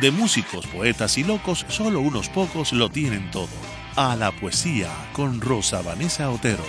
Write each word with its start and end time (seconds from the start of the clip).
de 0.00 0.10
músicos, 0.12 0.66
poetas 0.68 1.18
y 1.18 1.24
locos, 1.24 1.66
solo 1.68 2.00
unos 2.00 2.28
pocos 2.28 2.72
lo 2.72 2.88
tienen 2.88 3.30
todo. 3.30 3.48
A 3.96 4.14
la 4.14 4.30
poesía 4.30 4.88
con 5.12 5.40
Rosa 5.40 5.82
Vanessa 5.82 6.30
Otero. 6.30 6.62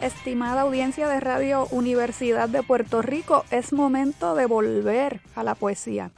Estimada 0.00 0.62
audiencia 0.62 1.08
de 1.08 1.20
Radio 1.20 1.66
Universidad 1.72 2.48
de 2.48 2.62
Puerto 2.62 3.02
Rico, 3.02 3.44
es 3.50 3.72
momento 3.72 4.34
de 4.34 4.46
volver 4.46 5.20
a 5.34 5.42
la 5.42 5.54
poesía. 5.54 6.10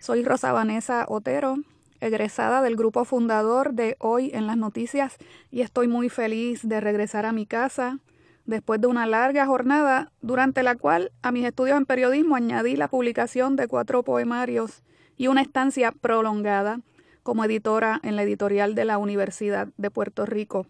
Soy 0.00 0.24
Rosa 0.24 0.52
Vanessa 0.52 1.06
Otero, 1.08 1.58
egresada 2.00 2.62
del 2.62 2.76
grupo 2.76 3.04
fundador 3.04 3.74
de 3.74 3.96
Hoy 4.00 4.32
en 4.34 4.48
las 4.48 4.56
Noticias 4.56 5.16
y 5.52 5.60
estoy 5.60 5.86
muy 5.86 6.08
feliz 6.08 6.60
de 6.62 6.80
regresar 6.80 7.26
a 7.26 7.32
mi 7.32 7.46
casa 7.46 7.98
después 8.46 8.80
de 8.80 8.86
una 8.86 9.06
larga 9.06 9.46
jornada 9.46 10.12
durante 10.20 10.62
la 10.62 10.74
cual 10.74 11.12
a 11.22 11.32
mis 11.32 11.44
estudios 11.44 11.76
en 11.76 11.86
periodismo 11.86 12.36
añadí 12.36 12.76
la 12.76 12.88
publicación 12.88 13.56
de 13.56 13.68
cuatro 13.68 14.02
poemarios 14.02 14.82
y 15.16 15.28
una 15.28 15.42
estancia 15.42 15.92
prolongada 15.92 16.80
como 17.22 17.44
editora 17.44 18.00
en 18.02 18.16
la 18.16 18.22
editorial 18.22 18.74
de 18.74 18.84
la 18.84 18.98
Universidad 18.98 19.68
de 19.76 19.90
Puerto 19.90 20.26
Rico. 20.26 20.66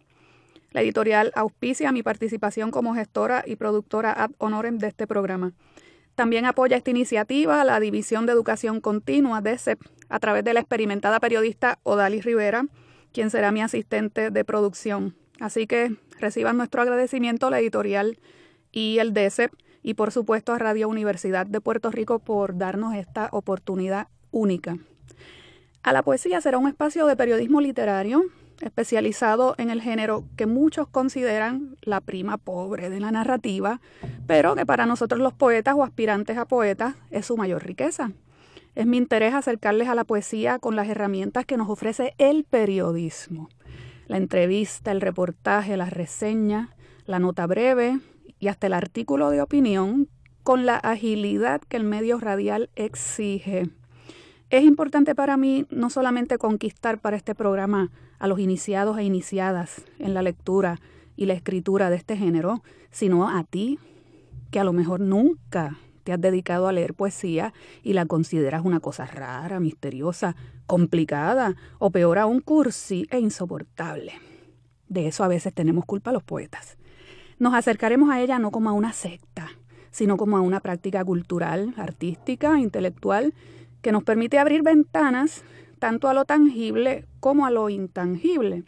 La 0.73 0.83
editorial 0.83 1.33
auspicia 1.35 1.93
mi 1.93 2.03
participación 2.03 2.71
como 2.71 2.95
gestora 2.95 3.45
y 3.47 3.57
productora 3.57 4.13
ad 4.13 4.31
honorem 4.39 4.79
de 4.79 4.89
este 4.89 5.07
programa. 5.07 5.53
También 6.15 6.45
apoya 6.45 6.77
esta 6.77 6.91
iniciativa 6.91 7.65
la 7.65 7.81
División 7.81 8.27
de 8.27 8.33
Educación 8.33 8.81
Continua 8.81 9.41
de 9.41 9.57
CEP 9.57 9.81
a 10.09 10.19
través 10.19 10.45
de 10.45 10.53
la 10.53 10.61
experimentada 10.61 11.21
periodista 11.21 11.79
Odalis 11.83 12.25
Rivera, 12.25 12.67
quien 13.13 13.31
será 13.31 13.51
mi 13.51 13.63
asistente 13.63 14.31
de 14.31 14.45
producción. 14.45 15.15
Así 15.43 15.67
que 15.67 15.97
reciban 16.21 16.57
nuestro 16.57 16.83
agradecimiento 16.83 17.49
a 17.49 17.51
la 17.51 17.59
editorial 17.59 18.17
y 18.71 18.99
el 19.01 19.13
DECEP 19.13 19.53
y 19.83 19.95
por 19.95 20.13
supuesto 20.13 20.53
a 20.53 20.59
Radio 20.59 20.89
Universidad 20.89 21.47
de 21.47 21.61
Puerto 21.61 21.91
Rico 21.91 22.21
por 22.21 22.57
darnos 22.57 22.95
esta 22.95 23.29
oportunidad 23.33 24.07
única. 24.31 24.79
A 25.83 25.93
la 25.93 26.05
poesía 26.05 26.41
será 26.41 26.59
un 26.59 26.69
espacio 26.69 27.07
de 27.07 27.17
periodismo 27.17 27.61
literario 27.61 28.23
especializado 28.61 29.57
en 29.59 29.71
el 29.71 29.83
género 29.83 30.23
que 30.37 30.47
muchos 30.47 30.87
consideran 30.87 31.77
la 31.83 32.01
prima 32.01 32.39
pobre 32.39 32.89
de 32.89 33.01
la 33.01 33.11
narrativa, 33.11 33.81
pero 34.29 34.55
que 34.55 34.65
para 34.65 34.87
nosotros 34.87 35.21
los 35.21 35.33
poetas 35.33 35.75
o 35.77 35.83
aspirantes 35.83 36.39
a 36.39 36.45
poetas 36.45 36.95
es 37.11 37.27
su 37.27 37.37
mayor 37.37 37.65
riqueza. 37.65 38.13
Es 38.77 38.87
mi 38.87 38.97
interés 38.97 39.35
acercarles 39.35 39.89
a 39.89 39.97
la 39.97 40.05
poesía 40.05 40.61
con 40.61 40.77
las 40.77 40.89
herramientas 40.89 41.47
que 41.47 41.57
nos 41.57 41.69
ofrece 41.69 42.15
el 42.19 42.45
periodismo. 42.45 43.49
La 44.07 44.17
entrevista, 44.17 44.93
el 44.93 45.01
reportaje, 45.01 45.77
la 45.77 45.91
reseña, 45.91 46.75
la 47.07 47.19
nota 47.19 47.47
breve 47.47 47.99
y 48.39 48.49
hasta 48.49 48.67
el 48.67 48.75
artículo 48.75 49.31
de 49.31 49.43
opinión 49.43 50.09
con 50.43 50.67
la 50.67 50.77
agilidad 50.77 51.61
que 51.61 51.77
el 51.77 51.85
medio 51.85 52.19
radial 52.19 52.71
exige. 52.75 53.71
Es 54.51 54.65
importante 54.65 55.15
para 55.15 55.37
mí 55.37 55.67
no 55.71 55.89
solamente 55.89 56.39
conquistar 56.39 57.01
para 57.01 57.17
este 57.17 57.35
programa 57.35 57.91
a 58.19 58.27
los 58.27 58.39
iniciados 58.39 58.99
e 58.99 59.05
iniciadas 59.05 59.85
en 59.99 60.15
la 60.15 60.23
lectura 60.23 60.79
y 61.17 61.27
la 61.27 61.35
escritura 61.35 61.91
de 61.91 61.97
este 61.97 62.17
género, 62.17 62.63
sino 62.91 63.29
a 63.29 63.45
ti, 63.45 63.79
que 64.51 64.61
a 64.61 64.65
lo 64.65 64.73
mejor 64.73 65.01
nunca 65.01 65.79
te 66.03 66.13
has 66.13 66.21
dedicado 66.21 66.69
a 66.69 66.73
leer 66.73 66.95
poesía 66.95 67.53
y 67.83 67.93
la 67.93 68.07
consideras 68.07 68.65
una 68.65 68.81
cosa 68.81 69.07
rara, 69.07 69.61
misteriosa, 69.61 70.37
complicada 70.67 71.57
o 71.79 71.91
peor 71.91 72.19
aún 72.19 72.41
cursi 72.41 73.07
e 73.11 73.19
insoportable. 73.19 74.13
De 74.89 75.07
eso 75.07 75.25
a 75.25 75.29
veces 75.29 75.55
tenemos 75.55 75.85
culpa 75.85 76.13
los 76.13 76.23
poetas. 76.23 76.77
Nos 77.39 77.55
acercaremos 77.55 78.11
a 78.11 78.21
ella 78.21 78.39
no 78.39 78.51
como 78.51 78.69
a 78.71 78.73
una 78.73 78.93
secta, 78.93 79.51
sino 79.91 80.17
como 80.17 80.37
a 80.37 80.41
una 80.41 80.61
práctica 80.61 81.05
cultural, 81.05 81.75
artística, 81.77 82.59
intelectual 82.59 83.35
que 83.81 83.93
nos 83.93 84.05
permite 84.05 84.39
abrir 84.39 84.63
ventanas 84.63 85.45
tanto 85.79 86.09
a 86.09 86.15
lo 86.15 86.25
tangible 86.25 87.07
como 87.21 87.45
a 87.45 87.51
lo 87.51 87.69
intangible. 87.69 88.65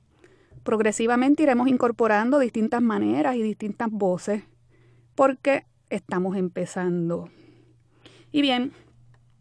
Progresivamente 0.64 1.42
iremos 1.42 1.68
incorporando 1.68 2.38
distintas 2.38 2.82
maneras 2.82 3.36
y 3.36 3.42
distintas 3.42 3.90
voces, 3.90 4.42
porque 5.14 5.66
estamos 5.90 6.36
empezando. 6.36 7.30
Y 8.32 8.42
bien, 8.42 8.72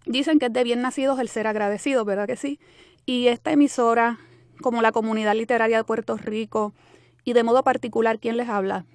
dicen 0.06 0.40
que 0.40 0.48
es 0.48 0.54
de 0.54 0.64
bien 0.64 0.82
nacidos 0.82 1.20
el 1.20 1.28
ser 1.28 1.48
agradecido, 1.48 2.06
¿verdad 2.06 2.28
que 2.28 2.36
sí? 2.36 2.60
Y 3.06 3.28
esta 3.28 3.52
emisora, 3.52 4.20
como 4.62 4.82
la 4.82 4.92
comunidad 4.92 5.36
literaria 5.36 5.78
de 5.78 5.84
Puerto 5.84 6.18
Rico, 6.18 6.74
y 7.24 7.34
de 7.34 7.44
modo 7.44 7.64
particular 7.64 8.20
quien 8.20 8.38
les 8.38 8.50
habla, 8.50 8.86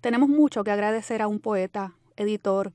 tenemos 0.00 0.28
mucho 0.28 0.64
que 0.64 0.70
agradecer 0.70 1.22
a 1.22 1.28
un 1.28 1.40
poeta, 1.40 1.94
editor, 2.16 2.72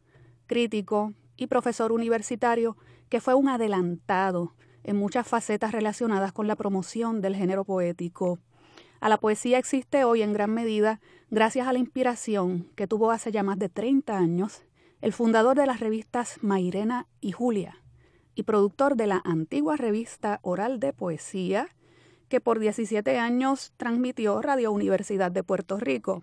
crítico 0.47 1.13
y 1.37 1.47
profesor 1.47 1.91
universitario 1.91 2.77
que 3.09 3.21
fue 3.21 3.33
un 3.33 3.49
adelantado 3.49 4.53
en 4.83 4.95
muchas 4.95 5.27
facetas 5.27 5.71
relacionadas 5.71 6.31
con 6.31 6.47
la 6.47 6.55
promoción 6.55 7.21
del 7.21 7.35
género 7.35 7.63
poético. 7.63 8.39
A 9.01 9.09
la 9.09 9.17
poesía 9.17 9.57
existe 9.57 10.03
hoy 10.03 10.21
en 10.21 10.31
gran 10.31 10.53
medida 10.53 11.01
gracias 11.31 11.67
a 11.67 11.73
la 11.73 11.79
inspiración 11.79 12.67
que 12.75 12.85
tuvo 12.85 13.09
hace 13.09 13.31
ya 13.31 13.41
más 13.41 13.57
de 13.57 13.67
30 13.67 14.15
años 14.15 14.61
el 15.01 15.11
fundador 15.11 15.57
de 15.57 15.65
las 15.65 15.79
revistas 15.79 16.37
Mairena 16.43 17.07
y 17.19 17.31
Julia 17.31 17.81
y 18.35 18.43
productor 18.43 18.95
de 18.95 19.07
la 19.07 19.19
antigua 19.25 19.75
revista 19.75 20.39
Oral 20.43 20.79
de 20.79 20.93
Poesía 20.93 21.69
que 22.29 22.41
por 22.41 22.59
17 22.59 23.17
años 23.17 23.73
transmitió 23.75 24.39
Radio 24.39 24.71
Universidad 24.71 25.31
de 25.31 25.41
Puerto 25.41 25.79
Rico. 25.79 26.21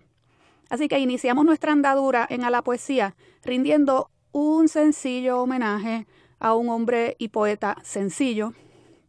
Así 0.69 0.87
que 0.87 0.99
iniciamos 0.99 1.43
nuestra 1.43 1.73
andadura 1.73 2.25
en 2.29 2.45
A 2.45 2.49
la 2.49 2.61
Poesía 2.61 3.13
rindiendo 3.43 4.09
un 4.31 4.69
sencillo 4.69 5.41
homenaje 5.41 6.07
a 6.39 6.55
un 6.55 6.69
hombre 6.69 7.17
y 7.19 7.27
poeta 7.27 7.75
sencillo, 7.83 8.53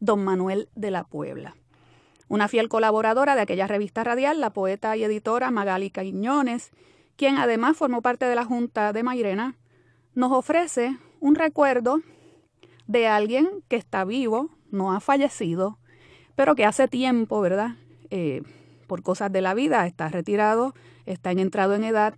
don 0.01 0.25
Manuel 0.25 0.69
de 0.75 0.91
la 0.91 1.05
Puebla. 1.05 1.55
Una 2.31 2.47
fiel 2.47 2.69
colaboradora 2.69 3.35
de 3.35 3.41
aquella 3.41 3.67
revista 3.67 4.05
radial, 4.05 4.41
la 4.41 4.51
poeta 4.51 4.97
y 4.97 5.03
editora 5.03 5.51
Magali 5.51 5.91
Quiñones, 5.91 6.71
quien 7.17 7.39
además 7.39 7.77
formó 7.77 8.03
parte 8.03 8.27
de 8.27 8.37
la 8.37 8.45
Junta 8.45 8.93
de 8.93 9.03
Mairena, 9.03 9.57
nos 10.15 10.31
ofrece 10.31 10.97
un 11.19 11.35
recuerdo 11.35 12.03
de 12.87 13.09
alguien 13.09 13.49
que 13.67 13.75
está 13.75 14.05
vivo, 14.05 14.49
no 14.71 14.93
ha 14.93 15.01
fallecido, 15.01 15.81
pero 16.37 16.55
que 16.55 16.65
hace 16.65 16.87
tiempo, 16.87 17.41
¿verdad? 17.41 17.73
Eh, 18.11 18.43
por 18.87 19.03
cosas 19.03 19.33
de 19.33 19.41
la 19.41 19.55
vida, 19.55 19.85
está 19.89 20.09
retirado, 20.09 20.73
está 21.07 21.33
entrado 21.33 21.75
en 21.75 21.83
edad 21.83 22.15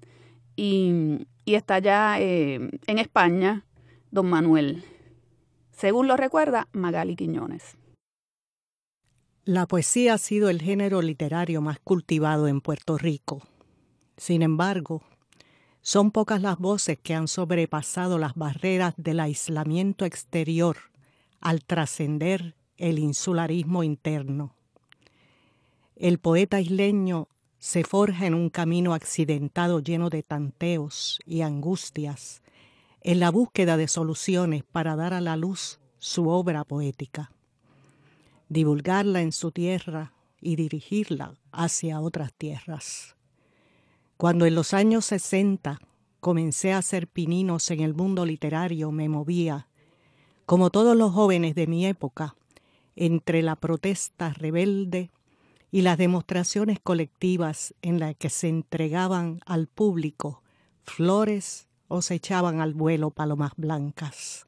y, 0.57 1.27
está 1.47 1.79
ya 1.79 2.21
eh, 2.21 2.71
en 2.87 2.99
España, 2.99 3.65
don 4.11 4.29
Manuel 4.29 4.85
según 5.83 6.07
lo 6.07 6.17
recuerda 6.17 6.69
Magali 6.73 7.17
Quiñones. 7.17 7.77
La 9.45 9.67
poesía 9.67 10.15
ha 10.15 10.19
sido 10.19 10.51
el 10.51 10.63
género 10.63 11.03
literario 11.03 11.61
más 11.61 11.81
cultivado 11.81 12.47
en 12.47 12.61
Puerto 12.61 12.97
Rico. 12.97 13.43
Sin 14.17 14.41
embargo, 14.41 15.03
son 15.81 16.13
pocas 16.13 16.41
las 16.41 16.59
voces 16.59 16.97
que 17.03 17.13
han 17.13 17.27
sobrepasado 17.27 18.19
las 18.19 18.37
barreras 18.37 18.95
del 18.97 19.19
aislamiento 19.19 20.05
exterior 20.05 20.77
al 21.41 21.65
trascender 21.65 22.55
el 22.77 23.01
insularismo 23.01 23.83
interno. 23.83 24.55
El 25.97 26.21
poeta 26.21 26.61
isleño 26.61 27.27
se 27.59 27.83
forja 27.83 28.27
en 28.27 28.35
un 28.35 28.49
camino 28.49 28.95
accidentado 28.95 29.81
lleno 29.81 30.09
de 30.09 30.23
tanteos 30.23 31.19
y 31.27 31.41
angustias 31.41 32.43
en 33.01 33.19
la 33.19 33.33
búsqueda 33.33 33.77
de 33.77 33.89
soluciones 33.89 34.63
para 34.63 34.95
dar 34.95 35.13
a 35.13 35.21
la 35.21 35.35
luz 35.35 35.81
su 35.99 36.29
obra 36.29 36.63
poética, 36.63 37.33
divulgarla 38.53 39.23
en 39.23 39.33
su 39.33 39.51
tierra 39.51 40.13
y 40.41 40.57
dirigirla 40.57 41.35
hacia 41.53 42.01
otras 42.01 42.35
tierras. 42.35 43.17
Cuando 44.19 44.45
en 44.45 44.55
los 44.55 44.75
años 44.75 45.07
60 45.07 45.81
comencé 46.21 46.73
a 46.73 46.79
hacer 46.79 47.09
pininos 47.09 47.71
en 47.71 47.81
el 47.81 47.95
mundo 47.95 48.27
literario, 48.27 48.93
me 48.93 49.09
movía, 49.09 49.69
como 50.45 50.71
todos 50.71 50.95
los 50.97 51.13
jóvenes 51.13 51.55
de 51.55 51.67
mi 51.67 51.87
época, 51.87 52.37
entre 52.95 53.43
la 53.43 53.57
protesta 53.57 54.35
rebelde 54.35 55.11
y 55.71 55.81
las 55.81 55.97
demostraciones 55.97 56.79
colectivas 56.79 57.75
en 57.81 57.99
las 57.99 58.15
que 58.17 58.29
se 58.29 58.49
entregaban 58.49 59.41
al 59.47 59.67
público 59.67 60.43
flores 60.85 61.69
o 61.89 62.03
se 62.03 62.17
echaban 62.17 62.61
al 62.61 62.75
vuelo 62.75 63.11
palomas 63.11 63.53
blancas. 63.57 64.47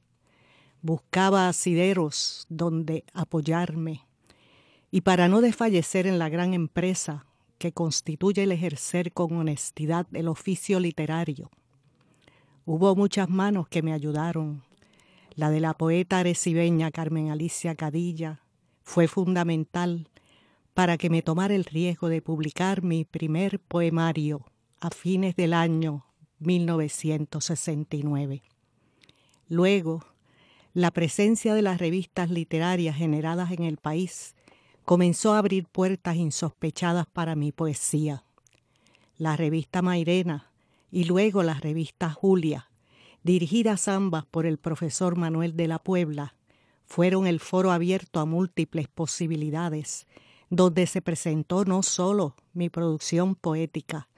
Buscaba 0.84 1.48
asideros 1.48 2.46
donde 2.50 3.02
apoyarme 3.14 4.02
y 4.90 5.00
para 5.00 5.28
no 5.28 5.40
desfallecer 5.40 6.06
en 6.06 6.18
la 6.18 6.28
gran 6.28 6.52
empresa 6.52 7.24
que 7.56 7.72
constituye 7.72 8.42
el 8.42 8.52
ejercer 8.52 9.14
con 9.14 9.34
honestidad 9.34 10.06
el 10.12 10.28
oficio 10.28 10.78
literario. 10.80 11.50
Hubo 12.66 12.94
muchas 12.94 13.30
manos 13.30 13.66
que 13.68 13.80
me 13.80 13.94
ayudaron. 13.94 14.62
La 15.34 15.48
de 15.48 15.60
la 15.60 15.72
poeta 15.72 16.18
arecibeña 16.18 16.90
Carmen 16.90 17.30
Alicia 17.30 17.74
Cadilla 17.74 18.42
fue 18.82 19.08
fundamental 19.08 20.10
para 20.74 20.98
que 20.98 21.08
me 21.08 21.22
tomara 21.22 21.54
el 21.54 21.64
riesgo 21.64 22.10
de 22.10 22.20
publicar 22.20 22.82
mi 22.82 23.06
primer 23.06 23.58
poemario 23.58 24.44
a 24.80 24.90
fines 24.90 25.34
del 25.34 25.54
año 25.54 26.04
1969. 26.40 28.42
Luego, 29.48 30.04
la 30.74 30.90
presencia 30.90 31.54
de 31.54 31.62
las 31.62 31.78
revistas 31.78 32.30
literarias 32.30 32.96
generadas 32.96 33.52
en 33.52 33.62
el 33.62 33.76
país 33.76 34.34
comenzó 34.84 35.32
a 35.32 35.38
abrir 35.38 35.66
puertas 35.66 36.16
insospechadas 36.16 37.06
para 37.06 37.36
mi 37.36 37.52
poesía. 37.52 38.24
La 39.16 39.36
revista 39.36 39.82
Mairena 39.82 40.50
y 40.90 41.04
luego 41.04 41.44
la 41.44 41.54
revista 41.54 42.10
Julia, 42.10 42.70
dirigidas 43.22 43.86
ambas 43.86 44.26
por 44.26 44.46
el 44.46 44.58
profesor 44.58 45.16
Manuel 45.16 45.56
de 45.56 45.68
la 45.68 45.78
Puebla, 45.78 46.34
fueron 46.86 47.28
el 47.28 47.38
foro 47.38 47.70
abierto 47.70 48.18
a 48.18 48.24
múltiples 48.24 48.88
posibilidades, 48.88 50.08
donde 50.50 50.88
se 50.88 51.00
presentó 51.00 51.64
no 51.64 51.84
solo 51.84 52.34
mi 52.52 52.68
producción 52.68 53.36
poética, 53.36 54.08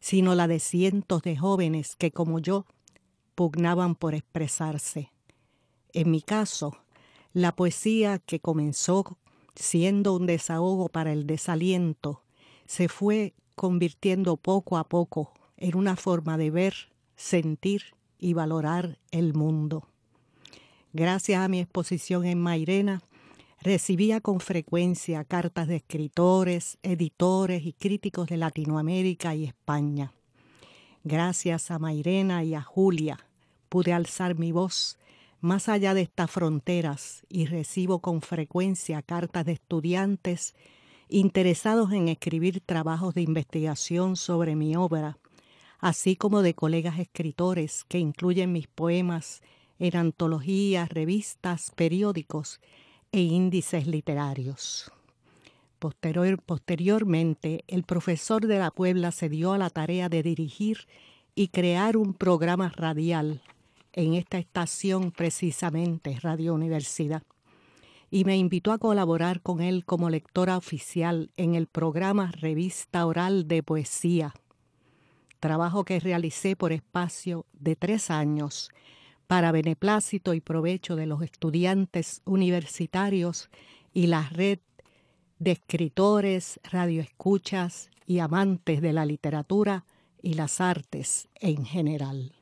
sino 0.00 0.34
la 0.34 0.48
de 0.48 0.60
cientos 0.60 1.20
de 1.22 1.36
jóvenes 1.36 1.94
que, 1.94 2.10
como 2.10 2.38
yo, 2.38 2.64
pugnaban 3.34 3.94
por 3.94 4.14
expresarse. 4.14 5.12
En 5.92 6.10
mi 6.10 6.22
caso, 6.22 6.76
la 7.32 7.54
poesía 7.54 8.18
que 8.18 8.40
comenzó 8.40 9.18
siendo 9.54 10.14
un 10.14 10.26
desahogo 10.26 10.88
para 10.88 11.12
el 11.12 11.26
desaliento, 11.26 12.22
se 12.66 12.88
fue 12.88 13.34
convirtiendo 13.54 14.36
poco 14.36 14.76
a 14.76 14.84
poco 14.84 15.32
en 15.56 15.76
una 15.76 15.96
forma 15.96 16.36
de 16.36 16.50
ver, 16.50 16.74
sentir 17.16 17.94
y 18.18 18.34
valorar 18.34 18.98
el 19.10 19.34
mundo. 19.34 19.88
Gracias 20.92 21.40
a 21.40 21.48
mi 21.48 21.60
exposición 21.60 22.24
en 22.24 22.40
Mairena, 22.40 23.02
recibía 23.60 24.20
con 24.20 24.40
frecuencia 24.40 25.24
cartas 25.24 25.68
de 25.68 25.76
escritores, 25.76 26.78
editores 26.82 27.64
y 27.64 27.72
críticos 27.72 28.28
de 28.28 28.36
Latinoamérica 28.36 29.34
y 29.34 29.44
España. 29.44 30.12
Gracias 31.04 31.70
a 31.70 31.78
Mairena 31.78 32.44
y 32.44 32.54
a 32.54 32.62
Julia 32.62 33.18
pude 33.68 33.92
alzar 33.92 34.38
mi 34.38 34.52
voz 34.52 34.98
más 35.46 35.68
allá 35.68 35.94
de 35.94 36.02
estas 36.02 36.30
fronteras 36.30 37.22
y 37.28 37.46
recibo 37.46 38.00
con 38.00 38.20
frecuencia 38.20 39.00
cartas 39.00 39.46
de 39.46 39.52
estudiantes 39.52 40.54
interesados 41.08 41.92
en 41.92 42.08
escribir 42.08 42.60
trabajos 42.60 43.14
de 43.14 43.22
investigación 43.22 44.16
sobre 44.16 44.56
mi 44.56 44.74
obra, 44.74 45.18
así 45.78 46.16
como 46.16 46.42
de 46.42 46.54
colegas 46.54 46.98
escritores 46.98 47.84
que 47.84 48.00
incluyen 48.00 48.50
mis 48.50 48.66
poemas 48.66 49.40
en 49.78 49.96
antologías, 49.96 50.88
revistas, 50.88 51.70
periódicos 51.76 52.60
e 53.12 53.20
índices 53.20 53.86
literarios. 53.86 54.90
posteriormente, 55.78 57.62
el 57.68 57.84
profesor 57.84 58.48
de 58.48 58.58
la 58.58 58.72
Puebla 58.72 59.12
se 59.12 59.28
dio 59.28 59.52
a 59.52 59.58
la 59.58 59.70
tarea 59.70 60.08
de 60.08 60.24
dirigir 60.24 60.88
y 61.36 61.48
crear 61.48 61.96
un 61.96 62.14
programa 62.14 62.72
radial 62.74 63.42
en 63.96 64.14
esta 64.14 64.38
estación 64.38 65.10
precisamente, 65.10 66.16
Radio 66.20 66.54
Universidad, 66.54 67.22
y 68.10 68.24
me 68.24 68.36
invitó 68.36 68.70
a 68.72 68.78
colaborar 68.78 69.40
con 69.40 69.60
él 69.60 69.84
como 69.84 70.10
lectora 70.10 70.56
oficial 70.56 71.30
en 71.36 71.54
el 71.54 71.66
programa 71.66 72.30
Revista 72.30 73.04
Oral 73.06 73.48
de 73.48 73.62
Poesía, 73.62 74.34
trabajo 75.40 75.84
que 75.84 75.98
realicé 75.98 76.54
por 76.54 76.72
espacio 76.72 77.46
de 77.52 77.74
tres 77.74 78.10
años 78.10 78.70
para 79.26 79.50
beneplácito 79.50 80.34
y 80.34 80.40
provecho 80.40 80.94
de 80.94 81.06
los 81.06 81.22
estudiantes 81.22 82.22
universitarios 82.24 83.50
y 83.92 84.06
la 84.06 84.28
red 84.28 84.60
de 85.38 85.52
escritores, 85.52 86.60
radioescuchas 86.64 87.90
y 88.06 88.20
amantes 88.20 88.80
de 88.80 88.92
la 88.92 89.04
literatura 89.04 89.84
y 90.22 90.34
las 90.34 90.60
artes 90.60 91.28
en 91.40 91.64
general. 91.64 92.35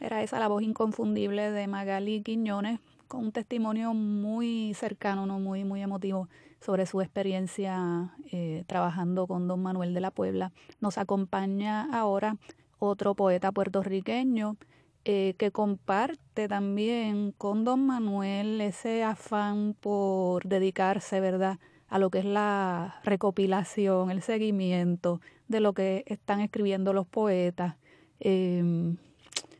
Era 0.00 0.22
esa 0.22 0.38
la 0.38 0.48
voz 0.48 0.62
inconfundible 0.62 1.50
de 1.50 1.66
Magali 1.66 2.22
Quiñones, 2.22 2.80
con 3.08 3.24
un 3.24 3.32
testimonio 3.32 3.94
muy 3.94 4.74
cercano, 4.74 5.26
no 5.26 5.40
muy, 5.40 5.64
muy 5.64 5.82
emotivo 5.82 6.28
sobre 6.60 6.86
su 6.86 7.00
experiencia 7.00 8.14
eh, 8.30 8.64
trabajando 8.66 9.26
con 9.26 9.48
don 9.48 9.62
Manuel 9.62 9.94
de 9.94 10.00
la 10.00 10.10
Puebla. 10.10 10.52
Nos 10.80 10.98
acompaña 10.98 11.88
ahora 11.92 12.36
otro 12.78 13.14
poeta 13.14 13.50
puertorriqueño 13.50 14.56
eh, 15.04 15.34
que 15.38 15.50
comparte 15.50 16.48
también 16.48 17.32
con 17.32 17.64
don 17.64 17.86
Manuel 17.86 18.60
ese 18.60 19.02
afán 19.02 19.74
por 19.80 20.44
dedicarse, 20.44 21.20
¿verdad?, 21.20 21.58
a 21.88 21.98
lo 21.98 22.10
que 22.10 22.18
es 22.18 22.24
la 22.26 23.00
recopilación, 23.02 24.10
el 24.10 24.20
seguimiento 24.20 25.22
de 25.48 25.60
lo 25.60 25.72
que 25.72 26.04
están 26.06 26.40
escribiendo 26.40 26.92
los 26.92 27.06
poetas. 27.06 27.76
Em, 28.20 28.98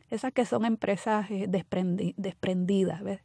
esas 0.09 0.33
que 0.33 0.45
son 0.45 0.65
empresas 0.65 1.29
eh, 1.31 1.47
desprendidas, 1.47 3.03
¿ves? 3.03 3.21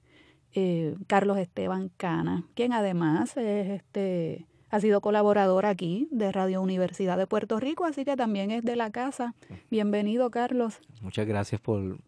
Eh, 0.57 0.95
Carlos 1.09 1.39
Esteban 1.39 1.91
Cana, 1.97 2.47
quien 2.55 2.73
además 2.73 3.37
es 3.37 3.71
este 3.71 4.47
ha 4.75 4.81
sido 4.81 5.01
colaborador 5.01 5.67
aquí 5.67 6.09
de 6.11 6.33
Radio 6.33 6.61
Universidad 6.61 7.17
de 7.17 7.29
Puerto 7.29 7.61
Rico, 7.61 7.85
así 7.85 8.05
que 8.05 8.17
también 8.17 8.51
es 8.51 8.65
de 8.65 8.75
la 8.75 8.91
casa. 8.91 9.37
Bienvenido, 9.71 10.33
Carlos. 10.33 10.81
Muchas 11.01 11.29
gracias 11.29 11.61
por, 11.61 12.01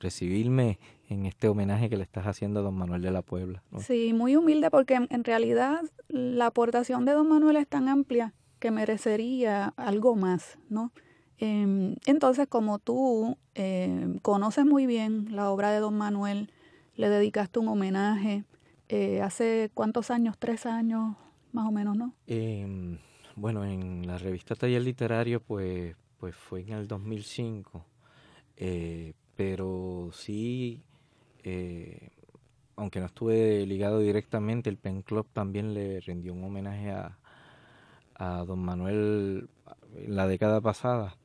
recibirme 0.00 0.78
en 1.08 1.24
este 1.24 1.48
homenaje 1.48 1.88
que 1.88 1.96
le 1.96 2.02
estás 2.02 2.26
haciendo 2.26 2.60
a 2.60 2.62
don 2.62 2.74
Manuel 2.74 3.00
de 3.00 3.10
la 3.10 3.22
Puebla. 3.22 3.62
Sí, 3.78 4.12
muy 4.12 4.36
humilde 4.36 4.70
porque 4.70 4.96
en 5.08 5.24
realidad 5.24 5.80
la 6.08 6.46
aportación 6.46 7.06
de 7.06 7.12
don 7.12 7.28
Manuel 7.28 7.56
es 7.56 7.68
tan 7.68 7.88
amplia 7.88 8.34
que 8.58 8.70
merecería 8.70 9.72
algo 9.76 10.14
más, 10.14 10.58
¿no? 10.68 10.92
Em, 11.38 11.96
entonces, 12.06 12.46
como 12.48 12.78
tú 12.78 13.36
em, 13.54 14.18
conoces 14.18 14.64
muy 14.64 14.86
bien 14.86 15.28
la 15.30 15.50
obra 15.50 15.72
de 15.72 15.80
don 15.80 15.96
Manuel, 15.96 16.50
le 16.96 17.08
dedicaste 17.08 17.58
un 17.58 17.68
homenaje 17.68 18.44
eh, 18.88 19.20
hace 19.22 19.70
cuántos 19.74 20.10
años, 20.10 20.36
tres 20.38 20.66
años 20.66 21.16
más 21.52 21.66
o 21.66 21.72
menos, 21.72 21.96
¿no? 21.96 22.14
Em, 22.26 22.98
bueno, 23.36 23.64
en 23.64 24.06
la 24.06 24.18
revista 24.18 24.54
Taller 24.54 24.82
Literario, 24.82 25.40
pues, 25.40 25.96
pues 26.18 26.36
fue 26.36 26.60
en 26.60 26.72
el 26.72 26.86
2005, 26.86 27.84
eh, 28.56 29.14
pero 29.36 30.10
sí, 30.12 30.82
eh, 31.42 32.10
aunque 32.76 33.00
no 33.00 33.06
estuve 33.06 33.66
ligado 33.66 34.00
directamente, 34.00 34.70
el 34.70 34.76
Pen 34.76 35.02
Club 35.02 35.26
también 35.32 35.74
le 35.74 36.00
rindió 36.00 36.32
un 36.32 36.44
homenaje 36.44 36.90
a, 36.90 37.18
a 38.14 38.44
don 38.44 38.60
Manuel 38.60 39.48
en 39.96 40.16
la 40.16 40.26
década 40.26 40.60
pasada 40.60 41.16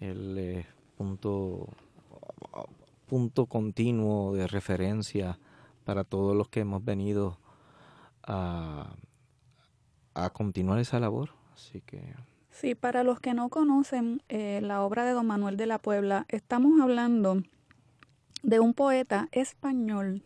el 0.00 0.38
eh, 0.38 0.66
punto, 0.96 1.68
punto 3.06 3.46
continuo 3.46 4.34
de 4.34 4.46
referencia 4.46 5.38
para 5.84 6.04
todos 6.04 6.36
los 6.36 6.48
que 6.48 6.60
hemos 6.60 6.84
venido 6.84 7.38
a, 8.22 8.94
a 10.14 10.30
continuar 10.30 10.78
esa 10.78 11.00
labor. 11.00 11.30
Así 11.54 11.80
que. 11.80 12.14
Sí, 12.50 12.74
para 12.74 13.04
los 13.04 13.20
que 13.20 13.34
no 13.34 13.48
conocen 13.48 14.22
eh, 14.28 14.60
la 14.62 14.82
obra 14.82 15.04
de 15.04 15.12
don 15.12 15.26
Manuel 15.26 15.56
de 15.56 15.66
la 15.66 15.78
Puebla, 15.78 16.26
estamos 16.28 16.80
hablando 16.80 17.42
de 18.42 18.60
un 18.60 18.74
poeta 18.74 19.28
español 19.32 20.22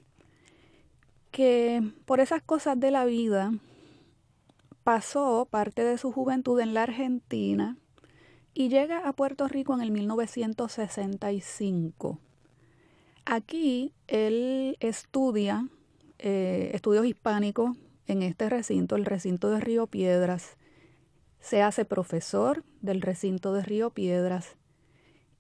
que 1.31 1.83
por 2.05 2.21
esas 2.21 2.43
cosas 2.43 2.79
de 2.79 2.91
la 2.91 3.05
vida 3.05 3.53
pasó 4.85 5.47
parte 5.51 5.85
de 5.85 5.99
su 5.99 6.13
juventud 6.13 6.61
en 6.61 6.75
la 6.75 6.85
Argentina 6.85 7.77
y 8.55 8.69
llega 8.69 9.07
a 9.07 9.13
Puerto 9.13 9.49
Rico 9.49 9.75
en 9.75 9.81
el 9.81 9.91
1965. 9.91 12.19
Aquí 13.25 13.93
él 14.09 14.77
estudia 14.81 15.69
eh, 16.19 16.71
estudios 16.75 17.07
hispánicos 17.07 17.77
en 18.07 18.23
este 18.23 18.49
recinto, 18.49 18.97
el 18.97 19.05
recinto 19.05 19.51
de 19.51 19.61
Río 19.61 19.87
Piedras. 19.87 20.57
Se 21.39 21.63
hace 21.63 21.85
profesor 21.85 22.65
del 22.81 23.03
recinto 23.03 23.53
de 23.53 23.63
Río 23.63 23.91
Piedras 23.91 24.57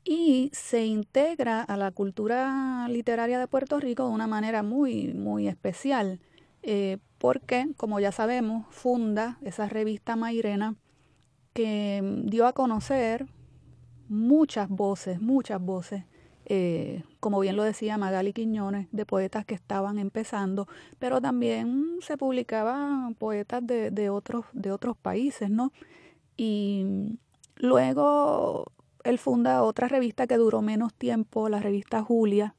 y 0.05 0.51
se 0.55 0.87
integra 0.87 1.63
a 1.63 1.77
la 1.77 1.91
cultura 1.91 2.87
literaria 2.89 3.39
de 3.39 3.49
Puerto 3.49 3.81
Rico 3.81 4.07
de 4.07 4.11
una 4.11 4.27
manera 4.27 4.63
muy, 4.63 5.13
muy 5.13 5.49
especial, 5.49 6.21
eh, 6.63 6.99
porque, 7.19 7.69
como 7.77 8.01
ya 8.01 8.13
sabemos, 8.13 8.67
funda 8.71 9.39
esa 9.43 9.69
revista 9.69 10.17
Mairena 10.17 10.77
que 11.53 12.03
dio 12.25 12.47
a 12.47 12.53
conocer 12.53 13.27
muchas 14.09 14.69
voces, 14.69 15.21
muchas 15.21 15.61
voces 15.61 16.05
eh, 16.53 17.05
como 17.21 17.39
bien 17.39 17.55
lo 17.55 17.63
decía 17.63 17.97
Magali 17.97 18.33
Quiñones, 18.33 18.89
de 18.91 19.07
poetas 19.07 19.45
que 19.45 19.55
estaban 19.55 20.01
empezando, 20.01 20.67
pero 20.99 21.21
también 21.21 21.99
se 22.01 22.17
publicaban 22.17 23.15
poetas 23.15 23.65
de, 23.65 23.93
de, 23.93 24.11
otros, 24.11 24.47
de 24.53 24.73
otros 24.73 24.97
países, 24.97 25.49
¿no? 25.49 25.73
Y 26.37 27.17
luego 27.55 28.73
él 29.05 29.19
funda 29.19 29.63
otra 29.63 29.87
revista 29.87 30.27
que 30.27 30.39
duró 30.39 30.61
menos 30.61 30.93
tiempo, 30.93 31.49
la 31.49 31.61
revista 31.61 32.03
Julia, 32.03 32.57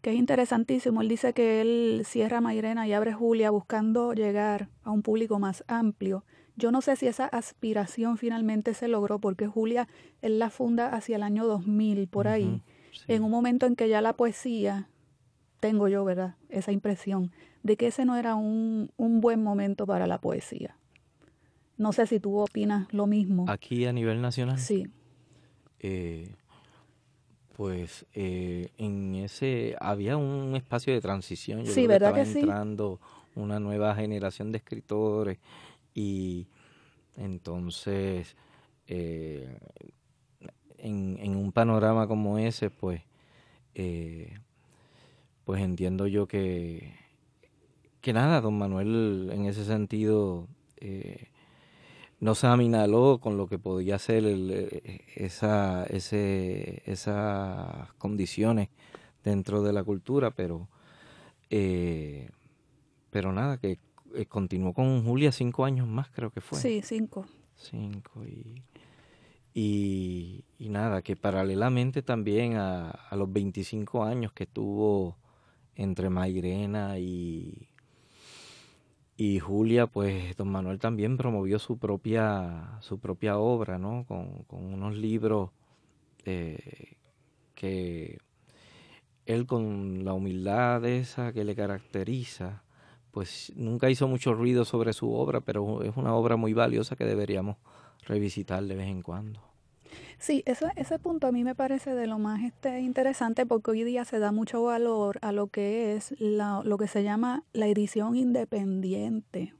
que 0.00 0.12
es 0.12 0.16
interesantísimo. 0.16 1.02
Él 1.02 1.08
dice 1.08 1.34
que 1.34 1.60
él 1.60 2.04
cierra 2.06 2.40
Mairena 2.40 2.88
y 2.88 2.94
abre 2.94 3.12
Julia 3.12 3.50
buscando 3.50 4.14
llegar 4.14 4.70
a 4.82 4.92
un 4.92 5.02
público 5.02 5.38
más 5.38 5.62
amplio. 5.68 6.24
Yo 6.60 6.70
no 6.70 6.82
sé 6.82 6.96
si 6.96 7.06
esa 7.06 7.26
aspiración 7.26 8.18
finalmente 8.18 8.74
se 8.74 8.88
logró 8.88 9.18
porque 9.18 9.46
Julia 9.46 9.88
él 10.22 10.38
la 10.38 10.50
funda 10.50 10.88
hacia 10.88 11.16
el 11.16 11.22
año 11.22 11.46
2000, 11.46 12.06
por 12.08 12.28
ahí, 12.28 12.62
en 13.08 13.22
un 13.22 13.30
momento 13.30 13.66
en 13.66 13.76
que 13.76 13.88
ya 13.88 14.00
la 14.00 14.12
poesía, 14.12 14.88
tengo 15.58 15.88
yo, 15.88 16.04
¿verdad? 16.04 16.36
Esa 16.48 16.72
impresión 16.72 17.32
de 17.62 17.76
que 17.76 17.88
ese 17.88 18.04
no 18.04 18.16
era 18.16 18.34
un, 18.34 18.90
un 18.96 19.20
buen 19.20 19.42
momento 19.42 19.86
para 19.86 20.06
la 20.06 20.18
poesía. 20.18 20.76
No 21.76 21.92
sé 21.92 22.06
si 22.06 22.20
tú 22.20 22.38
opinas 22.38 22.92
lo 22.92 23.06
mismo. 23.06 23.46
Aquí 23.48 23.86
a 23.86 23.92
nivel 23.92 24.20
nacional. 24.20 24.58
Sí. 24.58 24.86
Eh, 25.78 26.34
pues 27.56 28.06
eh, 28.14 28.70
en 28.78 29.14
ese 29.14 29.76
había 29.80 30.16
un 30.16 30.56
espacio 30.56 30.92
de 30.92 31.00
transición. 31.00 31.60
Yo 31.60 31.72
sí, 31.72 31.80
creo 31.80 31.88
¿verdad 31.88 32.14
que 32.14 32.22
que 32.22 32.22
estaba 32.22 32.40
entrando 32.40 33.00
una 33.34 33.60
nueva 33.60 33.94
generación 33.94 34.50
de 34.52 34.58
escritores 34.58 35.38
y 35.94 36.48
entonces 37.16 38.36
eh, 38.86 39.58
en, 40.78 41.18
en, 41.20 41.36
un 41.36 41.52
panorama 41.52 42.06
como 42.06 42.38
ese, 42.38 42.70
pues, 42.70 43.02
eh, 43.74 44.38
pues 45.44 45.62
entiendo 45.62 46.06
yo 46.06 46.26
que, 46.26 46.94
que 48.00 48.12
nada, 48.12 48.40
don 48.40 48.56
Manuel 48.58 49.30
en 49.32 49.46
ese 49.46 49.64
sentido 49.64 50.48
eh, 50.78 51.28
no 52.20 52.34
se 52.34 52.46
aminaló 52.46 53.18
con 53.20 53.36
lo 53.36 53.48
que 53.48 53.58
podía 53.58 53.98
ser 53.98 54.24
el, 54.24 54.50
eh, 54.50 55.04
esa, 55.16 55.84
ese, 55.84 56.82
esas 56.84 57.92
condiciones 57.94 58.68
dentro 59.24 59.62
de 59.62 59.72
la 59.72 59.82
cultura, 59.84 60.30
pero, 60.30 60.68
eh, 61.48 62.28
pero 63.10 63.32
nada, 63.32 63.58
que 63.58 63.78
eh, 64.14 64.26
continuó 64.26 64.72
con 64.72 65.04
Julia 65.04 65.32
cinco 65.32 65.64
años 65.64 65.86
más, 65.86 66.10
creo 66.10 66.30
que 66.30 66.40
fue. 66.40 66.58
Sí, 66.58 66.80
cinco. 66.82 67.26
Cinco 67.56 68.24
y, 68.24 68.62
y, 69.52 70.44
y 70.58 70.68
nada, 70.68 71.02
que 71.02 71.16
paralelamente 71.16 72.02
también 72.02 72.56
a, 72.56 72.90
a 72.90 73.16
los 73.16 73.30
25 73.32 74.04
años 74.04 74.32
que 74.32 74.46
tuvo 74.46 75.16
entre 75.74 76.10
Mairena 76.10 76.98
y, 76.98 77.68
y 79.16 79.38
Julia, 79.38 79.86
pues 79.86 80.36
don 80.36 80.48
Manuel 80.50 80.78
también 80.78 81.16
promovió 81.16 81.58
su 81.58 81.78
propia, 81.78 82.78
su 82.80 82.98
propia 82.98 83.38
obra, 83.38 83.78
¿no? 83.78 84.04
Con, 84.06 84.44
con 84.44 84.64
unos 84.72 84.94
libros 84.94 85.50
eh, 86.24 86.96
que 87.54 88.18
él 89.26 89.46
con 89.46 90.04
la 90.04 90.12
humildad 90.14 90.84
esa 90.84 91.32
que 91.32 91.44
le 91.44 91.54
caracteriza, 91.54 92.62
pues 93.10 93.52
nunca 93.56 93.90
hizo 93.90 94.08
mucho 94.08 94.34
ruido 94.34 94.64
sobre 94.64 94.92
su 94.92 95.12
obra, 95.12 95.40
pero 95.40 95.82
es 95.82 95.96
una 95.96 96.14
obra 96.14 96.36
muy 96.36 96.52
valiosa 96.52 96.96
que 96.96 97.04
deberíamos 97.04 97.56
revisitar 98.06 98.62
de 98.64 98.76
vez 98.76 98.88
en 98.88 99.02
cuando. 99.02 99.40
Sí, 100.18 100.42
ese, 100.46 100.66
ese 100.76 100.98
punto 100.98 101.26
a 101.26 101.32
mí 101.32 101.44
me 101.44 101.54
parece 101.54 101.94
de 101.94 102.06
lo 102.06 102.18
más 102.18 102.42
este, 102.42 102.80
interesante 102.80 103.46
porque 103.46 103.70
hoy 103.70 103.84
día 103.84 104.04
se 104.04 104.18
da 104.18 104.32
mucho 104.32 104.62
valor 104.62 105.18
a 105.22 105.32
lo 105.32 105.48
que 105.48 105.96
es 105.96 106.14
la, 106.20 106.62
lo 106.64 106.76
que 106.78 106.86
se 106.86 107.02
llama 107.02 107.44
la 107.52 107.66
edición 107.66 108.14
independiente, 108.14 109.54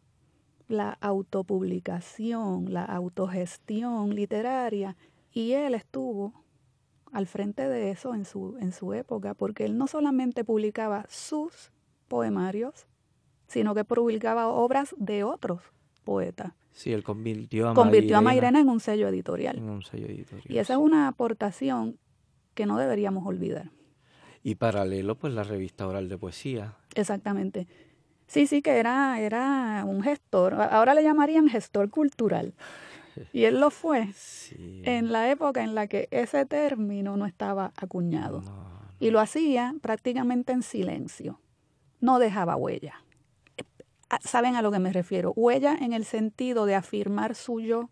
la 0.69 0.99
autopublicación, 1.01 2.73
la 2.73 2.85
autogestión 2.85 4.15
literaria 4.15 4.97
y 5.33 5.53
él 5.53 5.75
estuvo 5.75 6.45
al 7.11 7.27
frente 7.27 7.69
de 7.69 7.91
eso 7.91 8.15
en 8.15 8.25
su, 8.25 8.57
en 8.61 8.73
su 8.73 8.93
época 8.93 9.35
porque 9.35 9.65
él 9.65 9.79
no 9.79 9.87
solamente 9.87 10.45
publicaba 10.45 11.07
sus 11.09 11.73
poemarios, 12.07 12.87
sino 13.51 13.75
que 13.75 13.85
publicaba 13.85 14.47
obras 14.49 14.95
de 14.97 15.25
otros 15.25 15.61
poetas. 16.05 16.53
Sí, 16.73 16.93
él 16.93 17.03
convirtió 17.03 17.69
a 17.69 17.75
convirtió 17.75 18.17
Mairena, 18.17 18.19
a 18.19 18.23
Mairena 18.23 18.61
en 18.61 18.69
un 18.69 18.81
sello 18.81 19.09
editorial. 19.09 19.59
en 19.59 19.69
un 19.69 19.83
sello 19.83 20.07
editorial. 20.07 20.47
Y 20.49 20.59
esa 20.59 20.75
es 20.75 20.79
una 20.79 21.09
aportación 21.09 21.99
que 22.55 22.65
no 22.65 22.79
deberíamos 22.79 23.27
olvidar. 23.27 23.71
Y 24.43 24.55
paralelo, 24.55 25.17
pues 25.17 25.35
la 25.35 25.43
revista 25.43 25.87
oral 25.87 26.09
de 26.09 26.17
poesía. 26.17 26.77
Exactamente. 26.95 27.67
Sí, 28.29 28.47
sí, 28.47 28.63
que 28.63 28.79
era, 28.79 29.21
era 29.21 29.85
un 29.85 30.03
gestor. 30.03 30.55
Ahora 30.55 30.95
le 30.95 31.03
llamarían 31.03 31.49
gestor 31.49 31.91
cultural. 31.91 32.55
Y 33.33 33.45
él 33.45 33.59
lo 33.61 33.71
fue 33.71 34.13
Sí. 34.15 34.83
en 34.87 35.11
la 35.13 35.29
época 35.31 35.65
en 35.65 35.75
la 35.75 35.89
que 35.89 36.07
ese 36.13 36.47
término 36.47 37.17
no 37.17 37.27
estaba 37.27 37.73
acuñado. 37.77 38.41
No, 38.43 38.81
Y 39.01 39.11
lo 39.11 39.19
hacía 39.19 39.75
prácticamente 39.83 40.53
en 40.53 40.63
silencio. 40.63 41.41
No 42.01 42.19
dejaba 42.21 42.55
huella. 42.57 42.95
¿Saben 44.23 44.57
a 44.57 44.63
lo 44.63 44.71
que 44.73 44.79
me 44.79 44.93
refiero? 44.93 45.33
Huella 45.37 45.75
en 45.81 45.93
el 45.93 46.05
sentido 46.05 46.67
de 46.67 46.75
afirmar 46.75 47.35
su 47.35 47.61
yo 47.61 47.91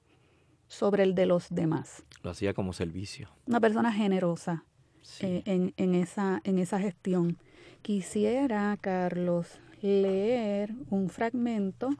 sobre 0.66 1.02
el 1.04 1.14
de 1.14 1.26
los 1.26 1.48
demás. 1.50 2.04
lo 2.22 2.30
hacía 2.30 2.52
como 2.54 2.72
servicio. 2.72 3.28
Una 3.46 3.60
persona 3.60 3.92
generosa 3.92 4.64
Sí. 5.00 5.26
eh, 5.26 5.42
en, 5.46 5.72
en 5.76 5.94
esa, 5.94 6.40
en 6.44 6.58
esa 6.58 6.78
gestión. 6.80 7.38
Quisiera, 7.82 8.76
Carlos, 8.80 9.58
leer 9.80 10.74
un 10.90 11.08
fragmento 11.08 11.90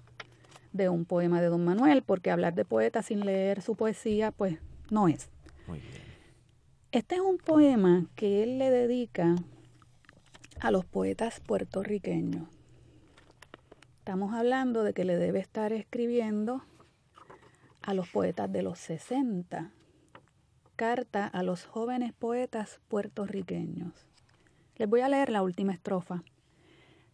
de 0.73 0.89
un 0.91 1.05
poema 1.07 1.41
de 1.41 1.47
don 1.47 1.65
Manuel, 1.65 2.03
porque 2.03 2.31
hablar 2.31 2.55
de 2.55 2.65
poeta 2.67 3.03
sin 3.03 3.21
leer 3.25 3.63
su 3.63 3.77
poesía, 3.77 4.33
pues 4.33 4.59
no 4.91 5.09
es. 5.09 5.31
Muy 5.67 5.79
bien. 5.79 6.03
Este 6.93 7.15
es 7.15 7.21
un 7.23 7.39
poema 7.39 8.07
que 8.17 8.43
él 8.43 8.59
le 8.59 8.71
dedica 8.71 9.35
a 10.61 10.71
los 10.71 10.85
poetas 10.85 11.41
puertorriqueños. 11.41 12.49
Estamos 14.09 14.33
hablando 14.33 14.85
de 14.85 14.95
que 14.95 15.05
le 15.05 15.19
debe 15.19 15.39
estar 15.39 15.71
escribiendo 15.75 16.65
a 17.83 17.93
los 17.93 18.09
poetas 18.09 18.51
de 18.51 18.63
los 18.63 18.79
60. 18.79 19.71
Carta 20.77 21.27
a 21.27 21.43
los 21.43 21.67
jóvenes 21.67 22.15
poetas 22.15 22.81
puertorriqueños. 22.89 24.07
Les 24.77 24.89
voy 24.89 25.03
a 25.03 25.11
leer 25.11 25.29
la 25.29 25.43
última 25.43 25.75
estrofa. 25.75 26.23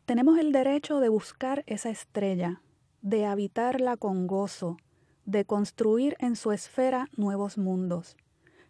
Tenemos 0.04 0.38
el 0.38 0.52
derecho 0.52 1.00
de 1.00 1.08
buscar 1.08 1.64
esa 1.66 1.90
estrella, 1.90 2.62
de 3.02 3.26
habitarla 3.26 3.96
con 3.96 4.28
gozo, 4.28 4.76
de 5.24 5.44
construir 5.44 6.14
en 6.20 6.36
su 6.36 6.52
esfera 6.52 7.08
nuevos 7.16 7.58
mundos. 7.58 8.16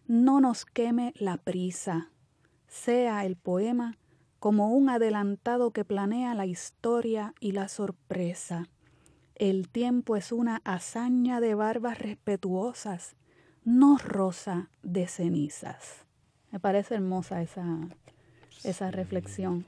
No 0.07 0.41
nos 0.41 0.65
queme 0.65 1.13
la 1.15 1.37
prisa. 1.37 2.09
Sea 2.65 3.23
el 3.23 3.35
poema 3.35 3.99
como 4.45 4.69
un 4.69 4.89
adelantado 4.89 5.71
que 5.71 5.83
planea 5.83 6.35
la 6.35 6.45
historia 6.45 7.33
y 7.39 7.53
la 7.53 7.67
sorpresa. 7.67 8.67
El 9.33 9.69
tiempo 9.69 10.15
es 10.15 10.31
una 10.31 10.61
hazaña 10.65 11.39
de 11.39 11.55
barbas 11.55 11.97
respetuosas, 11.97 13.15
no 13.63 13.97
rosa 13.97 14.69
de 14.83 15.07
cenizas. 15.07 16.05
Me 16.51 16.59
parece 16.59 16.93
hermosa 16.93 17.41
esa, 17.41 17.65
esa 18.63 18.91
reflexión, 18.91 19.65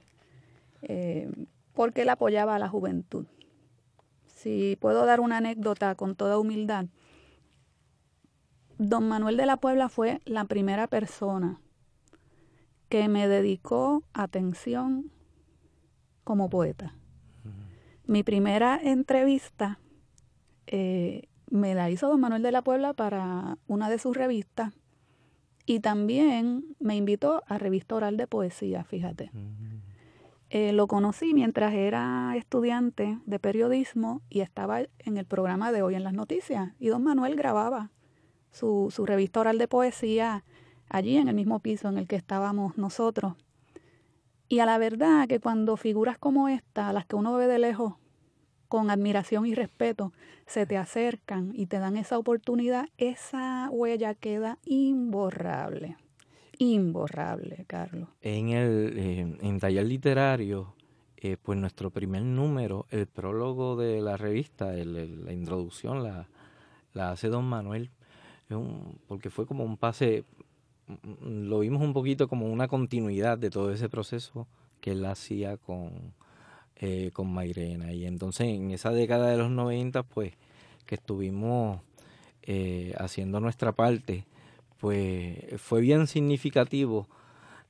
eh, 0.83 1.27
porque 1.73 2.03
él 2.03 2.09
apoyaba 2.09 2.53
a 2.53 2.59
la 2.59 2.69
juventud. 2.69 3.25
Si 4.27 4.77
puedo 4.79 5.07
dar 5.07 5.21
una 5.21 5.37
anécdota 5.37 5.95
con 5.95 6.15
toda 6.15 6.37
humildad, 6.37 6.85
don 8.77 9.07
Manuel 9.07 9.37
de 9.37 9.47
la 9.47 9.57
Puebla 9.57 9.89
fue 9.89 10.21
la 10.25 10.45
primera 10.45 10.85
persona 10.85 11.59
que 12.89 13.07
me 13.07 13.27
dedicó 13.27 14.03
atención 14.13 15.11
como 16.23 16.49
poeta. 16.49 16.95
Mi 18.05 18.23
primera 18.23 18.79
entrevista 18.81 19.79
eh, 20.67 21.27
me 21.49 21.75
la 21.75 21.89
hizo 21.89 22.07
don 22.07 22.19
Manuel 22.19 22.41
de 22.41 22.51
la 22.51 22.61
Puebla 22.61 22.93
para 22.93 23.57
una 23.67 23.89
de 23.89 23.99
sus 23.99 24.15
revistas 24.15 24.73
y 25.65 25.81
también 25.81 26.63
me 26.79 26.95
invitó 26.95 27.43
a 27.47 27.57
Revista 27.57 27.95
Oral 27.95 28.15
de 28.15 28.25
Poesía, 28.25 28.85
fíjate. 28.85 29.31
Eh, 30.49 30.71
lo 30.71 30.87
conocí 30.87 31.33
mientras 31.33 31.73
era 31.73 32.33
estudiante 32.37 33.19
de 33.25 33.39
periodismo 33.39 34.21
y 34.29 34.39
estaba 34.39 34.79
en 34.99 35.17
el 35.17 35.25
programa 35.25 35.73
de 35.73 35.81
Hoy 35.81 35.95
en 35.95 36.05
las 36.05 36.13
Noticias. 36.13 36.71
Y 36.79 36.87
don 36.87 37.03
Manuel 37.03 37.35
grababa 37.35 37.91
su, 38.49 38.87
su 38.89 39.05
revista 39.05 39.41
oral 39.41 39.57
de 39.57 39.67
poesía 39.67 40.45
allí 40.89 41.17
en 41.17 41.27
el 41.27 41.35
mismo 41.35 41.59
piso 41.59 41.89
en 41.89 41.97
el 41.97 42.07
que 42.07 42.15
estábamos 42.15 42.77
nosotros. 42.77 43.33
Y 44.49 44.59
a 44.59 44.65
la 44.65 44.77
verdad 44.77 45.27
que 45.27 45.39
cuando 45.39 45.75
figuras 45.77 46.17
como 46.17 46.47
esta, 46.47 46.93
las 46.93 47.05
que 47.05 47.15
uno 47.15 47.33
ve 47.35 47.47
de 47.47 47.59
lejos 47.59 47.95
con 48.67 48.89
admiración 48.89 49.45
y 49.45 49.55
respeto, 49.55 50.13
se 50.45 50.65
te 50.65 50.77
acercan 50.77 51.51
y 51.53 51.67
te 51.67 51.79
dan 51.79 51.97
esa 51.97 52.17
oportunidad, 52.17 52.87
esa 52.97 53.69
huella 53.71 54.13
queda 54.13 54.57
imborrable. 54.65 55.97
imborrable, 56.59 57.65
Carlos. 57.67 58.09
En 58.21 58.49
el 58.49 58.93
eh, 58.97 59.37
en 59.41 59.59
taller 59.59 59.85
literario, 59.85 60.73
eh, 61.17 61.37
pues 61.41 61.57
nuestro 61.59 61.91
primer 61.91 62.23
número, 62.23 62.85
el 62.89 63.07
prólogo 63.07 63.75
de 63.75 64.01
la 64.01 64.17
revista, 64.17 64.71
la 64.73 65.33
introducción, 65.33 66.03
la, 66.03 66.27
la 66.93 67.11
hace 67.11 67.27
don 67.27 67.45
Manuel, 67.45 67.91
porque 69.07 69.29
fue 69.29 69.45
como 69.45 69.63
un 69.63 69.77
pase, 69.77 70.25
lo 71.21 71.59
vimos 71.59 71.81
un 71.81 71.93
poquito 71.93 72.27
como 72.27 72.47
una 72.47 72.67
continuidad 72.67 73.37
de 73.37 73.49
todo 73.49 73.71
ese 73.71 73.89
proceso 73.89 74.47
que 74.81 74.91
él 74.91 75.05
hacía 75.05 75.57
con, 75.57 76.13
eh, 76.77 77.11
con 77.13 77.31
Mairena. 77.31 77.93
Y 77.93 78.05
entonces 78.05 78.47
en 78.47 78.71
esa 78.71 78.91
década 78.91 79.29
de 79.29 79.37
los 79.37 79.49
90, 79.49 80.03
pues 80.03 80.33
que 80.85 80.95
estuvimos 80.95 81.81
eh, 82.43 82.93
haciendo 82.97 83.39
nuestra 83.39 83.73
parte, 83.73 84.25
pues 84.79 85.37
fue 85.57 85.81
bien 85.81 86.07
significativo 86.07 87.07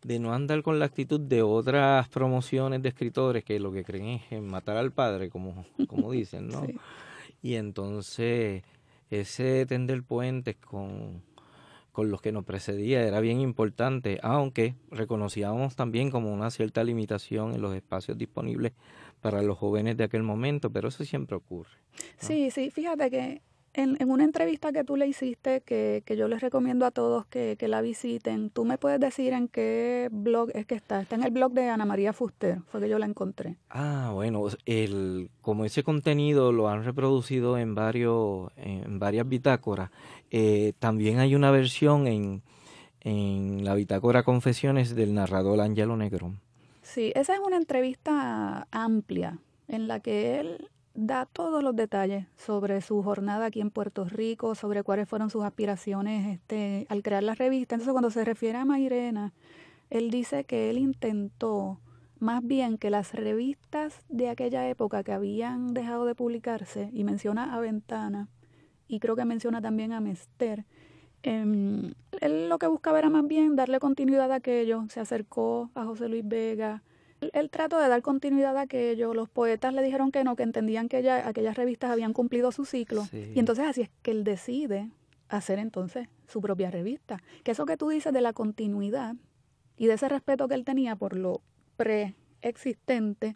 de 0.04 0.20
no 0.20 0.34
andar 0.34 0.62
con 0.62 0.78
la 0.80 0.86
actitud 0.86 1.20
de 1.20 1.42
otras 1.42 2.08
promociones 2.10 2.82
de 2.84 2.90
escritores 2.90 3.44
que 3.44 3.60
lo 3.60 3.72
que 3.72 3.84
creen 3.84 4.22
es 4.30 4.42
matar 4.42 4.78
al 4.78 4.92
padre, 4.92 5.30
como, 5.30 5.66
como 5.88 6.12
dicen, 6.12 6.48
¿no? 6.48 6.66
Y 7.44 7.54
entonces 7.54 8.64
ese 9.12 9.66
tender 9.68 10.02
puentes 10.04 10.56
con, 10.56 11.22
con 11.98 12.12
los 12.12 12.22
que 12.22 12.32
nos 12.32 12.46
precedía 12.46 13.02
era 13.02 13.20
bien 13.22 13.42
importante, 13.42 14.20
aunque 14.22 14.76
reconocíamos 14.92 15.76
también 15.76 16.12
como 16.12 16.32
una 16.32 16.52
cierta 16.52 16.84
limitación 16.84 17.56
en 17.56 17.62
los 17.64 17.74
espacios 17.74 18.20
disponibles 18.20 18.74
para 19.20 19.42
los 19.42 19.58
jóvenes 19.58 19.98
de 19.98 20.04
aquel 20.04 20.22
momento, 20.22 20.70
pero 20.70 20.90
eso 20.90 21.04
siempre 21.06 21.36
ocurre. 21.36 21.72
Sí, 22.20 22.52
sí, 22.52 22.70
fíjate 22.70 23.10
que 23.10 23.42
en, 23.78 24.10
una 24.10 24.24
entrevista 24.24 24.72
que 24.72 24.84
tú 24.84 24.98
le 24.98 25.08
hiciste, 25.08 25.62
que, 25.62 26.04
yo 26.18 26.28
les 26.28 26.42
recomiendo 26.42 26.86
a 26.86 26.92
todos 26.92 27.26
que, 27.28 27.56
la 27.62 27.82
visiten, 27.82 28.50
tú 28.50 28.66
me 28.66 28.78
puedes 28.78 29.00
decir 29.00 29.34
en 29.34 29.48
qué 29.48 30.10
blog 30.12 30.50
es 30.54 30.66
que 30.66 30.76
está. 30.76 31.02
Está 31.02 31.16
en 31.16 31.24
el 31.24 31.32
blog 31.32 31.54
de 31.54 31.70
Ana 31.70 31.86
María 31.86 32.12
Fuster, 32.12 32.60
fue 32.68 32.82
que 32.82 32.90
yo 32.90 32.98
la 32.98 33.06
encontré. 33.06 33.56
Ah, 33.70 34.12
bueno, 34.14 34.46
el, 34.66 35.30
como 35.42 35.64
ese 35.64 35.84
contenido 35.84 36.52
lo 36.52 36.70
han 36.70 36.84
reproducido 36.84 37.58
en, 37.58 37.76
varios, 37.76 38.52
en 38.58 39.00
varias 39.00 39.28
bitácoras, 39.30 39.92
eh, 40.32 40.74
también 40.80 41.20
hay 41.20 41.36
una 41.36 41.52
versión 41.52 42.08
en, 42.08 42.42
en 43.02 43.64
la 43.64 43.76
bitácora 43.76 44.24
Confesiones 44.24 44.96
del 44.96 45.14
narrador 45.14 45.62
Angelo 45.62 45.96
Negrón. 45.96 46.40
Sí, 46.82 47.12
esa 47.16 47.34
es 47.34 47.40
una 47.46 47.58
entrevista 47.58 48.68
amplia 48.72 49.40
en 49.68 49.88
la 49.88 50.00
que 50.00 50.40
él 50.40 50.70
da 50.98 51.28
todos 51.28 51.64
los 51.64 51.76
detalles 51.76 52.26
sobre 52.38 52.82
su 52.82 53.04
jornada 53.04 53.46
aquí 53.46 53.62
en 53.62 53.70
Puerto 53.70 54.06
Rico, 54.06 54.56
sobre 54.56 54.82
cuáles 54.82 55.08
fueron 55.08 55.30
sus 55.30 55.44
aspiraciones 55.44 56.28
este, 56.28 56.88
al 56.90 57.04
crear 57.04 57.22
la 57.22 57.36
revista. 57.36 57.76
Entonces, 57.76 57.92
cuando 57.92 58.10
se 58.10 58.26
refiere 58.26 58.58
a 58.58 58.66
Mairena, 58.66 59.32
él 59.92 60.10
dice 60.10 60.44
que 60.44 60.72
él 60.72 60.80
intentó 60.80 61.80
más 62.20 62.44
bien 62.44 62.80
que 62.80 62.90
las 62.90 63.14
revistas 63.14 64.02
de 64.10 64.30
aquella 64.30 64.68
época 64.68 65.04
que 65.04 65.12
habían 65.12 65.76
dejado 65.76 66.06
de 66.06 66.16
publicarse, 66.16 66.90
y 66.92 67.04
menciona 67.04 67.54
a 67.54 67.60
Ventana, 67.60 68.28
y 68.88 69.00
creo 69.00 69.16
que 69.16 69.24
menciona 69.24 69.62
también 69.62 69.92
a 69.92 70.02
Mester, 70.02 70.66
em, 71.22 71.94
él 72.22 72.50
lo 72.50 72.58
que 72.58 72.66
buscaba 72.66 72.98
era 72.98 73.12
más 73.12 73.28
bien 73.28 73.56
darle 73.56 73.80
continuidad 73.80 74.32
a 74.32 74.36
aquello, 74.36 74.86
se 74.90 75.00
acercó 75.00 75.70
a 75.76 75.86
José 75.86 76.10
Luis 76.10 76.28
Vega, 76.28 76.82
él 77.34 77.50
trató 77.50 77.80
de 77.80 77.88
dar 77.88 78.02
continuidad 78.02 78.58
a 78.58 78.62
aquello. 78.62 79.14
Los 79.14 79.30
poetas 79.30 79.74
le 79.74 79.82
dijeron 79.82 80.12
que 80.12 80.24
no, 80.24 80.36
que 80.36 80.44
entendían 80.44 80.90
que 80.90 81.02
ya 81.02 81.28
aquellas 81.28 81.56
revistas 81.56 81.92
habían 81.92 82.14
cumplido 82.14 82.52
su 82.52 82.66
ciclo. 82.66 83.08
Y 83.12 83.40
entonces 83.40 83.66
así 83.66 83.82
es 83.82 83.90
que 84.02 84.12
él 84.12 84.24
decide 84.24 84.90
hacer 85.30 85.60
entonces 85.60 86.08
su 86.28 86.42
propia 86.42 86.72
revista. 86.72 87.22
Que 87.44 87.52
eso 87.52 87.66
que 87.66 87.78
tú 87.78 87.90
dices 87.90 88.14
de 88.14 88.22
la 88.22 88.34
continuidad 88.34 89.16
y 89.78 89.88
de 89.88 89.94
ese 89.94 90.10
respeto 90.10 90.48
que 90.48 90.56
él 90.56 90.66
tenía 90.66 90.96
por 90.96 91.16
lo 91.16 91.42
preexistente 91.76 93.36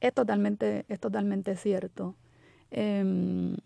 es 0.00 0.12
totalmente, 0.12 0.84
es 0.88 1.00
totalmente 1.00 1.56
cierto. 1.56 2.16
Em, 2.70 3.56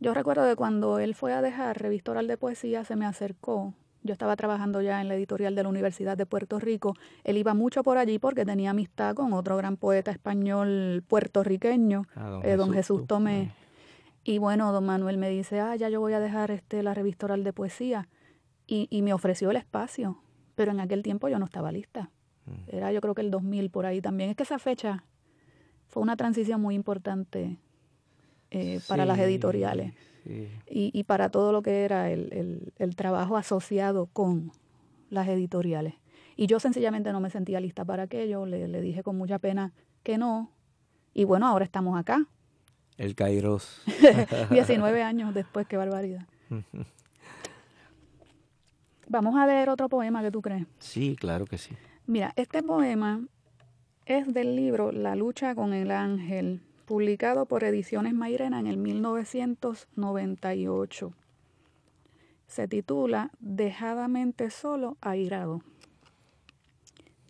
yo 0.00 0.14
recuerdo 0.14 0.44
de 0.44 0.56
cuando 0.56 0.98
él 0.98 1.14
fue 1.14 1.32
a 1.32 1.42
dejar 1.42 1.80
Revista 1.80 2.10
Oral 2.10 2.26
de 2.26 2.36
Poesía, 2.36 2.84
se 2.84 2.96
me 2.96 3.06
acercó 3.06 3.74
yo 4.02 4.12
estaba 4.12 4.36
trabajando 4.36 4.80
ya 4.80 5.00
en 5.00 5.08
la 5.08 5.14
editorial 5.14 5.54
de 5.54 5.62
la 5.62 5.68
Universidad 5.68 6.16
de 6.16 6.26
Puerto 6.26 6.58
Rico. 6.58 6.94
Él 7.24 7.36
iba 7.36 7.54
mucho 7.54 7.82
por 7.82 7.98
allí 7.98 8.18
porque 8.18 8.44
tenía 8.44 8.70
amistad 8.70 9.14
con 9.14 9.32
otro 9.32 9.56
gran 9.56 9.76
poeta 9.76 10.10
español 10.10 11.02
puertorriqueño, 11.06 12.06
ah, 12.14 12.40
don, 12.56 12.72
eh, 12.72 12.76
Jesús, 12.76 13.06
Tomé. 13.06 13.52
Y 14.24 14.38
bueno, 14.38 14.72
don 14.72 14.84
Manuel 14.86 15.18
me 15.18 15.30
dice, 15.30 15.60
ah, 15.60 15.74
ya 15.76 15.88
yo 15.88 16.00
voy 16.00 16.12
a 16.12 16.20
dejar 16.20 16.50
este, 16.50 16.82
la 16.82 16.94
revista 16.94 17.26
oral 17.26 17.44
de 17.44 17.52
poesía. 17.52 18.08
Y, 18.66 18.86
y 18.90 19.02
me 19.02 19.14
ofreció 19.14 19.50
el 19.50 19.56
espacio, 19.56 20.22
pero 20.54 20.72
en 20.72 20.80
aquel 20.80 21.02
tiempo 21.02 21.28
yo 21.28 21.38
no 21.38 21.46
estaba 21.46 21.72
lista. 21.72 22.10
Mm. 22.44 22.76
Era 22.76 22.92
yo 22.92 23.00
creo 23.00 23.14
que 23.14 23.22
el 23.22 23.30
2000 23.30 23.70
por 23.70 23.86
ahí 23.86 24.00
también. 24.00 24.30
Es 24.30 24.36
que 24.36 24.42
esa 24.42 24.58
fecha 24.58 25.04
fue 25.86 26.02
una 26.02 26.16
transición 26.16 26.60
muy 26.60 26.74
importante 26.74 27.58
eh, 28.50 28.80
para 28.86 29.06
las 29.06 29.18
editoriales 29.18 29.94
y, 30.24 30.50
y, 30.68 31.04
para 31.04 31.30
todo 31.30 31.52
lo 31.52 31.62
que 31.62 31.84
era 31.84 32.10
el, 32.10 32.72
el, 32.76 32.96
trabajo 32.96 33.36
asociado 33.36 34.06
con 34.06 34.52
las 35.10 35.28
editoriales. 35.28 35.94
Y 36.36 36.46
yo 36.46 36.60
sencillamente 36.60 37.12
no 37.12 37.20
me 37.20 37.30
sentía 37.30 37.60
lista 37.60 37.84
para 37.84 38.04
aquello, 38.04 38.46
le, 38.46 38.68
le 38.68 38.80
dije 38.80 39.02
con 39.02 39.16
mucha 39.16 39.38
pena 39.38 39.72
que 40.02 40.18
no. 40.18 40.50
Y 41.14 41.24
bueno, 41.24 41.46
ahora 41.46 41.64
estamos 41.64 41.98
acá. 41.98 42.26
El 42.96 43.14
Kairos. 43.14 43.82
19 44.50 45.02
años 45.02 45.34
después, 45.34 45.66
qué 45.66 45.76
barbaridad. 45.76 46.26
Vamos 49.08 49.36
a 49.36 49.46
leer 49.46 49.70
otro 49.70 49.88
poema 49.88 50.22
que 50.22 50.30
tú 50.30 50.42
crees. 50.42 50.66
Sí, 50.78 51.16
claro 51.16 51.46
que 51.46 51.56
sí. 51.56 51.74
Mira, 52.06 52.32
este 52.36 52.62
poema 52.62 53.22
es 54.04 54.32
del 54.32 54.54
libro 54.56 54.92
La 54.92 55.16
lucha 55.16 55.54
con 55.54 55.72
el 55.72 55.90
ángel 55.90 56.62
publicado 56.88 57.44
por 57.44 57.62
Ediciones 57.64 58.14
Mairena 58.14 58.60
en 58.60 58.66
el 58.66 58.78
1998. 58.78 61.12
Se 62.46 62.66
titula 62.66 63.30
Dejadamente 63.40 64.48
solo, 64.48 64.96
airado. 65.02 65.60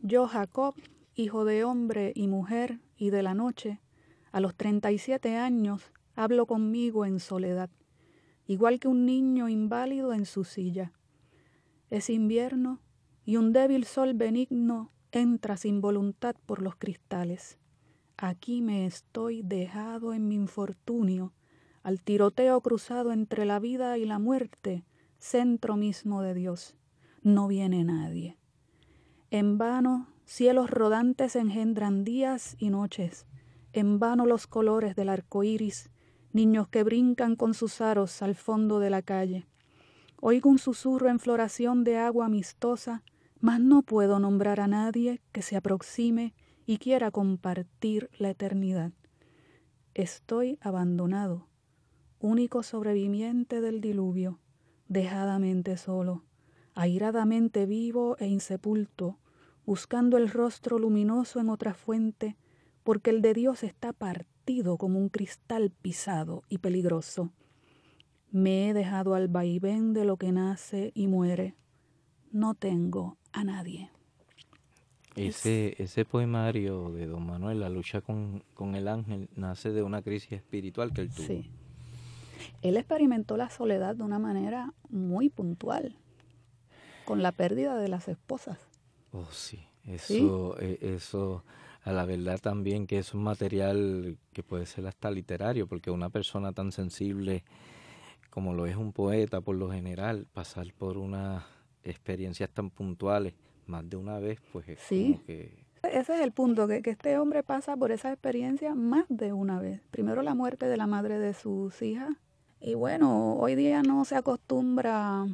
Yo, 0.01 0.29
Jacob, 0.29 0.77
hijo 1.17 1.45
de 1.45 1.65
hombre 1.65 2.13
y 2.15 2.29
mujer 2.29 2.79
y 2.97 3.11
de 3.11 3.25
la 3.25 3.35
noche, 3.35 3.81
a 4.31 4.39
los 4.39 4.55
37 4.55 5.37
años 5.37 5.91
hablo 6.15 6.47
conmigo 6.47 7.05
en 7.05 7.19
soledad, 7.19 7.69
igual 8.47 8.79
que 8.79 8.87
un 8.87 9.07
niño 9.07 9.49
inválido 9.49 10.13
en 10.13 10.25
su 10.25 10.45
silla. 10.45 10.93
Es 11.91 12.11
invierno 12.11 12.79
y 13.25 13.39
un 13.39 13.53
débil 13.53 13.87
sol 13.87 14.15
benigno 14.15 14.93
entra 15.11 15.57
sin 15.57 15.81
voluntad 15.81 16.37
por 16.47 16.63
los 16.63 16.77
cristales. 16.77 17.59
Aquí 18.21 18.63
me 18.63 18.85
estoy 18.85 19.43
dejado 19.43 20.13
en 20.13 20.27
mi 20.27 20.35
infortunio, 20.35 21.33
al 21.85 22.03
tiroteo 22.03 22.61
cruzado 22.63 23.13
entre 23.13 23.45
la 23.45 23.61
vida 23.61 23.97
y 23.97 24.07
la 24.07 24.19
muerte, 24.19 24.85
centro 25.21 25.77
mismo 25.77 26.21
de 26.21 26.35
Dios. 26.35 26.75
No 27.23 27.47
viene 27.47 27.85
nadie. 27.85 28.37
En 29.31 29.57
vano 29.57 30.09
cielos 30.25 30.69
rodantes 30.69 31.37
engendran 31.37 32.03
días 32.03 32.57
y 32.59 32.71
noches, 32.71 33.25
en 33.73 34.01
vano 34.01 34.27
los 34.27 34.49
colores 34.49 34.97
del 34.97 35.11
arco 35.11 35.45
iris, 35.45 35.89
niños 36.33 36.67
que 36.67 36.83
brincan 36.83 37.37
con 37.37 37.55
sus 37.55 37.81
aros 37.81 38.21
al 38.21 38.35
fondo 38.35 38.81
de 38.81 38.91
la 38.91 39.03
calle. 39.03 39.47
Oigo 40.21 40.51
un 40.51 40.59
susurro 40.59 41.09
en 41.09 41.21
floración 41.21 41.85
de 41.85 41.99
agua 41.99 42.27
amistosa, 42.27 43.05
mas 43.39 43.61
no 43.61 43.83
puedo 43.83 44.19
nombrar 44.19 44.59
a 44.59 44.67
nadie 44.67 45.21
que 45.31 45.43
se 45.43 45.55
aproxime 45.57 46.35
y 46.69 46.77
quiera 46.77 47.11
compartir 47.11 48.11
la 48.19 48.29
eternidad. 48.29 48.93
Estoy 49.95 50.59
abandonado, 50.61 51.49
único 52.21 52.63
sobreviviente 52.63 53.63
del 53.63 53.81
diluvio, 53.81 54.39
dejadamente 54.87 55.79
solo, 55.79 56.25
airadamente 56.75 57.65
vivo 57.65 58.19
e 58.19 58.27
insepulto, 58.27 59.19
buscando 59.65 60.19
el 60.19 60.29
rostro 60.29 60.79
luminoso 60.79 61.41
en 61.41 61.49
otra 61.49 61.73
fuente, 61.73 62.37
porque 62.85 63.09
el 63.09 63.23
de 63.23 63.33
Dios 63.33 63.63
está 63.63 63.95
partido 63.95 64.77
como 64.77 64.99
un 64.99 65.09
cristal 65.09 65.71
pisado 65.71 66.43
y 66.51 66.59
peligroso. 66.59 67.33
Me 68.31 68.69
he 68.69 68.75
dejado 68.75 69.15
al 69.15 69.29
vaivén 69.29 69.95
de 69.95 70.05
lo 70.05 70.19
que 70.19 70.33
nace 70.33 70.93
y 70.95 71.07
muere. 71.07 71.55
No 72.31 72.55
tengo 72.55 73.17
a 73.33 73.43
nadie. 73.43 73.91
Ese, 75.27 75.75
ese 75.83 76.05
poemario 76.05 76.91
de 76.91 77.07
Don 77.07 77.27
Manuel, 77.27 77.61
La 77.61 77.69
lucha 77.69 78.01
con, 78.01 78.43
el 78.75 78.89
ángel, 78.89 79.29
nace 79.35 79.71
de 79.71 79.83
una 79.83 80.03
crisis 80.03 80.33
espiritual 80.33 80.93
que 80.93 81.03
él 81.03 81.11
tuvo. 81.11 81.27
Sí. 81.27 81.51
Él 82.63 82.77
experimentó 82.77 83.37
la 83.37 83.51
soledad 83.51 83.97
de 83.97 84.03
una 84.03 84.19
manera 84.19 84.73
muy 84.91 85.29
puntual, 85.29 85.97
con 87.05 87.23
la 87.23 87.33
pérdida 87.33 87.77
de 87.77 87.89
las 87.89 88.09
esposas. 88.09 88.59
Oh, 89.13 89.27
sí. 89.31 89.65
Eso, 89.85 90.61
eh, 90.61 90.79
eso, 90.83 91.45
a 91.83 91.93
la 91.93 92.05
verdad 92.05 92.39
también 92.39 92.87
que 92.87 92.99
es 92.99 93.15
un 93.15 93.23
material 93.23 94.19
que 94.33 94.43
puede 94.43 94.67
ser 94.67 94.87
hasta 94.87 95.11
literario, 95.11 95.67
porque 95.67 95.91
una 95.91 96.11
persona 96.11 96.53
tan 96.53 96.73
sensible 96.73 97.45
como 98.29 98.53
lo 98.53 98.67
es 98.67 98.77
un 98.77 98.93
poeta 98.93 99.41
por 99.41 99.57
lo 99.57 99.71
general, 99.71 100.27
pasar 100.33 100.73
por 100.75 100.99
una 100.99 101.47
experiencias 101.83 102.51
tan 102.51 102.71
puntuales 102.71 103.35
más 103.69 103.89
de 103.89 103.97
una 103.97 104.19
vez, 104.19 104.41
pues 104.53 104.69
es 104.69 104.81
Sí. 104.81 105.13
como 105.15 105.25
que 105.27 105.65
Ese 105.83 106.15
es 106.17 106.21
el 106.21 106.33
punto, 106.33 106.67
que, 106.67 106.83
que 106.83 106.91
este 106.91 107.19
hombre 107.19 107.43
pasa 107.43 107.77
por 107.77 107.93
esa 107.93 108.11
experiencia 108.13 108.75
más 108.75 109.05
de 109.09 109.33
una 109.33 109.61
vez. 109.61 109.81
Primero 109.91 110.23
la 110.23 110.35
muerte 110.35 110.67
de 110.67 110.77
la 110.77 110.87
madre 110.89 111.19
de 111.19 111.35
sus 111.35 111.81
hijas. 111.83 112.11
Y 112.61 112.75
bueno, 112.75 113.35
hoy 113.37 113.55
día 113.55 113.83
no 113.83 114.05
se 114.05 114.17
acostumbra 114.17 115.27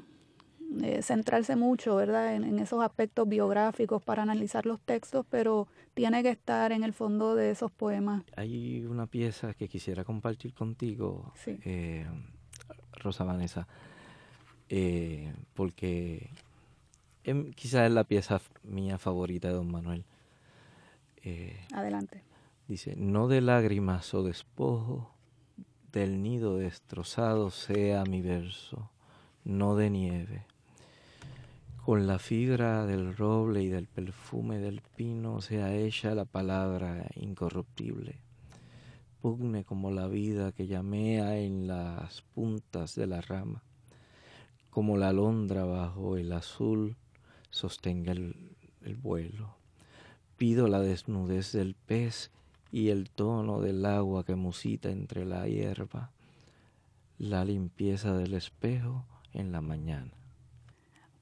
eh, 0.82 1.00
centrarse 1.02 1.56
mucho, 1.56 1.96
¿verdad?, 1.96 2.34
en, 2.36 2.44
en 2.44 2.58
esos 2.58 2.82
aspectos 2.82 3.26
biográficos 3.28 4.02
para 4.02 4.22
analizar 4.22 4.66
los 4.66 4.80
textos, 4.80 5.24
pero 5.30 5.66
tiene 5.94 6.22
que 6.22 6.30
estar 6.30 6.72
en 6.72 6.82
el 6.84 6.92
fondo 6.92 7.34
de 7.34 7.50
esos 7.52 7.70
poemas. 7.70 8.24
hay 8.36 8.84
una 8.84 9.06
pieza 9.06 9.54
que 9.54 9.68
quisiera 9.68 10.04
compartir 10.04 10.52
contigo, 10.52 11.32
Sí. 11.36 11.58
eh, 11.64 12.06
Rosa 12.92 13.24
Vanessa, 13.24 13.66
eh, 14.68 15.32
porque 15.54 16.30
em, 17.24 17.52
quizás 17.52 17.86
es 17.86 17.92
la 17.92 18.04
pieza 18.04 18.40
mía 18.62 18.98
favorita 18.98 19.48
de 19.48 19.54
Don 19.54 19.70
Manuel. 19.70 20.04
Eh, 21.16 21.66
Adelante. 21.72 22.22
Dice, 22.68 22.94
no 22.96 23.28
de 23.28 23.40
lágrimas 23.40 24.14
o 24.14 24.22
despojo, 24.22 25.14
del 25.92 26.22
nido 26.22 26.56
destrozado 26.56 27.50
sea 27.50 28.04
mi 28.04 28.20
verso, 28.20 28.90
no 29.44 29.76
de 29.76 29.90
nieve. 29.90 30.46
Con 31.84 32.06
la 32.06 32.18
fibra 32.18 32.86
del 32.86 33.14
roble 33.14 33.62
y 33.62 33.68
del 33.68 33.86
perfume 33.86 34.58
del 34.58 34.80
pino 34.96 35.40
sea 35.40 35.74
ella 35.74 36.14
la 36.14 36.24
palabra 36.24 37.06
incorruptible. 37.14 38.18
Pugne 39.20 39.64
como 39.64 39.90
la 39.90 40.06
vida 40.08 40.52
que 40.52 40.66
llamea 40.66 41.38
en 41.38 41.66
las 41.66 42.22
puntas 42.22 42.94
de 42.94 43.06
la 43.06 43.20
rama, 43.20 43.62
como 44.70 44.96
la 44.96 45.10
alondra 45.10 45.64
bajo 45.64 46.16
el 46.16 46.32
azul 46.32 46.96
sostenga 47.54 48.10
el, 48.10 48.34
el 48.82 48.96
vuelo 48.96 49.54
pido 50.36 50.68
la 50.68 50.80
desnudez 50.80 51.52
del 51.52 51.74
pez 51.74 52.30
y 52.72 52.88
el 52.88 53.08
tono 53.10 53.60
del 53.60 53.86
agua 53.86 54.24
que 54.24 54.34
musita 54.34 54.90
entre 54.90 55.24
la 55.24 55.46
hierba, 55.46 56.10
la 57.18 57.44
limpieza 57.44 58.16
del 58.16 58.34
espejo 58.34 59.04
en 59.32 59.52
la 59.52 59.60
mañana. 59.60 60.10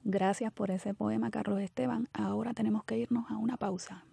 Gracias 0.03 0.51
por 0.51 0.71
ese 0.71 0.93
poema, 0.93 1.29
Carlos 1.29 1.61
Esteban. 1.61 2.09
Ahora 2.11 2.53
tenemos 2.53 2.83
que 2.83 2.97
irnos 2.97 3.29
a 3.29 3.37
una 3.37 3.57
pausa. 3.57 4.03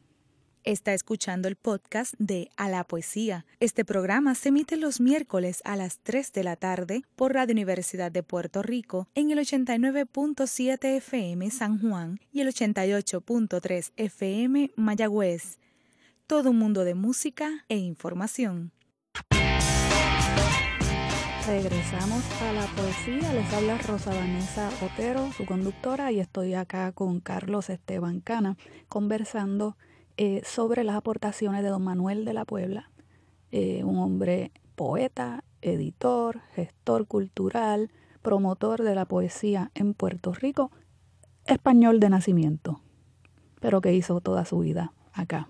Está 0.71 0.95
escuchando 0.95 1.49
el 1.49 1.57
podcast 1.57 2.15
de 2.21 2.49
A 2.57 2.69
la 2.69 2.85
Poesía. 2.85 3.45
Este 3.59 3.85
programa 3.85 4.37
se 4.37 4.51
emite 4.51 4.77
los 4.77 5.01
miércoles 5.01 5.63
a 5.65 5.75
las 5.75 5.99
3 5.99 6.33
de 6.33 6.45
la 6.45 6.55
tarde 6.55 7.03
por 7.17 7.35
Radio 7.35 7.55
Universidad 7.55 8.13
de 8.13 8.23
Puerto 8.23 8.63
Rico 8.63 9.09
en 9.17 9.33
el 9.33 9.41
89.7 9.41 10.99
FM 10.99 11.51
San 11.51 11.81
Juan 11.81 12.21
y 12.33 12.43
el 12.43 12.55
88.3 12.55 13.91
FM 13.97 14.71
Mayagüez. 14.77 15.59
Todo 16.29 16.51
un 16.51 16.59
mundo 16.61 16.85
de 16.85 16.95
música 16.95 17.65
e 17.69 17.77
información. 17.77 18.71
Regresamos 21.49 22.23
a 22.43 22.53
la 22.53 22.67
poesía. 22.77 23.33
Les 23.33 23.53
habla 23.53 23.77
Rosa 23.79 24.15
Vanessa 24.15 24.71
Otero, 24.83 25.33
su 25.33 25.45
conductora, 25.47 26.13
y 26.13 26.21
estoy 26.21 26.55
acá 26.55 26.93
con 26.93 27.19
Carlos 27.19 27.71
Esteban 27.71 28.21
Cana 28.21 28.57
conversando 28.89 29.77
eh, 30.23 30.43
sobre 30.45 30.85
las 30.85 30.97
aportaciones 30.97 31.63
de 31.63 31.71
don 31.71 31.83
Manuel 31.83 32.27
de 32.27 32.35
la 32.35 32.45
Puebla, 32.45 32.91
eh, 33.53 33.85
un 33.85 33.97
hombre 33.97 34.53
poeta, 34.75 35.45
editor, 35.63 36.43
gestor 36.55 37.07
cultural, 37.07 37.91
promotor 38.21 38.83
de 38.83 38.95
la 38.95 39.07
poesía 39.07 39.71
en 39.75 39.95
Puerto 39.95 40.35
Rico, 40.35 40.73
español 41.47 42.01
de 42.01 42.11
nacimiento, 42.11 42.83
pero 43.61 43.81
que 43.81 43.95
hizo 43.95 44.21
toda 44.21 44.45
su 44.45 44.59
vida 44.59 44.93
acá. 45.15 45.49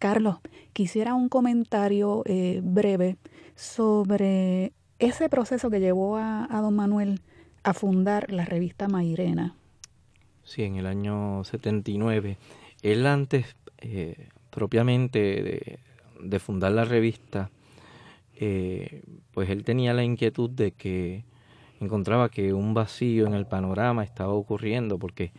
Carlos, 0.00 0.38
quisiera 0.72 1.14
un 1.14 1.28
comentario 1.28 2.24
eh, 2.26 2.60
breve 2.60 3.18
sobre 3.54 4.72
ese 4.98 5.28
proceso 5.28 5.70
que 5.70 5.78
llevó 5.78 6.16
a, 6.16 6.48
a 6.50 6.60
don 6.60 6.74
Manuel 6.74 7.20
a 7.62 7.72
fundar 7.72 8.32
la 8.32 8.46
revista 8.46 8.88
Mairena. 8.88 9.54
Sí, 10.42 10.64
en 10.64 10.74
el 10.74 10.86
año 10.86 11.44
79. 11.44 12.36
Él 12.82 13.06
antes, 13.06 13.54
eh, 13.82 14.28
propiamente 14.50 15.78
de, 16.20 16.38
fundar 16.38 16.72
la 16.72 16.84
revista, 16.84 17.50
eh, 18.36 19.02
pues 19.32 19.50
él 19.50 19.64
tenía 19.64 19.92
la 19.92 20.04
inquietud 20.04 20.50
de 20.50 20.72
que 20.72 21.24
encontraba 21.80 22.28
que 22.28 22.52
un 22.52 22.74
vacío 22.74 23.26
en 23.26 23.34
el 23.34 23.46
panorama 23.46 24.04
estaba 24.04 24.32
ocurriendo, 24.32 24.98
porque 24.98 25.32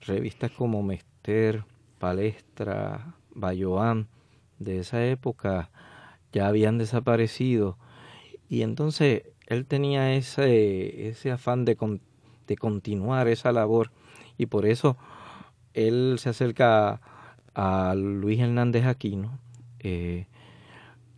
revistas 0.00 0.50
como 0.50 0.82
Mester, 0.82 1.64
Palestra, 1.98 3.14
Bayoán, 3.34 4.08
de 4.58 4.80
esa 4.80 5.04
época 5.06 5.70
ya 6.32 6.48
habían 6.48 6.78
desaparecido. 6.78 7.78
Y 8.48 8.62
entonces 8.62 9.22
él 9.46 9.66
tenía 9.66 10.14
ese, 10.14 11.08
ese 11.08 11.30
afán 11.30 11.64
de, 11.64 11.76
de 12.46 12.56
continuar 12.56 13.28
esa 13.28 13.52
labor 13.52 13.90
y 14.36 14.46
por 14.46 14.66
eso 14.66 14.96
él 15.72 16.16
se 16.18 16.30
acerca 16.30 17.00
a 17.56 17.94
Luis 17.96 18.38
Hernández 18.38 18.84
Aquino, 18.84 19.38
eh, 19.80 20.26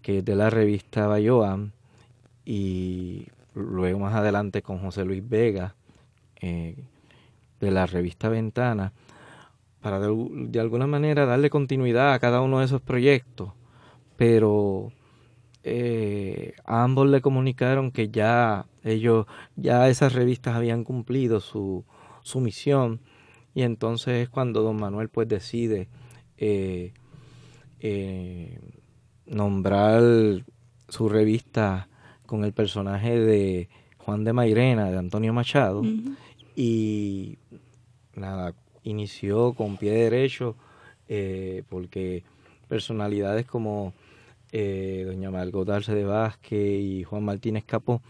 que 0.02 0.18
es 0.18 0.24
de 0.24 0.36
la 0.36 0.50
revista 0.50 1.08
Bayoam, 1.08 1.72
y 2.44 3.26
luego 3.54 3.98
más 3.98 4.14
adelante 4.14 4.62
con 4.62 4.78
José 4.78 5.04
Luis 5.04 5.28
Vega, 5.28 5.74
eh, 6.40 6.76
de 7.60 7.70
la 7.72 7.86
revista 7.86 8.28
Ventana, 8.28 8.92
para 9.80 9.98
de, 9.98 10.28
de 10.30 10.60
alguna 10.60 10.86
manera 10.86 11.26
darle 11.26 11.50
continuidad 11.50 12.14
a 12.14 12.20
cada 12.20 12.40
uno 12.40 12.60
de 12.60 12.66
esos 12.66 12.80
proyectos, 12.80 13.50
pero 14.16 14.92
eh, 15.64 16.54
a 16.64 16.84
ambos 16.84 17.08
le 17.08 17.20
comunicaron 17.20 17.90
que 17.90 18.10
ya 18.10 18.66
ellos, 18.84 19.26
ya 19.56 19.88
esas 19.88 20.12
revistas 20.12 20.54
habían 20.54 20.84
cumplido 20.84 21.40
su, 21.40 21.84
su 22.22 22.40
misión. 22.40 23.00
Y 23.54 23.62
entonces 23.62 24.22
es 24.22 24.28
cuando 24.28 24.62
don 24.62 24.76
Manuel 24.78 25.08
pues 25.08 25.26
decide 25.26 25.88
eh, 26.38 26.92
eh, 27.80 28.60
nombrar 29.26 30.02
su 30.88 31.08
revista 31.08 31.88
con 32.26 32.44
el 32.44 32.52
personaje 32.52 33.18
de 33.18 33.68
Juan 33.98 34.24
de 34.24 34.32
Mairena, 34.32 34.90
de 34.90 34.98
Antonio 34.98 35.32
Machado, 35.32 35.82
y 36.56 37.38
nada, 38.14 38.54
inició 38.82 39.52
con 39.52 39.76
pie 39.76 39.92
derecho 39.92 40.56
eh, 41.08 41.62
porque 41.68 42.22
personalidades 42.68 43.46
como 43.46 43.94
eh, 44.52 45.04
doña 45.06 45.30
Margot 45.30 45.68
Arce 45.68 45.94
de 45.94 46.04
Vázquez 46.04 46.80
y 46.80 47.04
Juan 47.04 47.24
Martínez 47.24 47.64
Capó, 47.64 48.02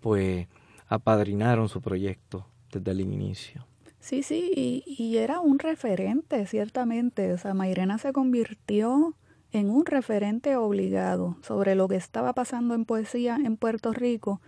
pues 0.00 0.46
apadrinaron 0.86 1.68
su 1.68 1.80
proyecto 1.80 2.46
desde 2.72 2.90
el 2.90 3.00
inicio. 3.00 3.67
Sí, 4.00 4.22
sí, 4.22 4.50
y, 4.54 4.84
y 4.86 5.18
era 5.18 5.40
un 5.40 5.58
referente, 5.58 6.46
ciertamente. 6.46 7.32
O 7.32 7.38
sea, 7.38 7.54
Mairena 7.54 7.98
se 7.98 8.12
convirtió 8.12 9.14
en 9.52 9.70
un 9.70 9.86
referente 9.86 10.56
obligado 10.56 11.36
sobre 11.42 11.74
lo 11.74 11.88
que 11.88 11.96
estaba 11.96 12.32
pasando 12.32 12.74
en 12.74 12.84
poesía 12.84 13.36
en 13.36 13.56
Puerto 13.56 13.92
Rico 13.92 14.40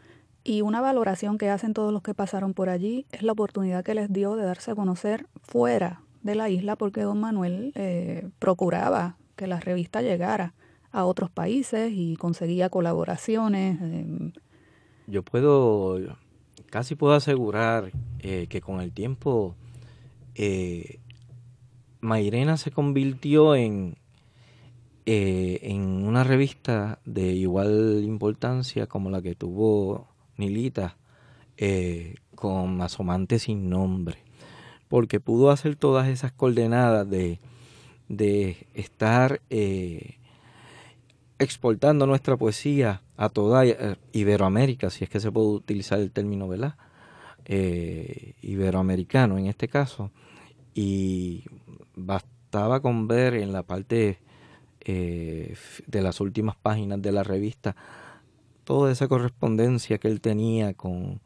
y 0.44 0.62
una 0.62 0.80
valoración 0.80 1.38
que 1.38 1.50
hacen 1.50 1.74
todos 1.74 1.92
los 1.92 2.02
que 2.02 2.14
pasaron 2.14 2.54
por 2.54 2.68
allí 2.68 3.06
es 3.12 3.22
la 3.22 3.32
oportunidad 3.32 3.84
que 3.84 3.94
les 3.94 4.12
dio 4.12 4.36
de 4.36 4.44
darse 4.44 4.70
a 4.70 4.74
conocer 4.74 5.26
fuera 5.42 6.02
de 6.22 6.34
la 6.34 6.48
isla 6.48 6.76
porque 6.76 7.02
don 7.02 7.20
Manuel 7.20 7.72
eh, 7.74 8.28
procuraba 8.38 9.16
que 9.36 9.46
la 9.46 9.60
revista 9.60 10.02
llegara 10.02 10.54
a 10.92 11.04
otros 11.04 11.30
países 11.30 11.92
y 11.94 12.16
conseguía 12.16 12.68
colaboraciones. 12.68 13.78
eh, 13.80 14.32
Yo 15.06 15.22
puedo, 15.22 15.98
casi 16.70 16.94
puedo 16.94 17.14
asegurar 17.14 17.90
eh, 18.20 18.46
que 18.48 18.60
con 18.60 18.80
el 18.80 18.92
tiempo 18.92 19.56
eh, 20.34 21.00
Mairena 22.00 22.56
se 22.56 22.70
convirtió 22.70 23.54
en, 23.54 23.98
eh, 25.04 25.58
en 25.62 25.82
una 25.82 26.24
revista 26.24 26.98
de 27.04 27.32
igual 27.32 28.02
importancia 28.04 28.86
como 28.86 29.10
la 29.10 29.20
que 29.20 29.34
tuvo 29.34 30.08
Nilita 30.36 30.96
eh, 31.58 32.14
con 32.34 32.80
Asomante 32.80 33.38
sin 33.38 33.68
nombre, 33.68 34.18
porque 34.88 35.20
pudo 35.20 35.50
hacer 35.50 35.76
todas 35.76 36.08
esas 36.08 36.32
coordenadas 36.32 37.08
de, 37.10 37.38
de 38.08 38.66
estar 38.72 39.42
exportando 41.40 42.06
nuestra 42.06 42.36
poesía 42.36 43.02
a 43.16 43.28
toda 43.28 43.66
eh, 43.66 43.96
Iberoamérica, 44.12 44.90
si 44.90 45.04
es 45.04 45.10
que 45.10 45.18
se 45.18 45.32
puede 45.32 45.48
utilizar 45.48 45.98
el 45.98 46.12
término, 46.12 46.46
¿verdad? 46.46 46.76
Eh, 47.46 48.34
iberoamericano 48.42 49.38
en 49.38 49.46
este 49.46 49.66
caso, 49.66 50.12
y 50.74 51.44
bastaba 51.96 52.80
con 52.80 53.08
ver 53.08 53.34
en 53.34 53.52
la 53.52 53.64
parte 53.64 54.18
eh, 54.82 55.56
de 55.86 56.02
las 56.02 56.20
últimas 56.20 56.56
páginas 56.56 57.02
de 57.02 57.12
la 57.12 57.24
revista 57.24 57.74
toda 58.64 58.92
esa 58.92 59.08
correspondencia 59.08 59.98
que 59.98 60.06
él 60.06 60.20
tenía 60.20 60.74
con 60.74 61.20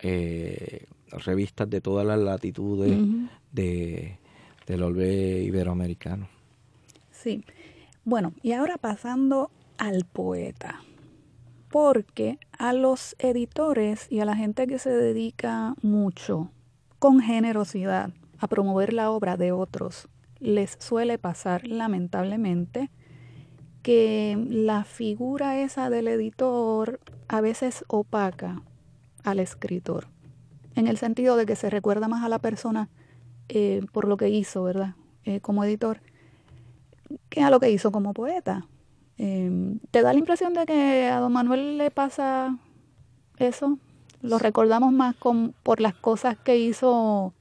eh, 0.00 0.86
revistas 1.10 1.68
de 1.68 1.82
todas 1.82 2.06
las 2.06 2.18
latitudes 2.18 2.98
de, 3.52 4.16
del 4.66 4.82
orbe 4.82 5.42
iberoamericano. 5.42 6.28
Sí. 7.12 7.44
Bueno, 8.08 8.32
y 8.42 8.52
ahora 8.52 8.78
pasando 8.78 9.50
al 9.76 10.06
poeta, 10.06 10.80
porque 11.68 12.38
a 12.58 12.72
los 12.72 13.14
editores 13.18 14.10
y 14.10 14.20
a 14.20 14.24
la 14.24 14.34
gente 14.34 14.66
que 14.66 14.78
se 14.78 14.88
dedica 14.88 15.74
mucho 15.82 16.50
con 16.98 17.20
generosidad 17.20 18.14
a 18.38 18.46
promover 18.46 18.94
la 18.94 19.10
obra 19.10 19.36
de 19.36 19.52
otros, 19.52 20.08
les 20.40 20.78
suele 20.80 21.18
pasar 21.18 21.66
lamentablemente 21.66 22.90
que 23.82 24.42
la 24.48 24.84
figura 24.84 25.60
esa 25.60 25.90
del 25.90 26.08
editor 26.08 27.00
a 27.28 27.42
veces 27.42 27.84
opaca 27.88 28.62
al 29.22 29.38
escritor, 29.38 30.08
en 30.76 30.86
el 30.86 30.96
sentido 30.96 31.36
de 31.36 31.44
que 31.44 31.56
se 31.56 31.68
recuerda 31.68 32.08
más 32.08 32.24
a 32.24 32.30
la 32.30 32.38
persona 32.38 32.88
eh, 33.50 33.82
por 33.92 34.08
lo 34.08 34.16
que 34.16 34.30
hizo, 34.30 34.62
¿verdad? 34.62 34.94
Eh, 35.24 35.40
como 35.40 35.62
editor, 35.62 36.00
que 37.28 37.42
a 37.42 37.50
lo 37.50 37.60
que 37.60 37.70
hizo 37.70 37.92
como 37.92 38.14
poeta. 38.14 38.66
Em, 39.16 39.78
¿Te 39.90 40.02
da 40.02 40.12
la 40.12 40.18
impresión 40.18 40.54
de 40.54 40.66
que 40.66 41.06
a 41.06 41.18
don 41.18 41.32
Manuel 41.32 41.78
le 41.78 41.90
pasa 41.90 42.58
eso? 43.38 43.78
Lo 44.22 44.38
recordamos 44.38 44.92
más 44.92 45.16
con, 45.16 45.54
por 45.62 45.80
las 45.80 45.94
cosas 45.94 46.36
que 46.38 46.56
hizo 46.56 47.34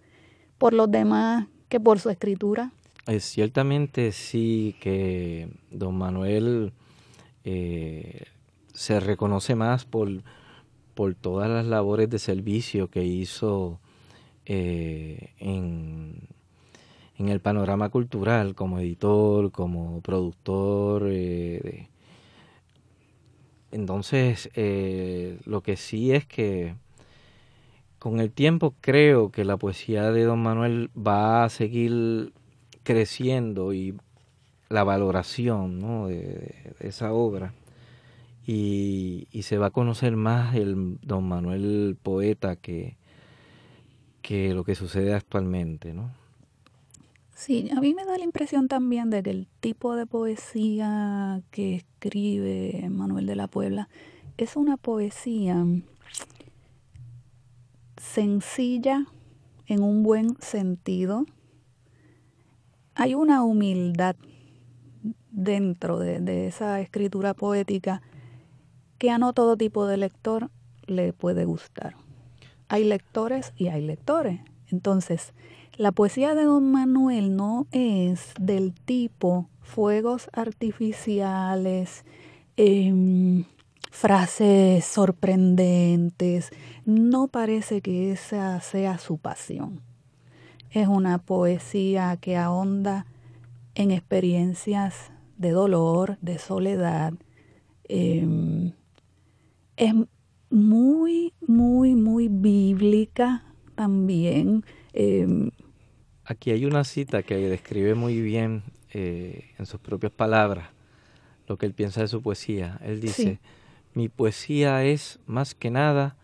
por 0.58 0.73
los 0.73 0.89
demás 0.89 1.47
que 1.69 1.80
por 1.80 1.99
su 1.99 2.10
escritura. 2.10 2.71
Eh, 3.08 3.19
ciertamente 3.19 4.12
sí 4.12 4.75
que 4.80 5.49
don 5.71 5.97
Manuel 5.97 6.73
se 8.77 8.99
reconoce 8.99 9.56
más 9.56 9.86
por, 9.86 10.10
por 10.93 11.15
todas 11.15 11.49
las 11.49 11.65
labores 11.65 12.10
de 12.10 12.19
servicio 12.19 12.89
que 12.89 13.03
hizo 13.03 13.80
eh, 14.45 15.34
en, 15.39 16.27
el 17.30 17.39
panorama 17.39 17.89
cultural 17.89 18.56
como 18.56 18.80
editor, 18.80 19.51
como 19.51 20.01
productor. 20.01 21.08
Eh, 21.08 21.89
entonces, 23.71 24.49
eh, 24.53 25.39
lo 25.45 25.62
que 25.62 25.77
sí 25.77 26.13
es 26.13 26.25
que 26.25 26.75
con 27.99 28.19
el 28.19 28.32
tiempo 28.32 28.75
creo 28.82 29.32
que 29.32 29.45
la 29.45 29.58
poesía 29.58 30.12
de 30.12 30.23
don 30.23 30.41
Manuel 30.41 30.91
va 30.95 31.43
a 31.43 31.49
seguir 31.49 32.34
creciendo 32.84 33.73
y 33.73 33.97
la 34.69 34.84
valoración 34.84 36.08
de, 36.08 36.73
esa 36.80 37.12
obra. 37.13 37.53
Y, 38.45 39.27
y, 39.32 39.41
se 39.43 39.58
va 39.58 39.67
a 39.67 39.71
conocer 39.71 40.15
más 40.15 40.56
el 40.56 40.99
don 41.01 41.27
Manuel 41.27 41.97
poeta 42.01 42.56
que, 42.56 42.95
que 44.21 44.53
lo 44.53 44.63
que 44.63 44.75
sucede 44.75 45.13
actualmente, 45.13 45.93
¿no? 45.93 46.12
Sí, 47.38 47.69
a 47.69 47.80
mí 47.80 47.93
me 47.93 48.04
da 48.04 48.17
la 48.17 48.23
impresión 48.23 48.67
también 48.67 49.12
de 49.12 49.21
que 49.21 49.30
el 49.30 49.47
tipo 49.60 49.95
de 49.95 50.08
poesía 50.08 51.43
que 51.52 51.76
escribe 51.76 52.88
Manuel 52.89 53.28
de 53.28 53.36
la 53.36 53.47
Puebla 53.47 53.89
es 54.38 54.56
una 54.56 54.76
poesía 54.76 55.63
sencilla 57.95 59.06
en 59.67 59.84
un 59.84 60.02
buen 60.02 60.41
sentido. 60.41 61.28
Hay 62.95 63.13
una 63.13 63.43
humildad 63.43 64.15
dentro 65.30 66.00
de, 66.00 66.19
de 66.19 66.47
esa 66.47 66.82
escritura 66.82 67.36
poética 67.36 68.02
que 68.97 69.12
a 69.12 69.19
no 69.19 69.34
todo 69.34 69.58
tipo 69.58 69.86
de 69.86 69.97
lector 69.97 70.50
le 70.88 71.13
puede 71.13 71.45
gustar 71.45 71.95
hay 72.69 72.84
lectores 72.84 73.54
y 73.56 73.67
hay 73.67 73.82
lectores. 73.82 74.41
Entonces, 74.69 75.34
la 75.77 75.91
poesía 75.91 76.33
de 76.33 76.43
don 76.43 76.71
Manuel 76.71 77.35
no 77.35 77.67
es 77.71 78.33
del 78.39 78.73
tipo 78.73 79.47
fuegos 79.61 80.27
artificiales, 80.33 82.03
em, 82.55 83.43
frases 83.91 84.85
sorprendentes. 84.85 86.49
No 86.85 87.27
parece 87.27 87.81
que 87.81 88.11
esa 88.11 88.59
sea 88.59 88.97
su 88.97 89.19
pasión. 89.19 89.81
Es 90.71 90.87
una 90.87 91.19
poesía 91.19 92.17
que 92.19 92.37
ahonda 92.37 93.05
en 93.75 93.91
experiencias 93.91 95.11
de 95.37 95.51
dolor, 95.51 96.17
de 96.21 96.39
soledad. 96.39 97.13
Em, 97.87 98.73
es 99.75 99.93
muy, 100.49 101.33
muy, 101.47 101.93
muy 101.95 102.29
bíblica 102.29 103.43
también. 103.75 104.65
Em, 104.93 105.51
Aquí 106.27 106.51
hay 106.51 106.65
una 106.65 106.83
cita 106.83 107.23
que 107.23 107.35
describe 107.35 107.95
muy 107.95 108.19
bien 108.19 108.63
eh, 108.93 109.51
en 109.57 109.65
sus 109.65 109.79
propias 109.79 110.11
palabras 110.11 110.69
lo 111.47 111.57
que 111.57 111.65
él 111.65 111.73
piensa 111.73 112.01
de 112.01 112.09
su 112.09 112.21
poesía. 112.21 112.79
Él 112.83 112.99
dice, 112.99 113.39
mi 113.93 114.09
poesía 114.09 114.83
es 114.83 115.19
más 115.25 115.55
que 115.55 115.71
nada 115.71 116.17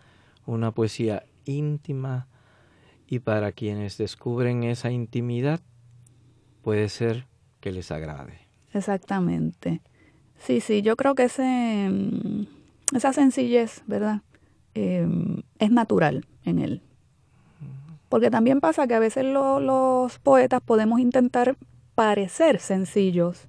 una 0.46 0.72
poesía 0.72 1.24
íntima 1.46 2.28
y 3.08 3.20
para 3.20 3.54
quienes 3.54 3.98
descubren 3.98 4.66
esa 4.66 4.92
intimidad 4.92 5.62
puede 6.64 6.90
ser 6.90 7.26
que 7.62 7.72
les 7.72 7.90
agrade. 7.90 8.48
Exactamente. 8.74 9.80
Sí, 10.38 10.60
sí, 10.60 10.82
yo 10.82 10.98
creo 10.98 11.16
que 11.16 11.24
ese 11.24 11.90
mm, 11.90 12.46
esa 12.94 13.14
sencillez, 13.14 13.84
¿verdad? 13.88 14.22
Em, 14.74 15.44
es 15.60 15.72
natural 15.72 16.26
en 16.44 16.60
él. 16.60 16.82
Porque 18.14 18.30
también 18.30 18.62
pasa 18.62 18.86
que 18.86 18.94
a 18.94 19.00
veces 19.00 19.26
los 19.26 20.20
poetas 20.20 20.62
podemos 20.62 21.00
intentar 21.00 21.58
parecer 21.96 22.60
sencillos, 22.60 23.48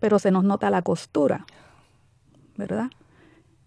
pero 0.00 0.18
se 0.18 0.30
nos 0.30 0.42
nota 0.42 0.70
la 0.70 0.80
costura, 0.80 1.44
¿verdad? 2.56 2.86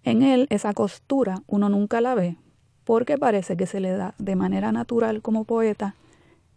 En 0.02 0.24
él 0.24 0.48
esa 0.50 0.74
costura 0.74 1.44
uno 1.46 1.70
nunca 1.70 2.02
la 2.02 2.16
ve 2.16 2.36
porque 2.84 3.20
parece 3.20 3.56
que 3.58 3.68
se 3.68 3.80
le 3.80 3.92
da 3.92 4.16
de 4.18 4.36
manera 4.36 4.72
natural 4.72 5.22
como 5.22 5.44
poeta 5.44 5.94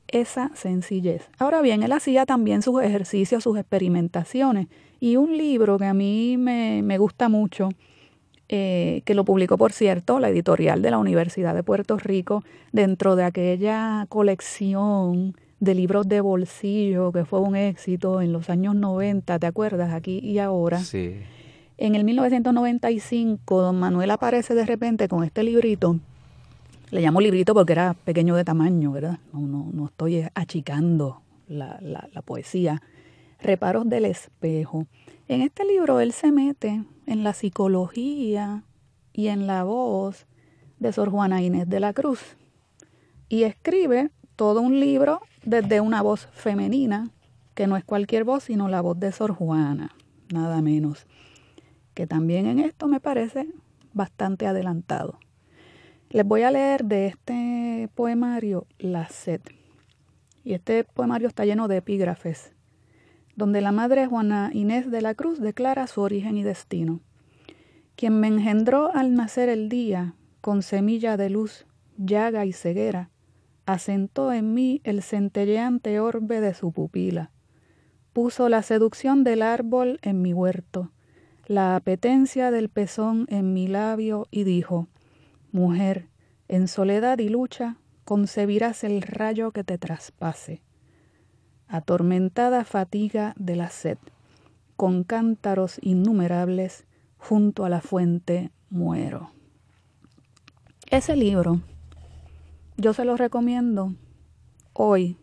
esa 0.07 0.51
sencillez. 0.55 1.29
Ahora 1.39 1.61
bien, 1.61 1.83
él 1.83 1.93
hacía 1.93 2.25
también 2.25 2.63
sus 2.63 2.81
ejercicios, 2.83 3.45
sus 3.45 3.59
experimentaciones 3.59 4.69
y 5.01 5.17
un 5.17 5.37
libro 5.37 5.77
que 5.77 5.85
a 5.85 5.93
mí 5.93 6.39
me, 6.39 6.81
me 6.83 6.97
gusta 6.97 7.29
mucho 7.29 7.69
eh, 8.49 9.03
que 9.05 9.15
lo 9.15 9.25
publicó, 9.25 9.59
por 9.59 9.73
cierto, 9.73 10.19
la 10.19 10.31
editorial 10.31 10.81
de 10.81 10.91
la 10.91 10.99
Universidad 10.99 11.55
de 11.55 11.63
Puerto 11.63 11.99
Rico, 11.99 12.43
dentro 12.73 13.15
de 13.15 13.25
aquella 13.25 14.07
colección 14.09 15.35
de 15.61 15.75
libros 15.75 16.09
de 16.09 16.21
bolsillo 16.21 17.13
que 17.13 17.25
fue 17.25 17.41
un 17.41 17.57
éxito 17.57 18.21
en 18.21 18.33
los 18.33 18.49
años 18.49 18.75
90, 18.75 19.39
¿te 19.39 19.47
acuerdas? 19.47 19.93
Aquí 19.93 20.21
y 20.21 20.39
ahora. 20.39 20.79
Sí. 20.79 21.17
En 21.77 21.95
el 21.95 22.05
1995, 22.05 23.63
don 23.63 23.79
Manuel 23.79 24.11
aparece 24.11 24.55
de 24.55 24.65
repente 24.65 25.09
con 25.09 25.25
este 25.25 25.43
librito. 25.43 25.99
Le 26.91 27.01
llamo 27.03 27.21
librito 27.21 27.55
porque 27.55 27.73
era 27.73 27.95
pequeño 27.95 28.35
de 28.35 28.45
tamaño, 28.45 28.93
¿verdad? 28.93 29.19
No, 29.33 29.41
no, 29.41 29.69
no 29.73 29.87
estoy 29.87 30.25
achicando 30.35 31.21
la, 31.49 31.79
la, 31.83 32.09
la 32.13 32.23
poesía. 32.23 32.83
Reparos 33.41 33.89
del 33.89 34.05
espejo. 34.05 34.87
En 35.29 35.43
este 35.43 35.65
libro 35.65 36.01
él 36.01 36.13
se 36.13 36.33
mete 36.33 36.85
en 37.07 37.25
la 37.25 37.33
psicología 37.33 38.65
y 39.13 39.29
en 39.29 39.47
la 39.47 39.65
voz 39.65 40.27
de 40.79 40.93
Sor 40.93 41.11
Juana 41.11 41.43
Inés 41.43 41.69
de 41.69 41.81
la 41.81 41.93
Cruz 41.93 42.37
y 43.29 43.43
escribe 43.43 44.11
todo 44.37 44.61
un 44.61 44.81
libro 44.81 45.21
desde 45.45 45.81
una 45.81 46.03
voz 46.03 46.29
femenina, 46.33 47.11
que 47.55 47.67
no 47.67 47.77
es 47.77 47.85
cualquier 47.85 48.25
voz, 48.25 48.45
sino 48.45 48.69
la 48.69 48.81
voz 48.81 48.99
de 48.99 49.13
Sor 49.13 49.33
Juana, 49.33 49.95
nada 50.33 50.63
menos, 50.63 51.07
que 51.95 52.07
también 52.07 52.47
en 52.47 52.59
esto 52.59 52.87
me 52.87 53.01
parece 53.01 53.49
bastante 53.93 54.47
adelantado. 54.47 55.19
Les 56.11 56.25
voy 56.25 56.43
a 56.43 56.51
leer 56.51 56.85
de 56.85 57.07
este 57.07 57.91
poemario 57.95 58.67
La 58.79 59.09
sed. 59.09 59.43
Y 60.45 60.55
este 60.55 60.85
poemario 60.85 61.29
está 61.29 61.45
lleno 61.45 61.69
de 61.69 61.79
epígrafes 61.79 62.53
donde 63.39 63.61
la 63.61 63.71
madre 63.71 64.09
Juana 64.09 64.51
Inés 64.53 64.91
de 64.91 65.01
la 65.01 65.15
Cruz 65.15 65.41
declara 65.41 65.87
su 65.87 66.01
origen 66.01 66.37
y 66.37 66.43
destino. 66.43 66.99
Quien 67.95 68.19
me 68.19 68.27
engendró 68.27 68.93
al 68.93 69.15
nacer 69.15 69.49
el 69.49 69.69
día, 69.69 70.17
con 70.41 70.61
semilla 70.61 71.17
de 71.17 71.31
luz, 71.31 71.65
llaga 71.97 72.47
y 72.47 72.53
ceguera, 72.53 73.11
asentó 73.65 74.33
en 74.33 74.55
mí 74.55 74.81
el 74.83 75.03
centelleante 75.03 76.01
orbe 76.01 76.41
de 76.41 76.53
su 76.53 76.73
pupila. 76.73 77.31
Puso 78.13 78.49
la 78.49 78.65
seducción 78.65 79.23
del 79.23 79.43
árbol 79.43 80.01
en 80.03 80.21
mi 80.21 80.33
huerto, 80.33 80.91
la 81.47 81.77
apetencia 81.77 82.51
del 82.51 82.69
pezón 82.71 83.27
en 83.29 83.53
mi 83.53 83.69
labio 83.69 84.27
y 84.33 84.43
dijo, 84.43 84.89
Mujer, 85.53 86.09
en 86.49 86.67
soledad 86.67 87.21
y 87.21 87.29
lucha 87.29 87.77
concebirás 88.05 88.83
el 88.83 89.01
rayo 89.01 89.53
que 89.53 89.63
te 89.63 89.79
traspase 89.79 90.61
atormentada 91.69 92.65
fatiga 92.65 93.35
de 93.37 93.57
la 93.57 93.71
sed, 93.71 93.99
con 94.77 95.05
cántaros 95.05 95.79
innumerables, 95.83 96.87
junto 97.19 97.65
a 97.65 97.69
la 97.69 97.81
fuente 97.81 98.51
muero. 98.71 99.31
Ese 100.91 101.17
libro 101.17 101.61
yo 102.77 102.95
se 102.95 103.05
lo 103.05 103.17
recomiendo 103.17 103.95
hoy 104.73 105.19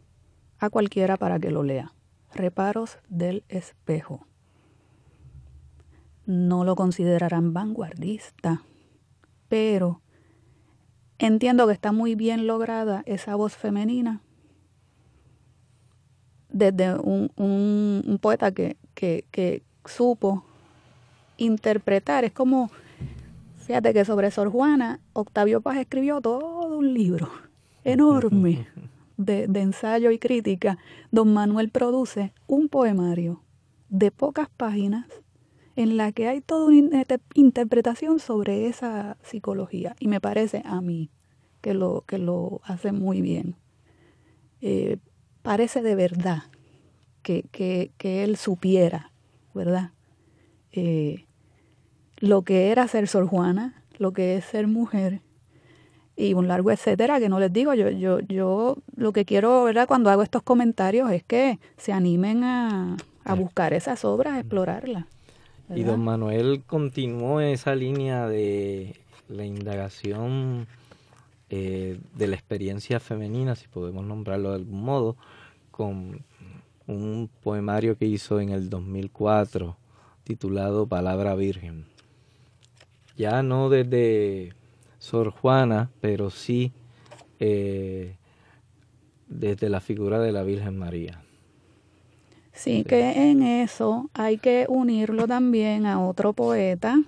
a 0.59 0.69
cualquiera 0.69 1.17
para 1.17 1.39
que 1.39 1.51
lo 1.51 1.63
lea. 1.63 1.93
Reparos 2.33 2.99
del 3.07 3.45
espejo. 3.47 4.27
No 6.25 6.65
lo 6.65 6.75
considerarán 6.75 7.53
vanguardista, 7.53 8.61
pero 9.47 10.01
entiendo 11.17 11.65
que 11.67 11.73
está 11.73 11.93
muy 11.93 12.15
bien 12.15 12.45
lograda 12.45 13.03
esa 13.05 13.35
voz 13.35 13.55
femenina 13.55 14.21
desde 16.55 16.95
un, 16.95 17.29
un, 17.35 18.17
poeta 18.21 18.53
que, 18.53 18.77
que, 18.93 19.25
que 19.29 19.61
supo 19.83 20.45
interpretar. 21.35 22.23
Es 22.23 22.31
como, 22.31 22.71
fíjate 23.57 23.93
que 23.93 24.05
sobre 24.05 24.31
Sor 24.31 24.49
Juana, 24.49 25.01
Octavio 25.11 25.59
Paz 25.59 25.77
escribió 25.77 26.21
todo 26.21 26.77
un 26.77 26.93
libro 26.93 27.29
enorme 27.83 28.69
de, 29.17 29.47
de, 29.47 29.59
ensayo 29.59 30.11
y 30.11 30.17
crítica. 30.17 30.77
Don 31.11 31.33
Manuel 31.33 31.71
produce 31.71 32.31
un 32.47 32.69
poemario 32.69 33.43
de 33.89 34.11
pocas 34.11 34.47
páginas 34.55 35.07
en 35.75 35.97
la 35.97 36.13
que 36.13 36.29
hay 36.29 36.39
toda 36.39 36.67
una 36.67 37.03
interpretación 37.33 38.19
sobre 38.19 38.67
esa 38.67 39.17
psicología. 39.23 39.93
Y 39.99 40.07
me 40.07 40.21
parece 40.21 40.61
a 40.63 40.79
mí 40.79 41.09
que 41.59 41.73
lo, 41.73 42.05
que 42.07 42.17
lo 42.17 42.61
hace 42.63 42.93
muy 42.93 43.19
bien. 43.19 43.57
Eh, 44.61 44.99
parece 45.45 45.81
de 45.81 45.95
verdad 45.95 46.43
que, 47.21 47.45
que, 47.51 47.91
que 47.97 48.23
él 48.23 48.35
supiera, 48.35 49.11
¿verdad? 49.53 49.91
Eh, 50.71 51.25
lo 52.17 52.41
que 52.41 52.71
era 52.71 52.87
ser 52.87 53.07
Sor 53.07 53.27
Juana, 53.27 53.83
lo 53.97 54.11
que 54.11 54.35
es 54.35 54.45
ser 54.45 54.67
mujer 54.67 55.21
y 56.17 56.33
un 56.33 56.47
largo 56.47 56.71
etcétera 56.71 57.19
que 57.19 57.27
no 57.27 57.39
les 57.39 57.51
digo 57.51 57.73
yo 57.73 57.89
yo 57.89 58.19
yo 58.21 58.77
lo 58.95 59.11
que 59.11 59.25
quiero 59.25 59.65
verdad 59.65 59.85
cuando 59.85 60.09
hago 60.09 60.23
estos 60.23 60.43
comentarios 60.43 61.11
es 61.11 61.23
que 61.23 61.59
se 61.75 61.91
animen 61.91 62.45
a, 62.45 62.95
a 63.25 63.33
buscar 63.33 63.73
esas 63.73 64.05
obras 64.05 64.35
a 64.35 64.39
explorarlas 64.39 65.03
y 65.75 65.83
don 65.83 66.01
Manuel 66.05 66.63
continuó 66.65 67.41
esa 67.41 67.75
línea 67.75 68.27
de 68.27 68.95
la 69.27 69.43
indagación 69.43 70.67
eh, 71.57 71.97
de 72.13 72.27
la 72.27 72.35
experiencia 72.35 72.99
femenina 72.99 73.55
si 73.55 73.69
podemos 73.69 74.03
nombrarlo 74.03 74.49
de 74.49 74.55
algún 74.55 74.83
modo 74.83 75.15
con 75.71 76.21
un 76.85 77.29
poemario 77.43 77.97
que 77.97 78.05
hizo 78.05 78.41
en 78.41 78.49
el 78.49 78.69
2004 78.69 79.77
titulado 80.25 80.85
Palabra 80.85 81.33
Virgen. 81.35 81.85
Ya 83.15 83.41
no 83.41 83.69
desde 83.69 84.51
Sor 84.99 85.29
Juana, 85.29 85.89
pero 86.01 86.29
sí 86.29 86.73
eh, 87.39 88.17
desde 89.29 89.69
la 89.69 89.79
figura 89.79 90.19
de 90.19 90.33
la 90.33 90.43
Virgen 90.43 90.77
María. 90.77 91.21
Sí, 92.51 92.83
que 92.83 93.29
en 93.31 93.43
eso 93.43 94.09
hay 94.13 94.39
que 94.39 94.65
unirlo 94.67 95.25
también 95.25 95.85
a 95.85 96.05
otro 96.05 96.33
poeta 96.33 97.01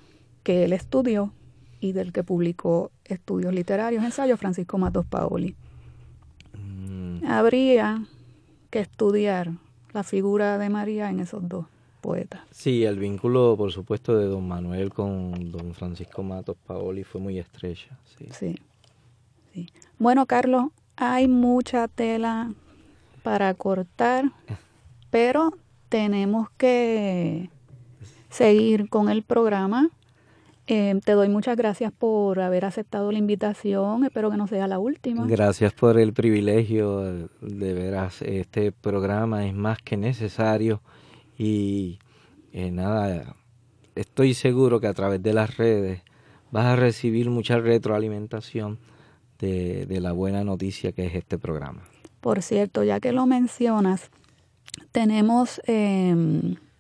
que 0.44 0.64
él 0.64 0.72
estudió 0.72 1.34
y 1.80 1.92
del 1.92 2.12
que 2.12 2.24
publicó 2.24 2.92
estudios 3.06 3.54
literarios, 3.54 4.04
ensayos, 4.04 4.40
Francisco 4.40 4.78
Matos 4.78 5.06
Paoli. 5.06 5.56
Mm. 6.54 7.26
Habría 7.26 8.06
que 8.70 8.80
estudiar 8.80 9.52
la 9.94 10.04
figura 10.04 10.58
de 10.58 10.70
María 10.70 11.10
en 11.10 11.20
esos 11.20 11.48
dos 11.48 11.66
poetas. 12.02 12.42
Sí, 12.52 12.84
el 12.86 13.00
vínculo, 13.00 13.56
por 13.58 13.72
supuesto, 13.72 14.18
de 14.18 14.26
don 14.26 14.48
Manuel 14.48 14.94
con 14.94 15.52
don 15.52 15.74
Francisco 15.74 16.24
Matos 16.24 16.58
Paoli 16.66 17.04
fue 17.04 17.22
muy 17.22 17.40
estrecha. 17.40 17.98
Sí. 18.18 18.56
sí. 19.54 19.70
Bueno, 19.98 20.26
Carlos, 20.26 20.66
hay 20.96 21.28
mucha 21.28 21.88
tela 21.88 22.54
para 23.24 23.54
cortar, 23.54 24.32
pero 25.10 25.52
tenemos 25.90 26.50
que 26.58 27.50
seguir 28.30 28.90
con 28.90 29.10
el 29.10 29.24
programa. 29.24 29.90
Eh, 30.69 30.99
te 31.03 31.13
doy 31.13 31.30
muchas 31.30 31.56
gracias 31.56 31.93
por 31.93 32.41
haber 32.41 32.65
aceptado 32.65 33.12
la 33.13 33.17
invitación. 33.17 34.03
Espero 34.03 34.30
que 34.30 34.36
no 34.36 34.47
sea 34.47 34.67
la 34.67 34.80
última. 34.80 35.25
Gracias 35.25 35.71
por 35.71 35.97
el 35.97 36.12
privilegio. 36.12 37.30
De 37.41 37.73
veras, 37.73 38.21
este 38.21 38.73
programa 38.73 39.45
es 39.45 39.53
más 39.53 39.77
que 39.77 39.95
necesario 39.95 40.82
y 41.38 41.99
eh, 42.51 42.71
nada, 42.71 43.36
estoy 43.95 44.34
seguro 44.34 44.82
que 44.82 44.88
a 44.88 44.93
través 44.93 45.23
de 45.23 45.34
las 45.34 45.56
redes 45.56 46.01
vas 46.51 46.65
a 46.65 46.75
recibir 46.75 47.30
mucha 47.30 47.60
retroalimentación 47.60 48.80
de, 49.39 49.86
de 49.86 50.01
la 50.01 50.12
buena 50.12 50.43
noticia 50.43 50.91
que 50.91 51.06
es 51.06 51.15
este 51.15 51.38
programa. 51.38 51.84
Por 52.19 52.41
cierto, 52.41 52.84
ya 52.84 52.99
que 52.99 53.13
lo 53.13 53.25
mencionas, 53.25 54.10
tenemos 54.91 55.62
eh, 55.65 56.13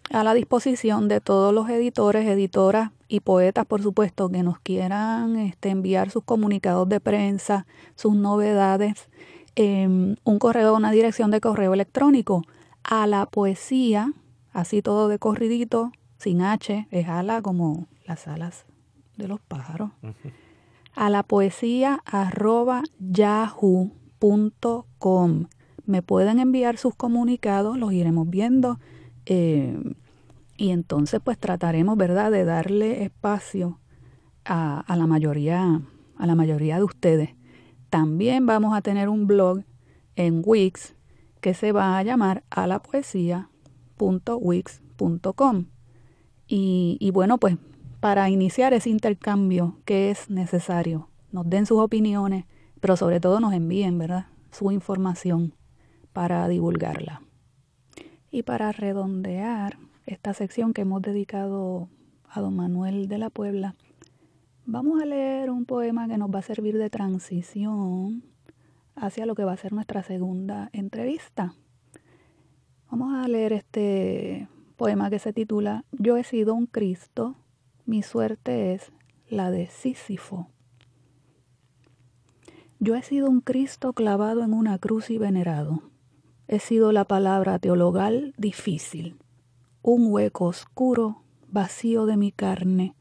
a 0.09 0.23
la 0.23 0.33
disposición 0.33 1.07
de 1.07 1.21
todos 1.21 1.53
los 1.53 1.69
editores, 1.69 2.27
editoras 2.27 2.91
y 3.07 3.21
poetas, 3.21 3.65
por 3.65 3.81
supuesto, 3.81 4.29
que 4.29 4.43
nos 4.43 4.59
quieran 4.59 5.37
este, 5.37 5.69
enviar 5.69 6.09
sus 6.09 6.23
comunicados 6.23 6.87
de 6.89 6.99
prensa, 6.99 7.65
sus 7.95 8.15
novedades, 8.15 9.09
em, 9.55 10.15
un 10.23 10.39
correo, 10.39 10.75
una 10.75 10.91
dirección 10.91 11.31
de 11.31 11.41
correo 11.41 11.73
electrónico 11.73 12.43
a 12.83 13.07
la 13.07 13.25
poesía, 13.25 14.13
así 14.51 14.81
todo 14.81 15.07
de 15.07 15.19
corridito, 15.19 15.91
sin 16.17 16.41
H, 16.41 16.87
es 16.91 17.07
ala 17.07 17.41
como 17.41 17.87
las 18.05 18.27
alas 18.27 18.65
de 19.17 19.27
los 19.27 19.39
pájaros, 19.41 19.91
a 20.95 21.09
la 21.09 21.23
poesía 21.23 22.01
arroba 22.05 22.83
yahoo.com. 22.99 23.95
Me 25.85 26.01
pueden 26.01 26.39
enviar 26.39 26.77
sus 26.77 26.95
comunicados, 26.95 27.77
los 27.77 27.93
iremos 27.93 28.29
viendo 28.29 28.79
eh, 29.25 29.77
y 30.57 30.71
entonces 30.71 31.21
pues 31.23 31.37
trataremos, 31.37 31.95
¿verdad?, 31.97 32.31
de 32.31 32.43
darle 32.43 33.03
espacio 33.03 33.79
a, 34.43 34.83
la 34.87 35.07
mayoría, 35.07 35.81
a 36.17 36.27
la 36.27 36.35
mayoría 36.35 36.77
de 36.77 36.83
ustedes. 36.83 37.35
También 37.89 38.45
vamos 38.45 38.75
a 38.75 38.81
tener 38.81 39.07
un 39.07 39.27
blog 39.27 39.63
en 40.15 40.41
Wix 40.43 40.95
que 41.41 41.53
se 41.53 41.71
va 41.71 41.97
a 41.97 42.03
llamar 42.03 42.43
a 42.49 42.65
la. 42.65 42.81
Y, 46.47 46.97
y 46.99 47.11
bueno, 47.11 47.37
pues 47.37 47.57
para 47.99 48.29
iniciar 48.29 48.73
ese 48.73 48.89
intercambio 48.89 49.77
que 49.85 50.09
es 50.09 50.29
necesario, 50.29 51.09
nos 51.31 51.49
den 51.49 51.65
sus 51.65 51.79
opiniones, 51.79 52.45
pero 52.79 52.97
sobre 52.97 53.19
todo 53.19 53.39
nos 53.39 53.53
envíen, 53.53 53.97
¿verdad?, 53.97 54.27
su 54.51 54.71
información 54.71 55.53
para 56.13 56.47
divulgarla. 56.47 57.21
Y 58.31 58.43
para 58.43 58.71
redondear 58.71 59.77
esta 60.07 60.33
sección 60.33 60.73
que 60.73 60.81
hemos 60.81 61.03
dedicado 61.03 61.89
a 62.27 62.41
don 62.41 62.55
Manuel 62.55 63.07
de 63.07 63.19
la 63.19 63.29
Puebla, 63.29 63.75
vamos 64.65 65.01
a 65.01 65.05
leer 65.05 65.51
un 65.51 65.65
poema 65.65 66.07
que 66.07 66.17
nos 66.17 66.33
va 66.33 66.39
a 66.39 66.41
servir 66.41 66.77
de 66.77 66.89
transición 66.89 68.23
hacia 68.95 69.27
lo 69.27 69.35
que 69.35 69.43
va 69.43 69.53
a 69.53 69.57
ser 69.57 69.73
nuestra 69.73 70.01
segunda 70.01 70.69
entrevista. 70.73 71.53
Vamos 72.89 73.13
a 73.13 73.27
leer 73.27 73.53
este 73.53 74.47
poema 74.77 75.09
que 75.11 75.19
se 75.19 75.33
titula 75.33 75.85
Yo 75.91 76.17
he 76.17 76.23
sido 76.23 76.55
un 76.55 76.65
Cristo, 76.65 77.35
mi 77.85 78.01
suerte 78.01 78.73
es 78.73 78.91
la 79.29 79.51
de 79.51 79.67
Sísifo. 79.67 80.49
Yo 82.79 82.95
he 82.95 83.03
sido 83.03 83.29
un 83.29 83.41
Cristo 83.41 83.93
clavado 83.93 84.43
en 84.43 84.53
una 84.53 84.79
cruz 84.79 85.09
y 85.09 85.17
venerado 85.17 85.83
he 86.47 86.59
sido 86.59 86.91
la 86.91 87.05
palabra 87.05 87.59
teologal 87.59 88.33
difícil, 88.37 89.17
un 89.81 90.11
hueco 90.11 90.45
oscuro, 90.45 91.23
vacío 91.49 92.05
de 92.05 92.17
mi 92.17 92.31
carne, 92.31 92.95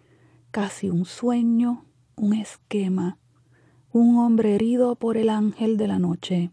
casi 0.51 0.89
un 0.89 1.05
sueño, 1.05 1.85
un 2.17 2.33
esquema, 2.33 3.19
un 3.93 4.19
hombre 4.19 4.55
herido 4.55 4.97
por 4.97 5.17
el 5.17 5.31
ángel 5.31 5.77
de 5.77 5.89
la 5.89 5.99
noche. 5.99 6.51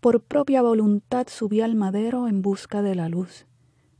Por 0.00 0.20
propia 0.20 0.62
voluntad 0.62 1.26
subí 1.28 1.60
al 1.60 1.74
madero 1.74 2.28
en 2.28 2.42
busca 2.42 2.82
de 2.82 2.94
la 2.94 3.08
luz. 3.08 3.46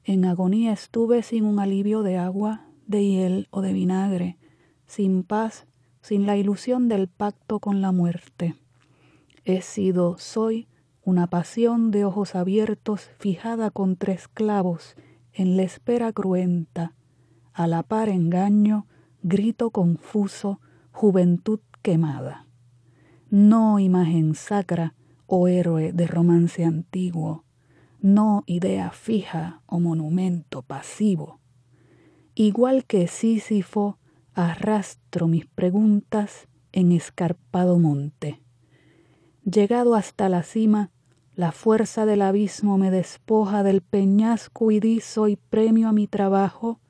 En 0.04 0.24
agonía 0.24 0.72
estuve 0.72 1.22
sin 1.22 1.44
un 1.44 1.58
alivio 1.58 2.02
de 2.02 2.16
agua, 2.16 2.66
de 2.86 3.04
hiel 3.04 3.48
o 3.50 3.60
de 3.60 3.72
vinagre, 3.72 4.38
sin 4.86 5.24
paz, 5.24 5.66
sin 6.00 6.26
la 6.26 6.36
ilusión 6.36 6.88
del 6.88 7.08
pacto 7.08 7.58
con 7.58 7.80
la 7.80 7.90
muerte. 7.90 8.54
He 9.44 9.62
sido, 9.62 10.16
soy, 10.18 10.68
una 11.06 11.28
pasión 11.28 11.92
de 11.92 12.04
ojos 12.04 12.34
abiertos 12.34 13.10
fijada 13.16 13.70
con 13.70 13.94
tres 13.94 14.26
clavos 14.26 14.96
en 15.32 15.56
la 15.56 15.62
espera 15.62 16.12
cruenta, 16.12 16.94
a 17.52 17.68
la 17.68 17.84
par 17.84 18.08
engaño, 18.08 18.88
grito 19.22 19.70
confuso, 19.70 20.60
juventud 20.90 21.60
quemada. 21.80 22.48
No 23.30 23.78
imagen 23.78 24.34
sacra 24.34 24.94
o 25.26 25.46
héroe 25.46 25.92
de 25.92 26.08
romance 26.08 26.64
antiguo, 26.64 27.44
no 28.00 28.42
idea 28.46 28.90
fija 28.90 29.62
o 29.66 29.78
monumento 29.78 30.62
pasivo. 30.62 31.38
Igual 32.34 32.84
que 32.84 33.06
Sísifo, 33.06 34.00
arrastro 34.34 35.28
mis 35.28 35.46
preguntas 35.46 36.48
en 36.72 36.90
escarpado 36.90 37.78
monte 37.78 38.42
Llegado 39.48 39.94
hasta 39.94 40.28
la 40.28 40.42
cima, 40.42 40.90
la 41.36 41.52
fuerza 41.52 42.06
del 42.06 42.22
abismo 42.22 42.78
me 42.78 42.90
despoja 42.90 43.62
del 43.62 43.82
peñasco 43.82 44.70
y 44.70 44.80
di 44.80 45.00
soy 45.00 45.36
premio 45.36 45.88
a 45.88 45.92
mi 45.92 46.06
trabajo 46.06 46.80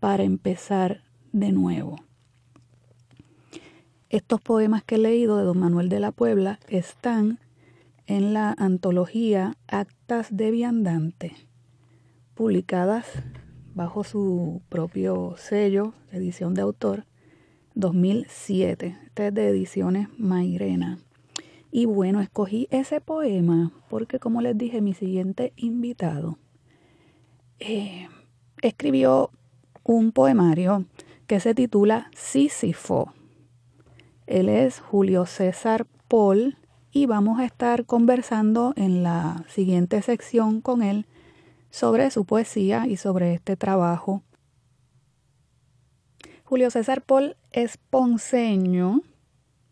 para 0.00 0.24
empezar 0.24 1.04
de 1.32 1.52
nuevo. 1.52 1.96
Estos 4.08 4.40
poemas 4.40 4.82
que 4.82 4.94
he 4.94 4.98
leído 4.98 5.36
de 5.36 5.44
don 5.44 5.58
Manuel 5.58 5.90
de 5.90 6.00
la 6.00 6.10
Puebla 6.10 6.58
están 6.68 7.38
en 8.06 8.32
la 8.32 8.54
antología 8.56 9.56
Actas 9.68 10.34
de 10.34 10.50
Viandante, 10.50 11.32
publicadas 12.34 13.06
bajo 13.74 14.04
su 14.04 14.62
propio 14.70 15.34
sello, 15.36 15.92
edición 16.10 16.54
de 16.54 16.62
autor, 16.62 17.04
2007. 17.74 18.98
Este 19.04 19.26
es 19.26 19.34
de 19.34 19.48
ediciones 19.48 20.08
Mairena. 20.16 20.98
Y 21.74 21.86
bueno, 21.86 22.20
escogí 22.20 22.68
ese 22.70 23.00
poema 23.00 23.72
porque, 23.88 24.18
como 24.18 24.42
les 24.42 24.56
dije, 24.58 24.82
mi 24.82 24.92
siguiente 24.92 25.54
invitado 25.56 26.38
eh, 27.58 28.08
escribió 28.60 29.30
un 29.82 30.12
poemario 30.12 30.84
que 31.26 31.40
se 31.40 31.54
titula 31.54 32.10
Sísifo. 32.14 33.14
Él 34.26 34.50
es 34.50 34.80
Julio 34.80 35.24
César 35.24 35.86
Paul 36.08 36.58
y 36.90 37.06
vamos 37.06 37.40
a 37.40 37.46
estar 37.46 37.86
conversando 37.86 38.74
en 38.76 39.02
la 39.02 39.42
siguiente 39.48 40.02
sección 40.02 40.60
con 40.60 40.82
él 40.82 41.06
sobre 41.70 42.10
su 42.10 42.26
poesía 42.26 42.86
y 42.86 42.98
sobre 42.98 43.32
este 43.32 43.56
trabajo. 43.56 44.22
Julio 46.44 46.70
César 46.70 47.00
Paul 47.00 47.36
es 47.50 47.78
ponceño, 47.78 49.00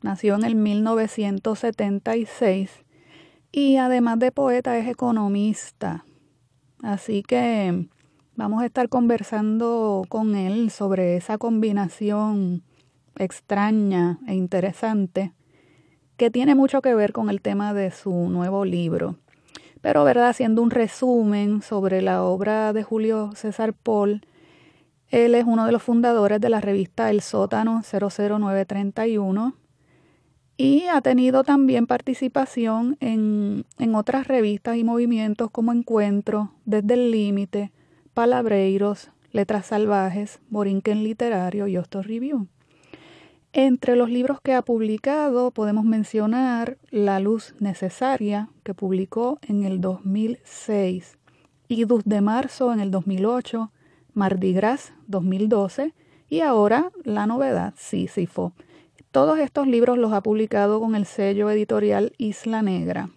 nació 0.03 0.35
en 0.35 0.45
el 0.45 0.55
1976 0.55 2.71
y 3.53 3.77
además 3.77 4.19
de 4.19 4.33
poeta 4.33 4.79
es 4.79 4.89
economista. 4.89 6.05
Así 6.83 7.23
que 7.23 7.89
vamos 8.37 8.63
a 8.63 8.67
estar 8.67 8.89
conversando 8.89 10.05
con 10.09 10.35
él 10.35 10.71
sobre 10.71 11.17
esa 11.17 11.39
combinación 11.39 12.63
extraña 13.17 14.19
e 14.27 14.35
interesante 14.35 15.33
que 16.17 16.31
tiene 16.31 16.55
mucho 16.55 16.83
que 16.83 16.95
ver 16.95 17.13
con 17.13 17.31
el 17.31 17.41
tema 17.41 17.75
de 17.75 17.91
su 17.91 18.13
nuevo 18.29 18.65
libro. 18.65 19.17
Pero, 19.81 20.05
¿verdad? 20.05 20.29
Haciendo 20.29 20.63
un 20.63 20.71
resumen 20.71 21.63
sobre 21.63 22.03
la 22.03 22.23
obra 22.23 22.73
de 22.73 22.83
Julio 22.83 23.31
César 23.35 23.73
Paul, 23.73 24.27
él 25.09 25.35
es 25.35 25.45
uno 25.47 25.67
de 25.67 25.73
los 25.73 25.83
fundadores 25.83 26.41
de 26.41 26.51
la 26.51 26.61
revista 26.61 27.11
El 27.11 27.23
Sótano 27.23 27.83
00931 27.83 29.55
y 30.61 30.89
ha 30.89 31.01
tenido 31.01 31.43
también 31.43 31.87
participación 31.87 32.99
en, 33.01 33.65
en 33.79 33.95
otras 33.95 34.29
revistas 34.29 34.77
y 34.77 34.85
movimientos 34.85 35.51
como 35.51 35.73
Encuentro, 35.73 36.53
Desde 36.67 36.93
el 36.93 37.11
Límite, 37.11 37.73
Palabreiros, 38.13 39.11
Letras 39.33 39.65
Salvajes, 39.67 40.39
Borinquen 40.51 41.03
Literario 41.03 41.67
y 41.67 41.79
Hostos 41.79 42.07
Review. 42.07 42.47
Entre 43.55 43.97
los 43.97 44.11
libros 44.11 44.39
que 44.43 44.53
ha 44.53 44.61
publicado 44.61 45.51
podemos 45.51 45.87
mencionar 45.87 46.77
La 46.91 47.21
Luz 47.21 47.55
Necesaria, 47.59 48.51
que 48.63 48.75
publicó 48.75 49.39
en 49.49 49.65
el 49.65 49.81
2006, 49.81 51.17
Idus 51.69 52.05
de 52.05 52.21
Marzo 52.21 52.71
en 52.71 52.81
el 52.81 52.91
2008, 52.91 53.73
Mardi 54.13 54.53
Gras 54.53 54.93
2012 55.07 55.95
y 56.29 56.41
ahora 56.41 56.93
la 57.03 57.25
novedad 57.25 57.73
Sísifo. 57.79 58.53
Todos 59.11 59.41
estos 59.41 59.67
libros 59.67 59.99
los 59.99 60.13
ha 60.13 60.23
publicado 60.23 60.79
con 60.79 60.95
el 60.95 61.05
sello 61.05 61.51
editorial 61.51 62.13
Isla 62.17 62.63
Negra. 62.63 63.11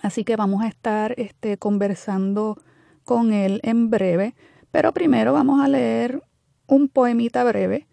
Así 0.00 0.24
que 0.24 0.36
vamos 0.36 0.62
a 0.62 0.68
estar 0.68 1.14
este, 1.18 1.58
conversando 1.58 2.56
con 3.04 3.34
él 3.34 3.60
en 3.64 3.90
breve, 3.90 4.34
pero 4.70 4.94
primero 4.94 5.34
vamos 5.34 5.60
a 5.60 5.68
leer 5.68 6.22
un 6.66 6.88
poemita 6.88 7.44
breve 7.44 7.86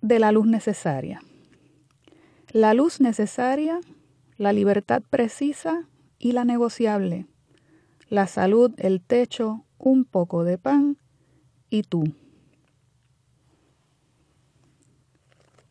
de 0.00 0.18
la 0.18 0.32
luz 0.32 0.46
necesaria. 0.46 1.20
La 2.50 2.74
luz 2.74 3.00
necesaria, 3.00 3.78
la 4.36 4.52
libertad 4.52 5.00
precisa 5.08 5.88
y 6.18 6.32
la 6.32 6.44
negociable, 6.44 7.26
la 8.08 8.26
salud, 8.26 8.72
el 8.78 9.00
techo, 9.00 9.64
un 9.78 10.04
poco 10.06 10.42
de 10.42 10.58
pan 10.58 10.98
y 11.70 11.84
tú. 11.84 12.02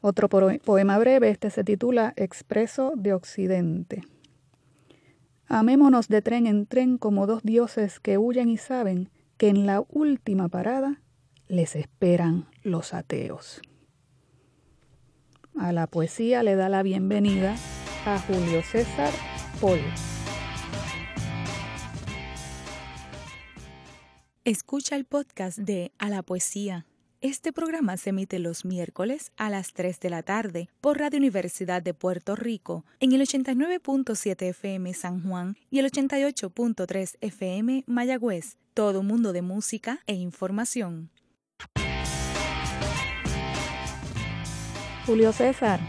Otro 0.02 0.30
poema 0.30 0.98
breve, 0.98 1.30
este 1.30 1.52
se 1.52 1.64
titula 1.64 2.14
Expreso 2.16 2.94
de 2.96 3.14
Occidente. 3.14 4.02
Amémonos 5.46 6.08
de 6.08 6.24
tren 6.24 6.48
en 6.48 6.66
tren 6.66 6.98
como 6.98 7.28
dos 7.28 7.44
dioses 7.44 8.00
que 8.00 8.18
huyen 8.18 8.50
y 8.50 8.58
saben 8.58 9.10
que 9.38 9.50
en 9.50 9.68
la 9.68 9.84
última 9.90 10.50
parada 10.50 11.02
les 11.48 11.76
esperan 11.76 12.48
los 12.64 12.96
ateos. 12.96 13.62
A 15.56 15.72
la 15.72 15.86
poesía 15.86 16.42
le 16.42 16.56
da 16.56 16.68
la 16.68 16.82
bienvenida 16.82 17.56
a 18.06 18.18
Julio 18.20 18.64
César 18.64 19.12
Paul. 19.60 19.80
Escucha 24.46 24.96
el 24.96 25.06
podcast 25.06 25.60
de 25.60 25.92
A 26.00 26.10
la 26.10 26.24
Poesía. 26.24 26.88
Este 27.24 27.54
programa 27.54 27.98
se 27.98 28.10
emite 28.10 28.40
los 28.40 28.66
miércoles 28.66 29.32
a 29.38 29.52
las 29.52 29.74
3 29.74 30.00
de 30.00 30.10
la 30.10 30.24
tarde 30.24 30.70
por 30.82 30.98
Radio 30.98 31.20
Universidad 31.20 31.84
de 31.84 31.94
Puerto 31.94 32.36
Rico 32.36 32.84
en 33.00 33.12
el 33.12 33.22
89.7 33.22 34.42
FM 34.50 34.92
San 34.96 35.22
Juan 35.22 35.56
y 35.70 35.78
el 35.78 35.92
88.3 35.92 37.18
FM 37.22 37.84
Mayagüez. 37.86 38.58
Todo 38.74 39.04
mundo 39.04 39.34
de 39.34 39.44
música 39.44 40.00
e 40.08 40.16
información. 40.16 41.12
Julio 45.06 45.32
César, 45.32 45.80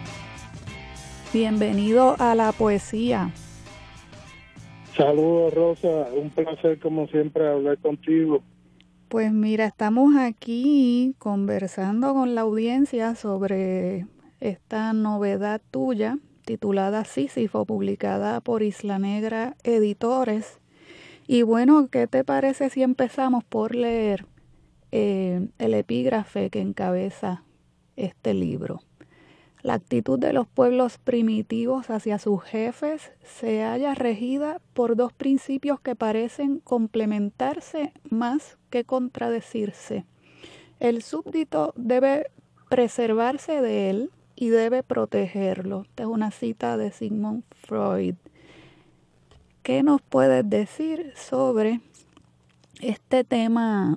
bienvenido 1.32 2.14
a 2.18 2.34
la 2.34 2.52
poesía. 2.52 3.32
Saludos 4.94 5.54
Rosa, 5.54 6.08
un 6.14 6.28
placer 6.28 6.78
como 6.78 7.06
siempre 7.08 7.48
hablar 7.48 7.78
contigo. 7.78 8.42
Pues 9.12 9.30
mira, 9.30 9.66
estamos 9.66 10.16
aquí 10.16 11.14
conversando 11.18 12.14
con 12.14 12.34
la 12.34 12.40
audiencia 12.40 13.14
sobre 13.14 14.06
esta 14.40 14.94
novedad 14.94 15.60
tuya 15.70 16.18
titulada 16.46 17.04
Sísifo, 17.04 17.66
publicada 17.66 18.40
por 18.40 18.62
Isla 18.62 18.98
Negra 18.98 19.54
Editores. 19.64 20.60
Y 21.26 21.42
bueno, 21.42 21.88
¿qué 21.88 22.06
te 22.06 22.24
parece 22.24 22.70
si 22.70 22.82
empezamos 22.82 23.44
por 23.44 23.74
leer 23.74 24.24
eh, 24.92 25.46
el 25.58 25.74
epígrafe 25.74 26.48
que 26.48 26.62
encabeza 26.62 27.44
este 27.96 28.32
libro? 28.32 28.80
La 29.62 29.74
actitud 29.74 30.18
de 30.18 30.32
los 30.32 30.48
pueblos 30.48 30.98
primitivos 30.98 31.88
hacia 31.88 32.18
sus 32.18 32.42
jefes 32.42 33.12
se 33.22 33.62
halla 33.62 33.94
regida 33.94 34.60
por 34.74 34.96
dos 34.96 35.12
principios 35.12 35.80
que 35.80 35.94
parecen 35.94 36.58
complementarse 36.58 37.92
más 38.10 38.58
que 38.70 38.84
contradecirse. 38.84 40.04
El 40.80 41.02
súbdito 41.02 41.72
debe 41.76 42.26
preservarse 42.68 43.62
de 43.62 43.90
él 43.90 44.10
y 44.34 44.48
debe 44.48 44.82
protegerlo. 44.82 45.82
Esta 45.82 46.02
es 46.02 46.08
una 46.08 46.32
cita 46.32 46.76
de 46.76 46.90
Sigmund 46.90 47.44
Freud. 47.50 48.16
¿Qué 49.62 49.84
nos 49.84 50.02
puedes 50.02 50.48
decir 50.50 51.12
sobre 51.14 51.80
este 52.80 53.22
tema 53.22 53.96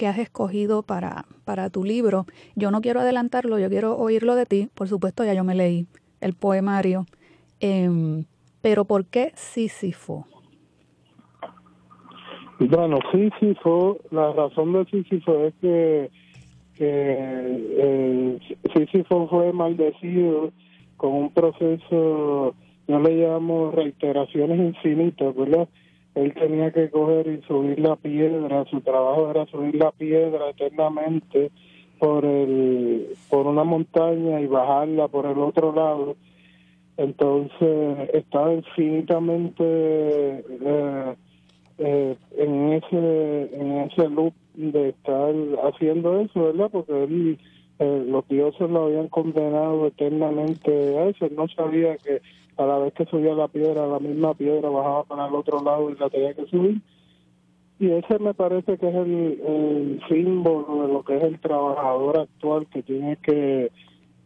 que 0.00 0.06
has 0.06 0.18
escogido 0.18 0.82
para, 0.82 1.26
para 1.44 1.68
tu 1.68 1.84
libro. 1.84 2.24
Yo 2.56 2.70
no 2.70 2.80
quiero 2.80 3.00
adelantarlo, 3.00 3.58
yo 3.58 3.68
quiero 3.68 3.98
oírlo 3.98 4.34
de 4.34 4.46
ti. 4.46 4.68
Por 4.74 4.88
supuesto, 4.88 5.26
ya 5.26 5.34
yo 5.34 5.44
me 5.44 5.54
leí 5.54 5.88
el 6.22 6.32
poemario. 6.32 7.04
Em, 7.60 8.24
pero 8.62 8.86
¿por 8.86 9.04
qué 9.04 9.32
Sísifo? 9.34 10.26
Bueno, 12.58 12.98
Sísifo, 13.12 13.98
la 14.10 14.32
razón 14.32 14.72
de 14.72 14.86
Sísifo 14.86 15.44
es 15.44 15.54
que, 15.60 16.10
que 16.76 16.88
eh, 16.88 18.38
Sísifo 18.74 19.28
fue 19.28 19.52
maldecido 19.52 20.50
con 20.96 21.12
un 21.12 21.30
proceso, 21.30 22.54
no 22.88 23.00
le 23.00 23.16
llamo 23.16 23.70
reiteraciones 23.70 24.60
infinitas, 24.60 25.36
¿verdad? 25.36 25.68
Él 26.14 26.34
tenía 26.34 26.72
que 26.72 26.90
coger 26.90 27.26
y 27.28 27.42
subir 27.46 27.78
la 27.78 27.96
piedra, 27.96 28.64
su 28.70 28.80
trabajo 28.80 29.30
era 29.30 29.46
subir 29.46 29.76
la 29.76 29.92
piedra 29.92 30.50
eternamente 30.50 31.50
por 31.98 32.24
el 32.24 33.08
por 33.28 33.46
una 33.46 33.62
montaña 33.62 34.40
y 34.40 34.46
bajarla 34.46 35.08
por 35.08 35.26
el 35.26 35.38
otro 35.38 35.72
lado. 35.72 36.16
Entonces 36.96 38.10
estaba 38.12 38.52
infinitamente 38.52 39.64
eh, 39.64 41.14
eh, 41.78 42.16
en 42.36 42.72
ese 42.72 43.50
en 43.54 43.72
ese 43.82 44.08
loop 44.08 44.34
de 44.54 44.88
estar 44.90 45.34
haciendo 45.64 46.20
eso, 46.20 46.44
¿verdad? 46.44 46.70
Porque 46.72 47.04
él 47.04 47.38
eh, 47.78 48.04
los 48.06 48.28
dioses 48.28 48.68
lo 48.68 48.84
habían 48.84 49.08
condenado 49.08 49.86
eternamente 49.86 50.98
a 50.98 51.06
eso. 51.06 51.24
Él 51.26 51.34
no 51.36 51.48
sabía 51.48 51.96
que 51.96 52.20
a 52.56 52.66
la 52.66 52.78
vez 52.78 52.92
que 52.94 53.06
subía 53.06 53.34
la 53.34 53.48
piedra, 53.48 53.86
la 53.86 53.98
misma 53.98 54.34
piedra 54.34 54.68
bajaba 54.68 55.04
para 55.04 55.26
el 55.26 55.34
otro 55.34 55.62
lado 55.62 55.90
y 55.90 55.96
la 55.96 56.10
tenía 56.10 56.34
que 56.34 56.46
subir. 56.46 56.80
Y 57.78 57.90
ese 57.90 58.18
me 58.18 58.34
parece 58.34 58.76
que 58.76 58.88
es 58.88 58.94
el, 58.94 60.00
símbolo 60.08 60.86
de 60.86 60.92
lo 60.92 61.02
que 61.02 61.16
es 61.16 61.22
el 61.22 61.40
trabajador 61.40 62.20
actual 62.20 62.66
que 62.66 62.82
tiene 62.82 63.16
que, 63.16 63.70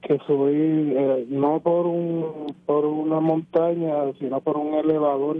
que 0.02 0.18
subir 0.26 0.96
eh, 0.96 1.26
no 1.28 1.60
por 1.60 1.86
un 1.86 2.52
por 2.66 2.84
una 2.84 3.20
montaña, 3.20 4.12
sino 4.18 4.40
por 4.40 4.56
un 4.56 4.74
elevador 4.74 5.36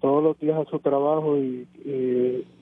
todos 0.00 0.22
los 0.22 0.38
días 0.38 0.58
a 0.58 0.70
su 0.70 0.78
trabajo 0.78 1.36
y, 1.36 1.66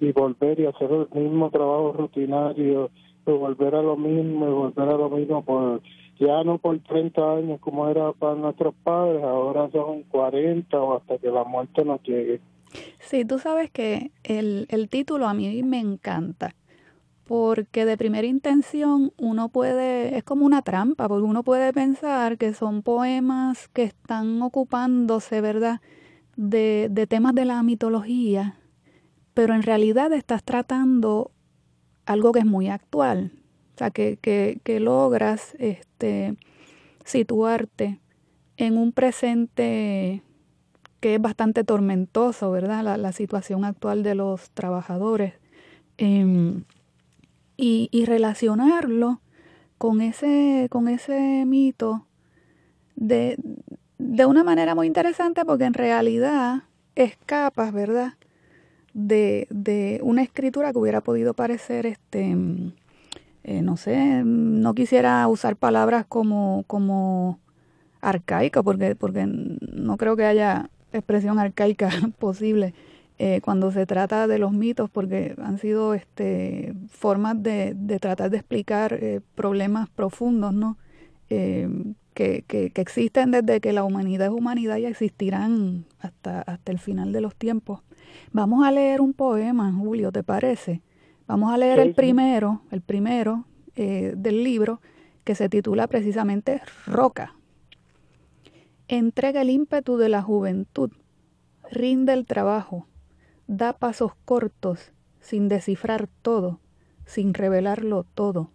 y, 0.00 0.12
volver 0.12 0.58
y 0.58 0.66
hacer 0.66 0.90
el 0.90 1.22
mismo 1.22 1.50
trabajo 1.50 1.94
rutinario, 1.96 2.90
y 3.26 3.30
volver 3.30 3.74
a 3.74 3.82
lo 3.82 3.96
mismo 3.96 4.48
y 4.48 4.50
volver 4.50 4.88
a 4.88 4.96
lo 4.96 5.10
mismo 5.10 5.42
por 5.44 5.80
ya 6.18 6.44
no 6.44 6.58
por 6.58 6.78
30 6.80 7.36
años 7.36 7.60
como 7.60 7.88
era 7.88 8.12
para 8.12 8.34
nuestros 8.34 8.74
padres, 8.82 9.22
ahora 9.22 9.70
son 9.70 10.02
40 10.04 10.80
o 10.80 10.96
hasta 10.96 11.18
que 11.18 11.28
la 11.28 11.44
muerte 11.44 11.84
nos 11.84 12.02
llegue. 12.02 12.40
Sí, 12.98 13.24
tú 13.24 13.38
sabes 13.38 13.70
que 13.70 14.10
el, 14.24 14.66
el 14.70 14.88
título 14.88 15.28
a 15.28 15.34
mí 15.34 15.62
me 15.62 15.78
encanta, 15.78 16.54
porque 17.24 17.84
de 17.84 17.96
primera 17.96 18.26
intención 18.26 19.12
uno 19.18 19.48
puede, 19.48 20.16
es 20.16 20.24
como 20.24 20.46
una 20.46 20.62
trampa, 20.62 21.08
porque 21.08 21.24
uno 21.24 21.42
puede 21.42 21.72
pensar 21.72 22.38
que 22.38 22.54
son 22.54 22.82
poemas 22.82 23.68
que 23.68 23.84
están 23.84 24.40
ocupándose, 24.42 25.40
¿verdad?, 25.40 25.80
de, 26.36 26.88
de 26.90 27.06
temas 27.06 27.34
de 27.34 27.46
la 27.46 27.62
mitología, 27.62 28.58
pero 29.32 29.54
en 29.54 29.62
realidad 29.62 30.12
estás 30.12 30.44
tratando 30.44 31.30
algo 32.04 32.32
que 32.32 32.40
es 32.40 32.46
muy 32.46 32.68
actual, 32.68 33.32
o 33.76 33.78
sea, 33.78 33.90
que, 33.90 34.16
que, 34.22 34.58
que 34.64 34.80
logras 34.80 35.54
este, 35.58 36.34
situarte 37.04 38.00
en 38.56 38.78
un 38.78 38.92
presente 38.92 40.22
que 41.00 41.16
es 41.16 41.20
bastante 41.20 41.62
tormentoso, 41.62 42.50
¿verdad? 42.50 42.96
La, 42.96 43.12
situación 43.12 43.66
actual 43.66 44.02
de 44.02 44.14
los 44.14 44.48
trabajadores. 44.52 45.34
Em, 45.98 46.64
y, 47.58 47.90
y, 47.92 48.06
relacionarlo 48.06 49.20
con 49.76 50.00
ese, 50.00 50.68
con 50.70 50.88
ese 50.88 51.44
mito 51.44 52.06
de, 52.94 53.36
de 53.98 54.24
una 54.24 54.42
manera 54.42 54.74
muy 54.74 54.86
interesante 54.86 55.44
porque 55.44 55.64
en 55.64 55.74
realidad 55.74 56.62
escapas, 56.94 57.74
¿verdad? 57.74 58.14
De, 58.94 59.46
de 59.50 60.00
una 60.02 60.22
escritura 60.22 60.72
que 60.72 60.78
hubiera 60.78 61.02
podido 61.02 61.34
parecer 61.34 61.84
este 61.84 62.34
eh, 63.48 63.62
no 63.62 63.76
sé, 63.76 64.24
no 64.24 64.74
quisiera 64.74 65.28
usar 65.28 65.54
palabras 65.54 66.04
como, 66.04 66.64
como 66.66 67.38
arcaica, 68.00 68.60
porque, 68.64 68.96
porque 68.96 69.24
no 69.24 69.96
creo 69.98 70.16
que 70.16 70.24
haya 70.24 70.68
expresión 70.92 71.38
arcaica 71.38 71.88
posible 72.18 72.74
eh, 73.20 73.40
cuando 73.42 73.70
se 73.70 73.86
trata 73.86 74.26
de 74.26 74.40
los 74.40 74.50
mitos, 74.50 74.90
porque 74.90 75.36
han 75.40 75.58
sido 75.58 75.94
este, 75.94 76.74
formas 76.90 77.40
de, 77.40 77.74
de 77.76 78.00
tratar 78.00 78.30
de 78.30 78.38
explicar 78.38 78.94
eh, 78.94 79.20
problemas 79.36 79.88
profundos, 79.90 80.52
¿no? 80.52 80.76
que, 81.28 81.68
que, 82.14 82.70
que, 82.70 82.80
existen 82.80 83.30
desde 83.30 83.60
que 83.60 83.72
la 83.72 83.84
humanidad 83.84 84.28
es 84.28 84.32
humanidad 84.32 84.76
y 84.78 84.86
existirán 84.86 85.84
hasta, 86.00 86.40
hasta 86.42 86.72
el 86.72 86.78
final 86.78 87.12
de 87.12 87.20
los 87.20 87.34
tiempos. 87.36 87.80
Vamos 88.32 88.66
a 88.66 88.72
leer 88.72 89.00
un 89.00 89.12
poema, 89.12 89.72
Julio, 89.72 90.10
¿te 90.10 90.22
parece? 90.22 90.82
Vamos 91.26 91.52
a 91.52 91.58
leer 91.58 91.80
el 91.80 91.94
primero, 91.94 92.62
el 92.70 92.82
primero 92.82 93.46
eh, 93.74 94.14
del 94.16 94.44
libro, 94.44 94.80
que 95.24 95.34
se 95.34 95.48
titula 95.48 95.88
precisamente 95.88 96.62
Roca. 96.86 97.34
Entrega 98.86 99.42
el 99.42 99.50
ímpetu 99.50 99.96
de 99.96 100.08
la 100.08 100.22
juventud, 100.22 100.92
rinde 101.68 102.12
el 102.12 102.26
trabajo, 102.26 102.86
da 103.48 103.72
pasos 103.72 104.12
cortos, 104.24 104.92
sin 105.20 105.48
descifrar 105.48 106.08
todo, 106.22 106.60
sin 107.04 107.34
revelarlo 107.34 108.04
todo. 108.04 108.52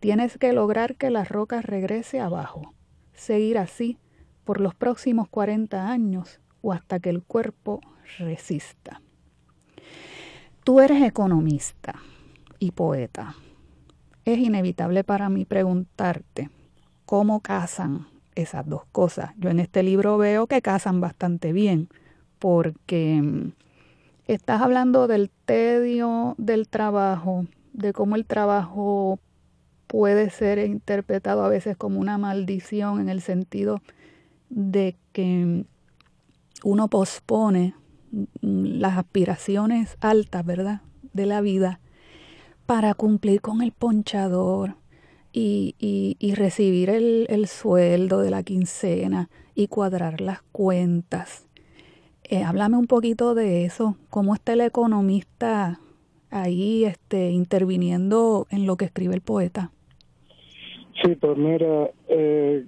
Tienes 0.00 0.38
que 0.38 0.52
lograr 0.52 0.96
que 0.96 1.10
la 1.10 1.24
roca 1.24 1.62
regrese 1.62 2.18
abajo, 2.18 2.74
seguir 3.12 3.58
así 3.58 3.98
por 4.42 4.60
los 4.60 4.74
próximos 4.74 5.28
40 5.28 5.88
años 5.88 6.40
o 6.62 6.72
hasta 6.72 6.98
que 6.98 7.10
el 7.10 7.22
cuerpo 7.22 7.80
resista. 8.18 9.00
Tú 10.66 10.80
eres 10.80 11.00
economista 11.00 11.94
y 12.58 12.72
poeta. 12.72 13.36
Es 14.24 14.36
inevitable 14.40 15.04
para 15.04 15.28
mí 15.28 15.44
preguntarte 15.44 16.50
cómo 17.04 17.38
casan 17.38 18.08
esas 18.34 18.68
dos 18.68 18.82
cosas. 18.90 19.30
Yo 19.38 19.48
en 19.48 19.60
este 19.60 19.84
libro 19.84 20.18
veo 20.18 20.48
que 20.48 20.62
casan 20.62 21.00
bastante 21.00 21.52
bien, 21.52 21.88
porque 22.40 23.20
mm, 23.22 23.52
estás 24.26 24.60
hablando 24.60 25.06
del 25.06 25.30
tedio 25.44 26.34
del 26.36 26.66
trabajo, 26.66 27.46
de 27.72 27.92
cómo 27.92 28.16
el 28.16 28.26
trabajo 28.26 29.20
puede 29.86 30.30
ser 30.30 30.58
interpretado 30.58 31.44
a 31.44 31.48
veces 31.48 31.76
como 31.76 32.00
una 32.00 32.18
maldición 32.18 33.00
en 33.00 33.08
el 33.08 33.20
sentido 33.20 33.82
de 34.48 34.96
que 35.12 35.44
mm, 35.46 35.64
uno 36.64 36.88
pospone 36.88 37.74
las 38.40 38.98
aspiraciones 38.98 39.96
altas, 40.00 40.44
¿verdad?, 40.44 40.80
de 41.12 41.26
la 41.26 41.40
vida 41.40 41.80
para 42.66 42.94
cumplir 42.94 43.40
con 43.40 43.62
el 43.62 43.72
ponchador 43.72 44.74
y, 45.32 45.74
y, 45.78 46.34
recibir 46.34 46.88
el, 46.88 47.26
el, 47.28 47.46
sueldo 47.46 48.20
de 48.20 48.30
la 48.30 48.42
quincena 48.42 49.28
y 49.54 49.68
cuadrar 49.68 50.22
las 50.22 50.40
cuentas. 50.50 51.46
Eh, 52.24 52.42
háblame 52.42 52.78
un 52.78 52.86
poquito 52.86 53.34
de 53.34 53.66
eso, 53.66 53.96
cómo 54.08 54.34
está 54.34 54.54
el 54.54 54.62
economista 54.62 55.78
ahí 56.30 56.84
este, 56.84 57.30
interviniendo 57.30 58.46
en 58.50 58.66
lo 58.66 58.76
que 58.76 58.86
escribe 58.86 59.14
el 59.14 59.20
poeta. 59.20 59.70
Sí, 61.02 61.14
pues 61.16 61.36
mira, 61.36 61.90
eh, 62.08 62.64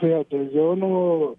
fíjate, 0.00 0.50
yo 0.54 0.76
no, 0.76 1.36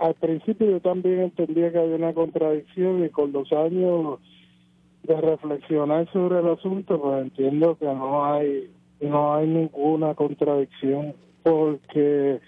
al 0.00 0.14
principio 0.14 0.70
yo 0.70 0.80
también 0.80 1.20
entendía 1.20 1.70
que 1.70 1.78
había 1.78 1.96
una 1.96 2.14
contradicción 2.14 3.04
y 3.04 3.10
con 3.10 3.32
los 3.32 3.52
años 3.52 4.18
de 5.02 5.20
reflexionar 5.20 6.10
sobre 6.12 6.40
el 6.40 6.48
asunto, 6.48 7.00
pues 7.00 7.22
entiendo 7.22 7.76
que 7.78 7.86
no 7.86 8.24
hay 8.24 8.70
no 9.00 9.34
hay 9.34 9.46
ninguna 9.46 10.14
contradicción 10.14 11.14
porque 11.42 12.40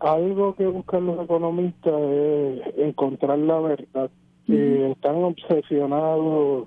algo 0.00 0.54
que 0.54 0.66
buscan 0.66 1.06
los 1.06 1.24
economistas 1.24 1.94
es 1.94 2.78
encontrar 2.78 3.38
la 3.38 3.60
verdad. 3.60 4.10
Y 4.46 4.82
están 4.90 5.22
obsesionados 5.22 6.66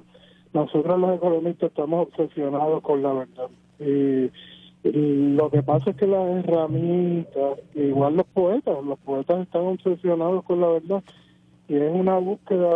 nosotros 0.56 1.00
los 1.00 1.18
economistas 1.18 1.70
estamos 1.70 2.08
obsesionados 2.08 2.82
con 2.82 3.04
la 3.04 3.12
verdad. 3.12 3.50
Y 3.78 4.32
lo 4.94 5.50
que 5.50 5.64
pasa 5.64 5.90
es 5.90 5.96
que 5.96 6.06
las 6.06 6.46
herramientas, 6.46 7.60
igual 7.74 8.18
los 8.18 8.28
poetas, 8.28 8.84
los 8.84 9.00
poetas 9.00 9.42
están 9.42 9.64
obsesionados 9.64 10.44
con 10.44 10.62
la 10.62 10.68
verdad 10.68 11.04
y 11.68 11.76
es 11.76 11.92
una 11.92 12.20
búsqueda, 12.20 12.70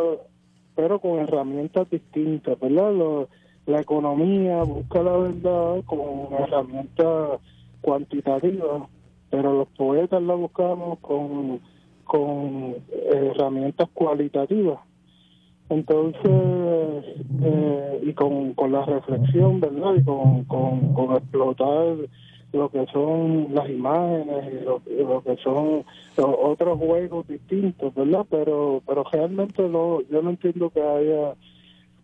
pero 0.75 0.99
con 0.99 1.19
herramientas 1.19 1.87
distintas, 1.89 2.59
¿verdad? 2.59 3.27
la 3.67 3.81
economía 3.81 4.63
busca 4.63 5.03
la 5.03 5.17
verdad 5.17 5.83
como 5.85 6.35
herramienta 6.39 7.39
cuantitativa, 7.81 8.87
pero 9.29 9.53
los 9.53 9.67
poetas 9.69 10.23
la 10.23 10.33
buscamos 10.33 10.97
con, 10.99 11.59
con 12.05 12.75
herramientas 13.11 13.87
cualitativas. 13.93 14.79
Entonces, 15.69 17.05
eh, 17.43 17.99
y 18.01 18.13
con, 18.13 18.53
con 18.53 18.71
la 18.71 18.83
reflexión, 18.85 19.59
¿verdad? 19.59 19.93
Y 19.97 20.03
con, 20.03 20.43
con, 20.45 21.15
explotar 21.15 21.95
lo 22.51 22.69
que 22.69 22.85
son 22.87 23.53
las 23.53 23.69
imágenes 23.69 24.51
y 24.51 24.65
lo, 24.65 25.21
que 25.21 25.37
son 25.43 25.85
otros 26.17 26.79
juegos 26.79 27.27
distintos, 27.27 27.93
¿verdad? 27.93 28.25
Pero 28.29 28.81
pero 28.87 29.03
realmente 29.11 29.69
no, 29.69 30.01
yo 30.09 30.23
no 30.23 30.31
entiendo 30.31 30.71
que 30.71 30.81
haya 30.81 31.35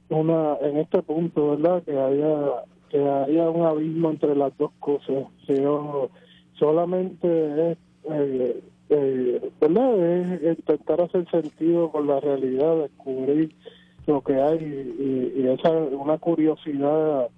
una, 0.10 0.58
en 0.62 0.78
este 0.78 1.02
punto, 1.02 1.58
¿verdad? 1.58 1.82
Que 1.84 1.98
haya 1.98 2.64
que 2.90 3.00
haya 3.00 3.50
un 3.50 3.66
abismo 3.66 4.12
entre 4.12 4.36
las 4.36 4.56
dos 4.60 4.72
cosas. 4.80 5.26
Yo 5.48 6.10
solamente 6.60 7.72
es... 7.72 7.78
Eh, 8.12 8.62
eh, 8.90 9.52
¿verdad? 9.60 10.00
Es 10.00 10.58
intentar 10.60 11.02
hacer 11.02 11.30
sentido 11.30 11.92
con 11.92 12.08
la 12.08 12.20
realidad, 12.20 12.78
descubrir 12.78 13.56
lo 14.08 14.22
que 14.22 14.36
hay 14.36 14.60
y, 15.38 15.48
esa 15.48 15.72
una 15.72 16.18
curiosidad 16.18 17.30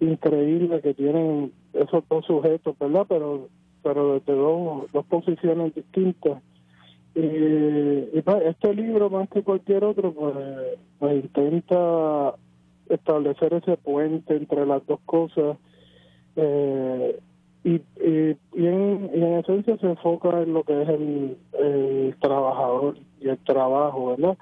increíble 0.00 0.80
que 0.80 0.94
tienen 0.94 1.52
esos 1.72 2.04
dos 2.08 2.24
sujetos, 2.26 2.78
¿verdad? 2.78 3.06
Pero 3.08 3.48
pero 3.82 4.14
desde 4.14 4.34
dos, 4.34 4.90
dos 4.92 5.04
posiciones 5.06 5.74
distintas. 5.74 6.40
Y, 7.14 7.20
y 7.20 8.22
pues, 8.24 8.42
este 8.46 8.74
libro, 8.74 9.10
más 9.10 9.28
que 9.28 9.42
cualquier 9.42 9.84
otro, 9.84 10.12
pues, 10.12 10.34
pues 10.98 11.24
intenta 11.24 12.34
establecer 12.88 13.54
ese 13.54 13.76
puente 13.76 14.36
entre 14.36 14.64
las 14.66 14.86
dos 14.86 15.00
cosas. 15.04 15.58
Eh, 16.36 17.18
y, 17.64 17.74
y, 17.74 18.66
en, 18.66 19.10
en, 19.12 19.22
esencia 19.38 19.76
se 19.78 19.86
enfoca 19.86 20.42
en 20.42 20.52
lo 20.52 20.64
que 20.64 20.82
es 20.82 20.88
el, 20.88 21.36
el 21.60 22.16
trabajador 22.20 22.96
y 23.20 23.28
el 23.28 23.38
trabajo, 23.38 24.16
¿verdad? 24.16 24.36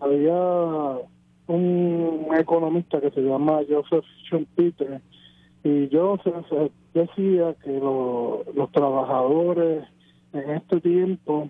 Había 0.00 0.98
un 1.46 2.28
economista 2.38 3.00
que 3.00 3.10
se 3.10 3.22
llama 3.22 3.60
Joseph 3.68 4.04
Schumpeter 4.24 5.00
y 5.64 5.88
Joseph 5.90 6.46
decía 6.94 7.54
que 7.64 7.80
los 7.80 8.72
trabajadores 8.72 9.84
en 10.32 10.50
este 10.50 10.80
tiempo 10.80 11.48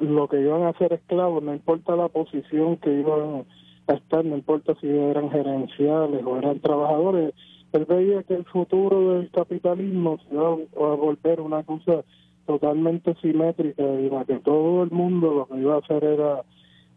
lo 0.00 0.28
que 0.28 0.40
iban 0.40 0.62
a 0.62 0.76
ser 0.78 0.92
esclavos, 0.92 1.42
no 1.42 1.52
importa 1.52 1.96
la 1.96 2.08
posición 2.08 2.76
que 2.76 2.92
iban 2.92 3.46
a 3.86 3.92
estar, 3.94 4.24
no 4.24 4.36
importa 4.36 4.74
si 4.80 4.88
eran 4.88 5.30
gerenciales 5.30 6.22
o 6.24 6.36
eran 6.36 6.60
trabajadores, 6.60 7.34
él 7.72 7.84
veía 7.84 8.22
que 8.22 8.34
el 8.34 8.44
futuro 8.44 9.14
del 9.14 9.30
capitalismo 9.30 10.18
se 10.18 10.34
iba 10.34 10.48
a 10.50 10.94
volver 10.94 11.40
una 11.40 11.62
cosa 11.62 12.04
totalmente 12.46 13.14
simétrica 13.20 13.82
y 13.82 14.08
la 14.08 14.24
que 14.24 14.38
todo 14.38 14.82
el 14.82 14.90
mundo 14.90 15.34
lo 15.34 15.46
que 15.46 15.60
iba 15.60 15.74
a 15.74 15.78
hacer 15.78 16.02
era 16.02 16.44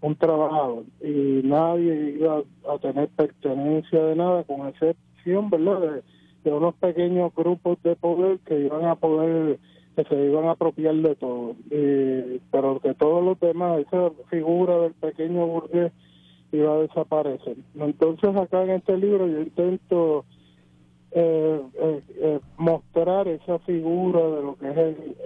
un 0.01 0.15
trabajador 0.15 0.83
y 1.01 1.41
nadie 1.43 2.15
iba 2.17 2.41
a 2.69 2.77
tener 2.79 3.09
pertenencia 3.09 4.01
de 4.01 4.15
nada 4.15 4.43
con 4.45 4.67
excepción, 4.67 5.49
¿verdad? 5.49 6.01
De, 6.43 6.51
unos 6.51 6.73
pequeños 6.75 7.35
grupos 7.35 7.77
de 7.83 7.95
poder 7.95 8.39
que 8.39 8.61
iban 8.61 8.85
a 8.85 8.95
poder 8.95 9.59
que 9.95 10.03
se 10.05 10.15
iban 10.25 10.45
a 10.45 10.51
apropiar 10.51 10.95
de 10.95 11.15
todo, 11.15 11.55
pero 11.69 12.79
que 12.79 12.93
todos 12.95 13.23
los 13.23 13.39
demás, 13.39 13.79
esa 13.79 14.09
figura 14.29 14.79
del 14.79 14.93
pequeño 14.93 15.45
burgués 15.45 15.91
iba 16.53 16.73
a 16.73 16.79
desaparecer. 16.79 17.57
Entonces 17.75 18.35
acá 18.37 18.63
en 18.63 18.71
este 18.71 18.97
libro 18.97 19.27
yo 19.27 19.41
intento 19.41 20.25
eh, 21.13 21.61
eh, 21.73 22.01
eh, 22.21 22.39
mostrar 22.57 23.27
esa 23.27 23.59
figura 23.59 24.21
de 24.21 24.41
lo 24.43 24.55
que 24.55 24.69
es 24.69 24.77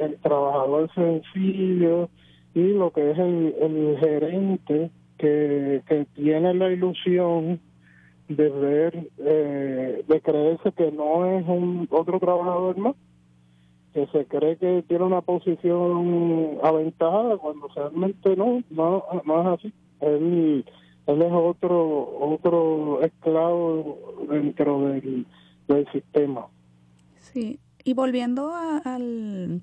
el, 0.01 0.17
trabajador 0.17 0.91
sencillo 0.95 2.09
y 2.55 2.63
lo 2.73 2.89
que 2.89 3.11
es 3.11 3.19
el, 3.19 3.97
gerente 3.99 4.89
que, 5.19 5.83
que 5.87 6.07
tiene 6.15 6.55
la 6.55 6.71
ilusión 6.71 7.59
de 8.27 8.49
ver, 8.49 9.09
de 9.17 10.21
creerse 10.23 10.71
que 10.71 10.91
no 10.91 11.25
es 11.27 11.47
un 11.47 11.87
otro 11.91 12.19
trabajador 12.19 12.75
más, 12.77 12.95
que 13.93 14.07
se 14.07 14.25
cree 14.25 14.57
que 14.57 14.83
tiene 14.87 15.03
una 15.03 15.21
posición 15.21 16.57
aventajada 16.63 17.37
cuando 17.37 17.67
realmente 17.67 18.35
no, 18.35 18.63
no, 18.71 19.03
no 19.23 19.41
es 19.41 19.59
así. 19.59 19.73
Él, 20.01 20.65
él 21.05 21.21
es 21.21 21.31
otro, 21.31 22.17
otro 22.19 23.01
esclavo 23.03 23.99
dentro 24.27 24.89
del 24.89 25.27
del 25.67 25.89
sistema. 25.91 26.47
Sí, 27.19 27.59
y 27.83 27.93
volviendo 27.93 28.53
a, 28.53 28.77
al, 28.77 29.61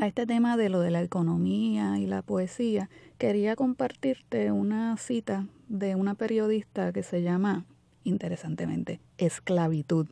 a 0.00 0.06
este 0.06 0.26
tema 0.26 0.56
de 0.56 0.68
lo 0.68 0.80
de 0.80 0.90
la 0.90 1.02
economía 1.02 1.98
y 1.98 2.06
la 2.06 2.22
poesía, 2.22 2.88
quería 3.18 3.56
compartirte 3.56 4.52
una 4.52 4.96
cita 4.96 5.46
de 5.68 5.94
una 5.94 6.14
periodista 6.14 6.92
que 6.92 7.02
se 7.02 7.22
llama, 7.22 7.64
interesantemente, 8.04 9.00
Esclavitud. 9.18 10.06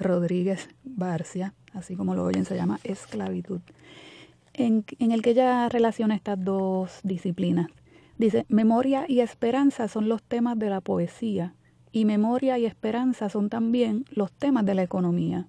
Rodríguez 0.00 0.70
Barcia, 0.82 1.52
así 1.74 1.94
como 1.94 2.14
lo 2.14 2.24
oyen, 2.24 2.46
se 2.46 2.56
llama 2.56 2.80
Esclavitud, 2.84 3.60
en, 4.54 4.84
en 4.98 5.12
el 5.12 5.20
que 5.20 5.32
ella 5.32 5.68
relaciona 5.68 6.14
estas 6.14 6.42
dos 6.42 7.00
disciplinas. 7.02 7.68
Dice, 8.16 8.46
memoria 8.48 9.04
y 9.06 9.20
esperanza 9.20 9.88
son 9.88 10.08
los 10.08 10.22
temas 10.22 10.58
de 10.58 10.70
la 10.70 10.80
poesía 10.80 11.54
y 11.92 12.04
memoria 12.04 12.58
y 12.58 12.66
esperanza 12.66 13.28
son 13.28 13.48
también 13.48 14.04
los 14.10 14.32
temas 14.32 14.64
de 14.64 14.74
la 14.74 14.82
economía. 14.82 15.46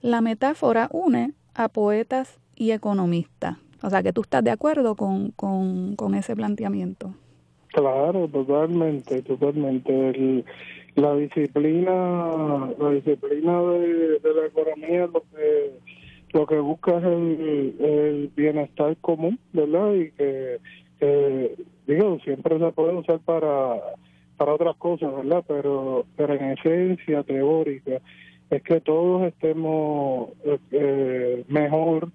La 0.00 0.20
metáfora 0.20 0.88
une 0.92 1.32
a 1.54 1.68
poetas 1.68 2.38
y 2.56 2.72
economistas. 2.72 3.56
O 3.82 3.90
sea, 3.90 4.02
que 4.02 4.12
tú 4.12 4.22
estás 4.22 4.42
de 4.42 4.50
acuerdo 4.50 4.96
con, 4.96 5.30
con, 5.32 6.14
ese 6.14 6.34
planteamiento. 6.34 7.14
Claro, 7.68 8.28
totalmente, 8.28 9.20
totalmente. 9.22 10.44
la 10.94 11.14
disciplina, 11.16 12.70
la 12.78 12.90
disciplina 12.90 13.62
de, 13.62 14.20
la 14.22 14.46
economía 14.46 15.06
lo 15.06 15.20
que 15.20 15.80
lo 16.32 16.46
que 16.46 16.58
busca 16.58 16.98
es 16.98 17.04
el, 17.04 18.30
bienestar 18.34 18.96
común, 18.96 19.38
¿verdad? 19.52 19.94
Y 19.94 20.10
que, 20.12 20.58
que, 20.98 21.54
digo, 21.86 22.18
siempre 22.24 22.58
se 22.58 22.72
puede 22.72 22.94
usar 22.94 23.20
para 23.20 23.76
para 24.36 24.54
otras 24.54 24.76
cosas, 24.76 25.14
¿verdad? 25.14 25.44
Pero, 25.46 26.06
pero 26.16 26.34
en 26.34 26.50
esencia 26.52 27.22
teórica 27.22 28.00
es 28.50 28.62
que 28.62 28.80
todos 28.80 29.22
estemos 29.24 30.30
eh, 30.70 31.44
mejor 31.48 32.10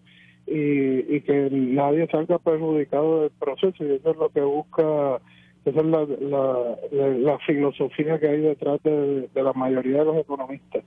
y, 0.45 1.15
y 1.15 1.21
que 1.21 1.49
nadie 1.51 2.07
salga 2.07 2.39
perjudicado 2.39 3.21
del 3.21 3.31
proceso 3.31 3.83
y 3.83 3.93
eso 3.93 4.11
es 4.11 4.17
lo 4.17 4.29
que 4.29 4.41
busca, 4.41 5.19
esa 5.65 5.79
es 5.79 5.85
la, 5.85 6.05
la, 6.05 7.07
la, 7.09 7.39
filosofía 7.39 8.19
que 8.19 8.27
hay 8.27 8.41
detrás 8.41 8.81
de, 8.83 9.29
de 9.33 9.43
la 9.43 9.53
mayoría 9.53 9.99
de 9.99 10.05
los 10.05 10.17
economistas. 10.17 10.83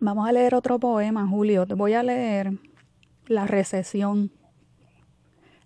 Vamos 0.00 0.28
a 0.28 0.32
leer 0.32 0.54
otro 0.54 0.78
poema, 0.78 1.26
Julio. 1.28 1.66
Te 1.66 1.74
voy 1.74 1.92
a 1.92 2.02
leer 2.02 2.52
La 3.26 3.46
recesión. 3.46 4.30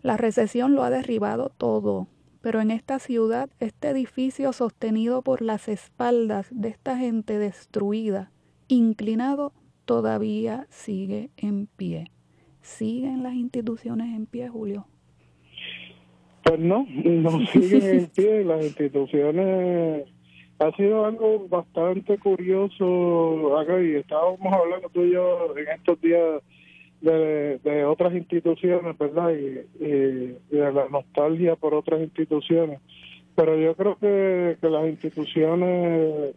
La 0.02 0.16
recesión 0.16 0.74
lo 0.74 0.82
ha 0.82 0.90
derribado 0.90 1.50
todo 1.56 2.08
pero 2.42 2.60
en 2.60 2.70
esta 2.70 2.98
ciudad, 2.98 3.48
este 3.60 3.88
edificio 3.88 4.52
sostenido 4.52 5.22
por 5.22 5.40
las 5.40 5.68
espaldas 5.68 6.48
de 6.50 6.68
esta 6.68 6.98
gente 6.98 7.38
destruida, 7.38 8.30
inclinado, 8.68 9.52
todavía 9.84 10.66
sigue 10.68 11.30
en 11.36 11.66
pie. 11.66 12.10
¿Siguen 12.60 13.22
las 13.22 13.34
instituciones 13.34 14.14
en 14.14 14.26
pie, 14.26 14.48
Julio? 14.48 14.86
Pues 16.44 16.58
no, 16.58 16.86
no 17.04 17.46
siguen 17.52 17.98
en 17.98 18.06
pie. 18.06 18.44
Las 18.44 18.64
instituciones 18.64 20.08
ha 20.58 20.76
sido 20.76 21.04
algo 21.04 21.48
bastante 21.48 22.18
curioso 22.18 23.58
acá 23.58 23.80
y 23.80 23.96
estábamos 23.96 24.52
hablando 24.52 24.88
tú 24.90 25.04
y 25.04 25.12
yo 25.12 25.56
en 25.56 25.68
estos 25.68 26.00
días 26.00 26.42
de, 27.02 27.84
otras 27.84 28.14
instituciones, 28.14 28.96
¿verdad? 28.96 29.32
Y, 29.32 29.84
de 29.84 30.72
la 30.72 30.88
nostalgia 30.90 31.56
por 31.56 31.74
otras 31.74 32.00
instituciones. 32.00 32.80
Pero 33.34 33.56
yo 33.58 33.74
creo 33.74 33.96
que, 33.96 34.56
que 34.60 34.68
las 34.68 34.86
instituciones 34.86 36.34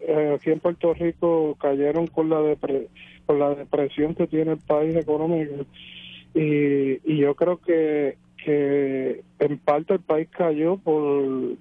eh, 0.00 0.32
aquí 0.34 0.50
en 0.50 0.60
Puerto 0.60 0.92
Rico 0.94 1.56
cayeron 1.60 2.06
con 2.06 2.28
la, 2.28 2.56
con 3.26 3.38
la 3.38 3.54
depresión 3.54 4.14
que 4.14 4.26
tiene 4.26 4.52
el 4.52 4.58
país 4.58 4.94
económico. 4.96 5.66
Y, 6.34 7.00
y 7.10 7.16
yo 7.18 7.34
creo 7.34 7.58
que, 7.58 8.16
que 8.44 9.22
en 9.38 9.58
parte 9.58 9.94
el 9.94 10.00
país 10.00 10.28
cayó 10.30 10.76
por, 10.76 11.56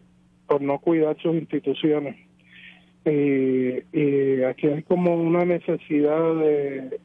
por 0.48 0.62
no 0.62 0.80
cuidar 0.80 1.18
sus 1.22 1.36
instituciones. 1.36 2.16
Y, 3.06 3.84
y 3.98 4.44
aquí 4.44 4.68
hay 4.68 4.84
como 4.84 5.16
una 5.16 5.44
necesidad 5.46 6.36
de, 6.36 7.00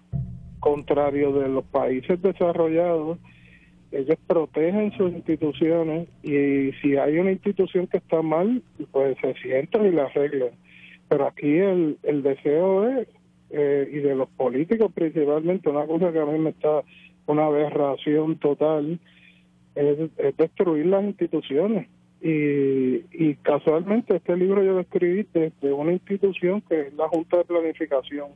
contrario 0.68 1.32
de 1.32 1.48
los 1.48 1.64
países 1.64 2.20
desarrollados, 2.20 3.18
ellos 3.90 4.18
protegen 4.26 4.92
sus 4.98 5.12
instituciones 5.12 6.08
y 6.22 6.72
si 6.82 6.96
hay 6.96 7.18
una 7.18 7.32
institución 7.32 7.86
que 7.86 7.96
está 7.96 8.20
mal, 8.20 8.62
pues 8.90 9.16
se 9.22 9.32
sientan 9.40 9.86
y 9.86 9.92
la 9.92 10.04
arreglan. 10.04 10.50
Pero 11.08 11.26
aquí 11.26 11.56
el, 11.56 11.96
el 12.02 12.22
deseo 12.22 12.86
es, 12.86 13.08
eh, 13.50 13.88
y 13.90 13.96
de 14.00 14.14
los 14.14 14.28
políticos 14.28 14.92
principalmente, 14.92 15.70
una 15.70 15.86
cosa 15.86 16.12
que 16.12 16.18
a 16.20 16.26
mí 16.26 16.38
me 16.38 16.50
está 16.50 16.82
una 17.26 17.46
aberración 17.46 18.36
total, 18.36 18.98
es, 19.74 19.96
destruir 20.36 20.86
las 20.86 21.04
instituciones. 21.04 21.88
Y, 22.20 23.04
y 23.12 23.36
casualmente 23.42 24.16
este 24.16 24.36
libro 24.36 24.62
yo 24.62 24.72
lo 24.72 24.80
escribí 24.80 25.26
desde 25.32 25.72
una 25.72 25.92
institución 25.92 26.60
que 26.68 26.88
es 26.88 26.94
la 26.94 27.08
Junta 27.08 27.38
de 27.38 27.44
Planificación 27.44 28.28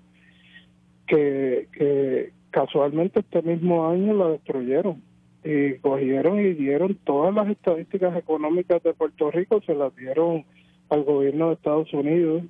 que, 1.12 1.68
que 1.72 2.32
casualmente 2.50 3.20
este 3.20 3.42
mismo 3.42 3.86
año 3.86 4.14
la 4.14 4.28
destruyeron 4.28 5.02
y 5.44 5.74
cogieron 5.74 6.40
y 6.40 6.54
dieron 6.54 6.94
todas 7.04 7.34
las 7.34 7.50
estadísticas 7.50 8.16
económicas 8.16 8.82
de 8.82 8.94
Puerto 8.94 9.30
Rico, 9.30 9.60
se 9.66 9.74
las 9.74 9.94
dieron 9.94 10.46
al 10.88 11.04
gobierno 11.04 11.48
de 11.48 11.54
Estados 11.54 11.92
Unidos, 11.92 12.44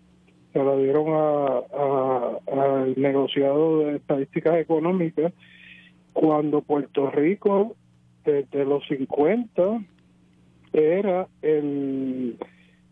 se 0.52 0.62
las 0.62 0.78
dieron 0.78 1.06
al 1.12 2.94
negociado 2.96 3.80
de 3.80 3.96
estadísticas 3.96 4.56
económicas, 4.58 5.32
cuando 6.12 6.60
Puerto 6.60 7.10
Rico 7.10 7.74
desde 8.24 8.64
los 8.64 8.86
50 8.86 9.82
era 10.72 11.26
el 11.40 12.36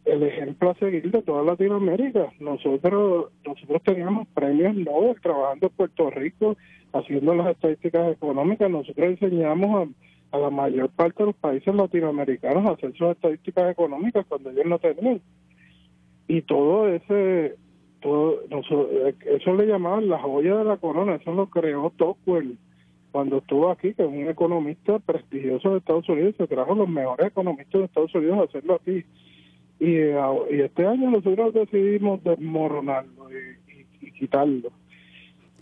el 0.04 0.22
ejemplo 0.22 0.70
a 0.70 0.74
seguir 0.74 1.10
de 1.10 1.22
toda 1.22 1.42
Latinoamérica. 1.42 2.32
Nosotros 2.40 3.30
nosotros 3.44 3.82
teníamos 3.84 4.26
premios 4.28 4.74
Nobel 4.74 5.20
trabajando 5.20 5.66
en 5.66 5.72
Puerto 5.72 6.10
Rico, 6.10 6.56
haciendo 6.92 7.34
las 7.34 7.48
estadísticas 7.48 8.12
económicas. 8.12 8.70
Nosotros 8.70 9.06
enseñamos 9.06 9.88
a, 10.32 10.38
la 10.38 10.50
mayor 10.50 10.90
parte 10.90 11.22
de 11.22 11.26
los 11.26 11.36
países 11.36 11.74
latinoamericanos 11.74 12.64
a 12.66 12.72
hacer 12.72 12.92
sus 12.96 13.08
estadísticas 13.08 13.70
económicas 13.70 14.24
cuando 14.28 14.50
ellos 14.50 14.66
no 14.66 14.78
tenían. 14.78 15.20
Y 16.28 16.42
todo 16.42 16.88
ese 16.88 17.56
todo, 18.00 18.40
eso 19.26 19.54
le 19.54 19.66
llamaban 19.66 20.08
la 20.08 20.18
joya 20.18 20.56
de 20.56 20.64
la 20.64 20.78
corona, 20.78 21.16
eso 21.16 21.34
lo 21.34 21.50
creó 21.50 21.92
Tocqueville 21.98 22.56
cuando 23.10 23.38
estuvo 23.38 23.70
aquí, 23.70 23.92
que 23.94 24.02
es 24.02 24.08
un 24.08 24.28
economista 24.28 24.98
prestigioso 25.00 25.70
de 25.70 25.78
Estados 25.78 26.08
Unidos, 26.08 26.34
se 26.38 26.46
trajo 26.46 26.74
los 26.74 26.88
mejores 26.88 27.26
economistas 27.26 27.80
de 27.80 27.84
Estados 27.86 28.14
Unidos 28.14 28.38
a 28.38 28.42
hacerlo 28.44 28.74
aquí. 28.74 29.04
Y, 29.80 29.94
y 30.54 30.60
este 30.60 30.86
año 30.86 31.10
nosotros 31.10 31.54
decidimos 31.54 32.22
desmoronarlo 32.22 33.30
y, 33.30 34.06
y, 34.06 34.12
quitarlo. 34.12 34.70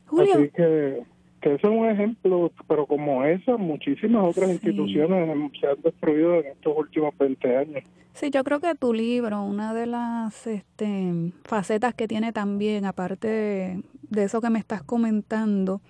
Así 0.07 0.51
que, 0.51 1.03
que 1.41 1.55
eso 1.55 1.71
es 1.71 1.79
un 1.79 1.87
ejemplo, 1.87 2.51
pero 2.66 2.87
como 2.87 3.25
esa, 3.25 3.57
muchísimas 3.57 4.25
otras 4.25 4.51
instituciones 4.51 5.53
se 5.61 5.66
han 5.69 5.81
destruido 5.83 6.41
en 6.41 6.47
estos 6.47 6.77
últimos 6.77 7.16
20 7.16 7.57
años. 7.57 7.85
Sí, 8.14 8.31
yo 8.31 8.43
creo 8.43 8.59
que 8.59 8.75
tu 8.75 8.93
libro, 8.93 9.43
una 9.43 9.73
de 9.73 9.87
las 9.87 10.49
este, 10.49 11.33
facetas 11.45 11.95
que 11.95 12.09
tiene 12.09 12.33
también, 12.33 12.85
aparte 12.85 13.81
de 14.11 14.25
eso 14.25 14.41
que 14.41 14.51
me 14.51 14.59
estás 14.59 14.83
comentando, 14.83 15.81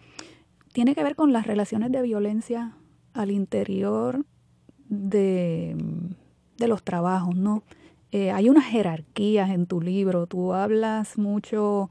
tiene 0.72 0.94
que 0.94 1.02
ver 1.02 1.16
con 1.16 1.32
las 1.32 1.46
relaciones 1.46 1.90
de 1.90 2.02
violencia 2.02 2.72
al 3.14 3.30
interior 3.30 4.24
de, 4.88 5.76
los 6.58 6.82
trabajos, 6.82 7.34
¿no? 7.34 7.62
Eh, 8.10 8.30
hay 8.30 8.48
unas 8.48 8.64
jerarquías 8.64 9.50
en 9.50 9.66
tu 9.66 9.80
libro, 9.80 10.26
tú 10.26 10.54
hablas 10.54 11.18
mucho 11.18 11.90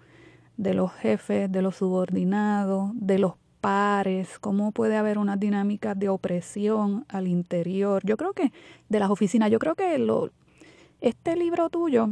de 0.57 0.74
los 0.74 0.91
jefes, 0.91 1.51
de 1.51 1.61
los 1.61 1.76
subordinados, 1.76 2.91
de 2.95 3.20
los 3.20 3.34
pares, 3.61 4.39
cómo 4.39 4.72
puede 4.72 4.97
haber 4.97 5.20
una 5.20 5.38
dinámica 5.38 5.93
de 5.93 6.09
opresión 6.09 7.05
al 7.09 7.28
interior. 7.28 8.01
Yo 8.05 8.18
creo 8.18 8.34
que 8.34 8.51
de 8.89 8.99
las 8.99 9.09
oficinas, 9.11 9.51
yo 9.51 9.59
creo 9.59 9.76
que 9.76 9.97
lo, 9.99 10.32
este 11.01 11.36
libro 11.36 11.70
tuyo 11.70 12.09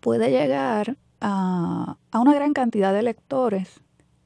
puede 0.00 0.30
llegar 0.30 0.96
a, 1.20 1.96
a 2.12 2.20
una 2.20 2.34
gran 2.34 2.52
cantidad 2.52 2.92
de 2.92 3.02
lectores. 3.02 3.80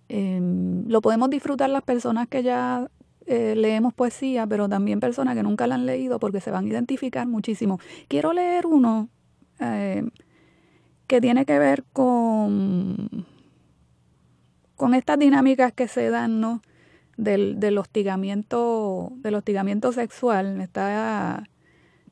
Em, 0.08 0.86
lo 0.88 1.00
podemos 1.00 1.30
disfrutar 1.30 1.70
las 1.70 1.82
personas 1.82 2.28
que 2.28 2.42
ya 2.42 2.90
eh, 3.26 3.54
leemos 3.56 3.94
poesía, 3.94 4.46
pero 4.46 4.68
también 4.68 5.00
personas 5.00 5.34
que 5.34 5.42
nunca 5.42 5.66
la 5.66 5.76
han 5.76 5.86
leído 5.86 6.18
porque 6.18 6.40
se 6.40 6.50
van 6.50 6.66
a 6.66 6.68
identificar 6.68 7.26
muchísimo. 7.26 7.78
Quiero 8.08 8.32
leer 8.32 8.66
uno 8.66 9.08
eh, 9.60 10.04
que 11.06 11.20
tiene 11.20 11.44
que 11.44 11.58
ver 11.58 11.84
con, 11.92 13.26
con 14.76 14.94
estas 14.94 15.18
dinámicas 15.18 15.72
que 15.72 15.88
se 15.88 16.10
dan, 16.10 16.40
¿no? 16.40 16.62
Del, 17.16 17.60
del 17.60 17.78
hostigamiento, 17.78 19.12
del 19.16 19.36
hostigamiento 19.36 19.92
sexual. 19.92 20.60
Está, 20.60 21.48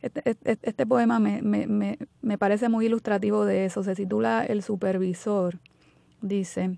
este, 0.00 0.22
este, 0.24 0.58
este 0.62 0.86
poema 0.86 1.18
me, 1.18 1.42
me, 1.42 1.98
me 2.20 2.38
parece 2.38 2.68
muy 2.68 2.86
ilustrativo 2.86 3.44
de 3.44 3.64
eso. 3.64 3.82
Se 3.82 3.94
titula 3.94 4.44
El 4.44 4.62
supervisor. 4.62 5.58
Dice, 6.20 6.76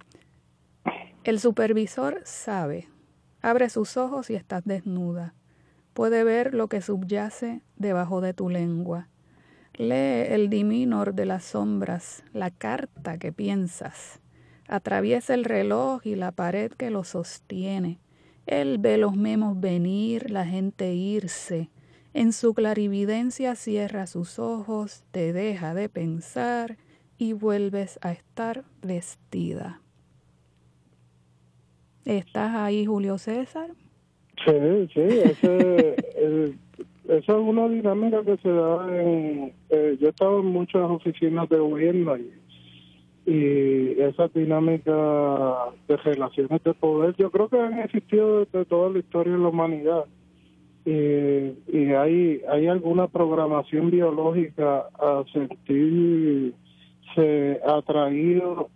el 1.25 1.39
supervisor 1.39 2.23
sabe, 2.25 2.89
abre 3.45 3.69
sus 3.69 3.99
ojos 3.99 4.31
y 4.31 4.37
estás 4.37 4.65
desnuda. 4.65 5.35
Puede 5.93 6.25
ver 6.25 6.55
lo 6.55 6.69
que 6.69 6.81
subyace 6.81 7.61
debajo 7.77 8.23
de 8.23 8.33
tu 8.33 8.49
lengua. 8.49 9.11
Lee 9.75 10.33
el 10.33 10.49
diminor 10.49 11.15
de 11.15 11.27
las 11.27 11.45
sombras, 11.45 12.25
la 12.33 12.51
carta 12.51 13.19
que 13.19 13.33
piensas. 13.33 14.21
Atraviesa 14.67 15.35
el 15.35 15.45
reloj 15.45 16.07
y 16.07 16.15
la 16.15 16.33
pared 16.33 16.73
que 16.73 16.89
lo 16.89 17.05
sostiene. 17.05 18.01
Él 18.47 18.79
ve 18.79 18.97
los 18.97 19.15
memos 19.15 19.61
venir, 19.61 20.31
la 20.31 20.47
gente 20.47 20.95
irse. 20.95 21.69
En 22.15 22.33
su 22.33 22.55
clarividencia 22.55 23.57
cierra 23.57 24.07
sus 24.07 24.39
ojos, 24.39 25.05
te 25.11 25.35
deja 25.35 25.75
de 25.75 25.91
pensar 25.91 26.79
y 27.19 27.35
vuelves 27.35 27.99
a 28.01 28.13
estar 28.13 28.65
vestida. 28.81 29.84
¿Estás 32.05 32.55
ahí, 32.55 32.85
Julio 32.85 33.17
César? 33.17 33.71
Sí, 34.45 34.89
sí, 34.93 35.01
ese, 35.01 35.97
esa 37.09 37.33
es 37.33 37.39
una 37.39 37.67
dinámica 37.69 38.23
que 38.23 38.37
se 38.39 38.51
da 38.51 38.87
en... 39.01 39.53
Eh, 39.71 39.97
yo 39.99 40.09
he 40.09 40.11
estado 40.11 40.41
en 40.41 40.47
muchas 40.47 40.83
oficinas 40.83 41.49
de 41.49 41.59
gobierno 41.59 42.17
y, 42.19 42.31
y 43.27 44.01
esa 44.03 44.29
dinámica 44.29 44.93
de 45.89 45.97
relaciones 45.97 46.63
de 46.63 46.75
poder 46.75 47.15
yo 47.17 47.31
creo 47.31 47.49
que 47.49 47.59
han 47.59 47.79
existido 47.79 48.41
desde 48.41 48.67
toda 48.67 48.91
la 48.91 48.99
historia 48.99 49.33
de 49.33 49.39
la 49.39 49.49
humanidad. 49.49 50.05
Y, 50.85 50.91
y 51.73 51.93
hay, 51.97 52.43
hay 52.51 52.67
alguna 52.67 53.09
programación 53.09 53.91
biológica 53.91 54.89
a 54.99 55.25
sentirse 55.33 56.53
atraído 57.67 58.69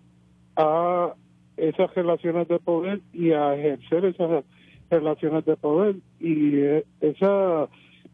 a 0.56 1.12
esas 1.58 1.94
relaciones 1.94 2.48
de 2.48 2.58
poder 2.58 3.00
y 3.12 3.32
a 3.32 3.54
ejercer 3.54 4.04
esas 4.04 4.44
relaciones 4.90 5.44
de 5.44 5.56
poder. 5.56 5.96
Y 6.20 6.56
eh, 6.56 6.84
esa 7.00 7.68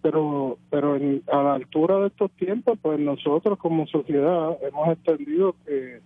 pero 0.05 0.59
pero 0.69 0.99
a 1.33 1.43
la 1.43 1.55
altura 1.55 1.99
de 2.01 2.09
estos 2.09 2.31
tiempos 2.33 2.79
pues 2.83 3.01
nosotros 3.01 3.59
como 3.59 3.87
sociedad 3.87 4.59
hemos 4.63 4.89
entendido 4.89 5.57
que, 5.65 6.01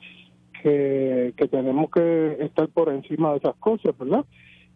que 0.62 1.34
que 1.36 1.48
tenemos 1.48 1.90
que 1.90 2.36
estar 2.38 2.68
por 2.68 2.90
encima 2.90 3.32
de 3.32 3.38
esas 3.38 3.56
cosas 3.56 3.98
verdad 3.98 4.24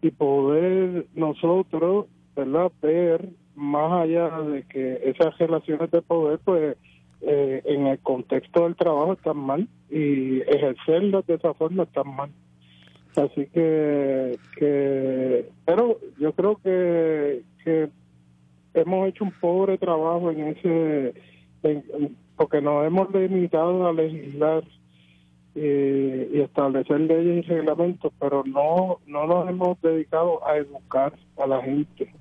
y 0.01 0.11
poder 0.11 1.05
nosotros 1.15 2.07
verdad 2.35 2.69
ver 2.81 3.29
más 3.55 4.03
allá 4.03 4.41
de 4.41 4.63
que 4.63 4.99
esas 5.05 5.37
relaciones 5.37 5.89
de 5.89 6.01
poder 6.01 6.39
pues 6.43 6.75
eh, 7.21 7.61
en 7.63 7.87
el 7.87 7.99
contexto 7.99 8.65
del 8.65 8.75
trabajo 8.75 9.13
están 9.13 9.37
mal 9.37 9.69
y 9.89 10.41
ejercerlas 10.41 11.25
de 11.27 11.35
esa 11.35 11.53
forma 11.53 11.83
están 11.83 12.13
mal 12.13 12.29
Así 13.15 13.45
que, 13.47 14.37
que 14.57 15.49
pero 15.65 15.99
yo 16.19 16.33
creo 16.33 16.55
que, 16.63 17.43
que 17.63 17.89
hemos 18.73 19.07
hecho 19.07 19.23
un 19.23 19.31
pobre 19.31 19.77
trabajo 19.77 20.31
en 20.31 20.47
ese, 20.47 21.13
porque 22.35 22.61
nos 22.61 22.85
hemos 22.85 23.13
limitado 23.13 23.87
a 23.87 23.93
legislar 23.93 24.63
y 25.55 26.39
establecer 26.39 27.01
leyes 27.01 27.45
y 27.45 27.47
reglamentos, 27.49 28.11
pero 28.19 28.43
no, 28.43 28.97
no 29.05 29.27
nos 29.27 29.47
hemos 29.47 29.79
dedicado 29.81 30.45
a 30.47 30.57
educar 30.57 31.13
a 31.37 31.45
la 31.45 31.61
gente. 31.61 32.11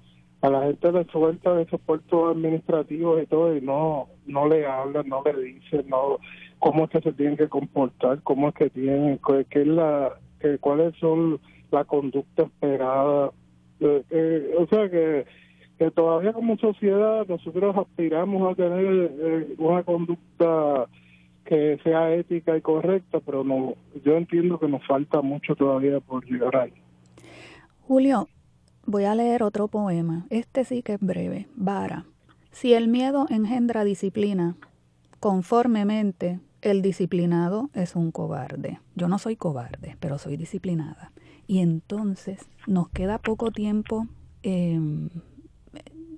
A 0.43 0.51
la 0.51 0.65
gente 0.65 0.93
le 0.93 1.05
suelta 1.05 1.55
de 1.55 1.63
esos 1.63 1.81
puertos 1.81 2.37
administrativos 2.37 3.23
y 3.23 3.27
todo 3.27 3.57
y 3.57 3.61
no, 3.61 4.09
no 4.27 4.49
le 4.49 4.67
hablan, 4.67 5.09
no 5.09 5.23
le 5.25 5.41
dicen, 5.41 5.89
no, 5.89 6.19
cómo 6.59 6.85
es 6.85 6.91
que 6.91 7.01
se 7.01 7.13
tienen 7.13 7.37
que 7.37 7.49
comportar, 7.49 8.21
cómo 8.23 8.49
es 8.49 8.55
que 8.55 8.69
tienen, 8.69 9.19
qué 9.49 9.61
es 9.63 9.67
la 9.67 10.13
que 10.43 10.59
cuáles 10.59 10.95
son 10.97 11.41
la 11.71 11.85
conducta 11.85 12.43
esperada. 12.43 13.31
Eh, 13.81 14.03
eh, 14.11 14.55
o 14.59 14.67
sea 14.67 14.91
que, 14.91 15.25
que 15.79 15.91
todavía 15.93 16.33
como 16.33 16.59
sociedad 16.59 17.27
nosotros 17.27 17.77
aspiramos 17.77 18.53
a 18.53 18.55
tener 18.57 19.13
eh, 19.19 19.55
una 19.59 19.83
conducta 19.85 20.89
que 21.45 21.79
sea 21.83 22.15
ética 22.15 22.57
y 22.57 22.61
correcta, 22.61 23.21
pero 23.21 23.45
no, 23.45 23.75
yo 24.05 24.17
entiendo 24.17 24.59
que 24.59 24.69
nos 24.69 24.87
falta 24.87 25.23
mucho 25.23 25.55
todavía 25.57 26.01
por 26.01 26.25
llegar 26.25 26.57
ahí. 26.57 26.73
Julio, 27.81 28.29
voy 28.87 29.05
a 29.05 29.15
leer 29.15 29.43
otro 29.43 29.69
poema. 29.69 30.27
Este 30.31 30.65
sí 30.65 30.83
que 30.83 30.95
es 30.95 31.01
breve. 31.01 31.47
Vara. 31.57 32.05
Si 32.53 32.75
el 32.75 32.87
miedo 32.87 33.27
engendra 33.31 33.83
disciplina, 33.83 34.57
conformemente 35.19 36.41
el 36.63 36.81
disciplinado 36.81 37.71
es 37.75 37.97
un 37.97 38.13
cobarde. 38.13 38.81
Yo 38.95 39.09
no 39.09 39.19
soy 39.19 39.37
cobarde, 39.37 39.97
pero 40.01 40.19
soy 40.19 40.37
disciplinada. 40.37 41.13
Y 41.47 41.59
entonces 41.59 42.39
nos 42.67 42.89
queda 42.89 43.19
poco 43.19 43.51
tiempo 43.51 44.07
em, 44.43 45.11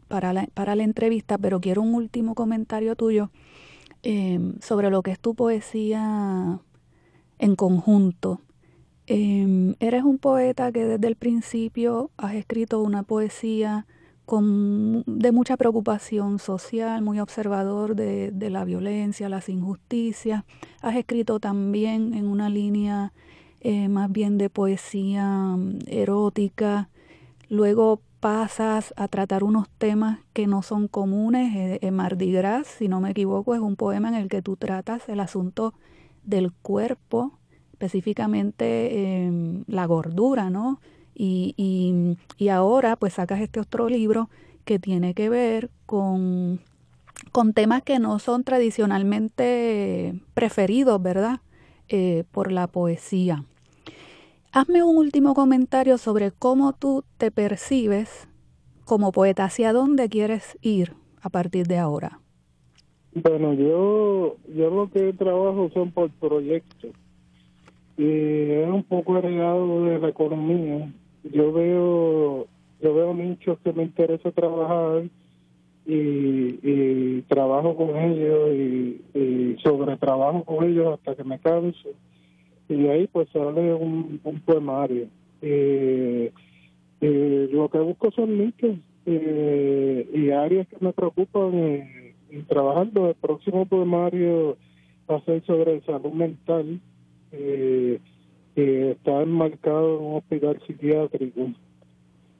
para, 0.06 0.32
la, 0.32 0.46
para, 0.54 0.76
la, 0.76 0.84
entrevista, 0.84 1.38
pero 1.38 1.60
quiero 1.60 1.82
un 1.82 1.94
último 1.94 2.34
comentario 2.34 2.94
tuyo 2.94 3.30
em, 4.02 4.60
sobre 4.60 4.90
lo 4.90 5.02
que 5.02 5.12
es 5.12 5.18
tu 5.18 5.34
poesía 5.34 6.60
en 7.38 7.56
conjunto. 7.56 8.42
Em, 9.06 9.74
eres 9.80 10.04
un 10.04 10.18
poeta 10.18 10.70
que 10.72 10.84
desde 10.84 11.06
el 11.08 11.16
principio 11.16 12.10
has 12.18 12.34
escrito 12.34 12.80
una 12.82 13.02
poesía 13.02 13.86
con, 14.24 15.02
de 15.06 15.32
mucha 15.32 15.56
preocupación 15.56 16.38
social, 16.38 17.02
muy 17.02 17.20
observador 17.20 17.94
de, 17.94 18.30
de, 18.30 18.50
la 18.50 18.64
violencia, 18.64 19.28
las 19.28 19.48
injusticias. 19.48 20.44
Has 20.80 20.96
escrito 20.96 21.40
también 21.40 22.14
en 22.14 22.26
una 22.26 22.48
línea 22.48 23.12
eh, 23.60 23.88
más 23.88 24.12
bien 24.12 24.36
de 24.36 24.50
poesía 24.50 25.26
mm, 25.26 25.78
erótica. 25.86 26.90
Luego 27.48 28.02
pasas 28.20 28.92
a 28.96 29.08
tratar 29.08 29.42
unos 29.42 29.70
temas 29.78 30.20
que 30.34 30.46
no 30.46 30.62
son 30.62 30.86
comunes. 30.86 31.54
Eh, 31.56 31.78
en 31.80 31.94
Mardi 31.94 32.30
Gras, 32.30 32.66
si 32.66 32.88
no 32.88 33.00
me 33.00 33.10
equivoco, 33.10 33.54
es 33.54 33.60
un 33.60 33.76
poema 33.76 34.08
en 34.08 34.14
el 34.14 34.28
que 34.28 34.42
tú 34.42 34.56
tratas 34.56 35.08
el 35.08 35.18
asunto 35.18 35.72
del 36.24 36.52
cuerpo, 36.52 37.38
específicamente 37.72 39.24
em, 39.24 39.64
la 39.66 39.86
gordura, 39.86 40.50
¿no? 40.50 40.80
Y, 41.14 42.16
y, 42.38 42.48
ahora 42.48 42.96
pues 42.96 43.14
sacas 43.14 43.40
este 43.40 43.60
otro 43.60 43.88
libro 43.88 44.28
que 44.64 44.78
tiene 44.78 45.14
que 45.14 45.28
ver 45.28 45.70
con, 45.86 46.60
con 47.32 47.52
temas 47.52 47.82
que 47.82 47.98
no 47.98 48.18
son 48.18 48.44
tradicionalmente 48.44 50.14
preferidos, 50.34 51.00
¿verdad? 51.00 51.40
eh, 51.88 52.24
por 52.32 52.50
la 52.52 52.66
poesía. 52.66 53.44
Hazme 54.52 54.82
un 54.82 54.96
último 54.96 55.34
comentario 55.34 55.98
sobre 55.98 56.30
cómo 56.30 56.72
tú 56.72 57.04
te 57.18 57.30
percibes 57.30 58.28
como 58.84 59.12
poeta, 59.12 59.44
hacia 59.44 59.72
dónde 59.72 60.08
quieres 60.08 60.58
ir 60.60 60.92
a 61.22 61.30
partir 61.30 61.66
de 61.66 61.78
ahora. 61.78 62.20
Bueno, 63.14 63.54
yo, 63.54 64.36
yo 64.54 64.70
lo 64.70 64.90
que 64.90 65.12
trabajo 65.14 65.70
son 65.72 65.90
por 65.92 66.10
proyectos 66.10 66.90
y 67.96 68.50
es 68.50 68.68
un 68.68 68.82
poco 68.82 69.16
heredado 69.16 69.84
de 69.84 69.98
la 69.98 70.08
economía. 70.08 70.92
Yo 71.32 71.52
veo, 71.52 72.46
yo 72.80 72.94
veo 72.94 73.14
nichos 73.14 73.58
que 73.64 73.72
me 73.72 73.84
interesa 73.84 74.30
trabajar 74.30 75.04
y, 75.86 77.22
trabajo 77.22 77.76
con 77.76 77.96
ellos 77.96 78.54
y, 78.54 79.56
sobre 79.62 79.96
trabajo 79.96 80.44
con 80.44 80.64
ellos 80.64 80.94
hasta 80.94 81.14
que 81.14 81.24
me 81.24 81.38
canso 81.38 81.88
y 82.68 82.86
ahí 82.86 83.06
pues 83.06 83.28
sale 83.30 83.74
un, 83.74 84.20
poemario. 84.44 85.08
y 85.42 86.30
lo 87.00 87.68
que 87.68 87.78
busco 87.78 88.10
son 88.12 88.38
nichos 88.38 88.76
y 89.06 90.30
áreas 90.30 90.66
que 90.68 90.76
me 90.80 90.92
preocupan 90.92 91.84
trabajando. 92.48 93.08
El 93.08 93.14
próximo 93.14 93.66
poemario 93.66 94.56
va 95.10 95.16
a 95.16 95.24
ser 95.24 95.44
sobre 95.44 95.80
salud 95.82 96.12
mental, 96.12 96.80
eh, 97.32 97.93
está 99.04 99.20
enmarcado 99.20 99.98
en 99.98 100.04
un 100.04 100.16
hospital 100.16 100.58
psiquiátrico. 100.66 101.50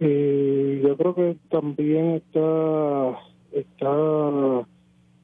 Eh, 0.01 0.81
yo 0.83 0.97
creo 0.97 1.15
que 1.15 1.37
también 1.51 2.13
está 2.13 3.19
está 3.53 4.67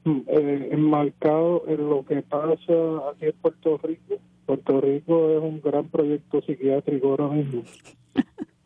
eh, 0.05 0.69
enmarcado 0.71 1.63
en 1.67 1.89
lo 1.89 2.05
que 2.05 2.21
pasa 2.21 3.09
aquí 3.09 3.25
en 3.25 3.33
Puerto 3.41 3.79
Rico. 3.83 4.15
Puerto 4.45 4.81
Rico 4.81 5.31
es 5.31 5.41
un 5.41 5.61
gran 5.61 5.87
proyecto 5.87 6.41
psiquiátrico 6.41 7.09
ahora 7.09 7.29
mismo. 7.29 7.63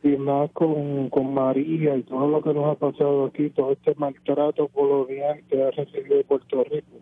y 0.04 0.18
más 0.18 0.52
con, 0.52 1.10
con 1.10 1.34
María 1.34 1.96
y 1.96 2.04
todo 2.04 2.28
lo 2.28 2.42
que 2.44 2.54
nos 2.54 2.66
ha 2.66 2.76
pasado 2.76 3.26
aquí, 3.26 3.50
todo 3.52 3.72
este 3.72 3.96
maltrato 3.96 4.68
colonial 4.68 5.42
que 5.50 5.64
ha 5.64 5.72
recibido 5.72 6.22
Puerto 6.24 6.64
Rico. 6.66 7.00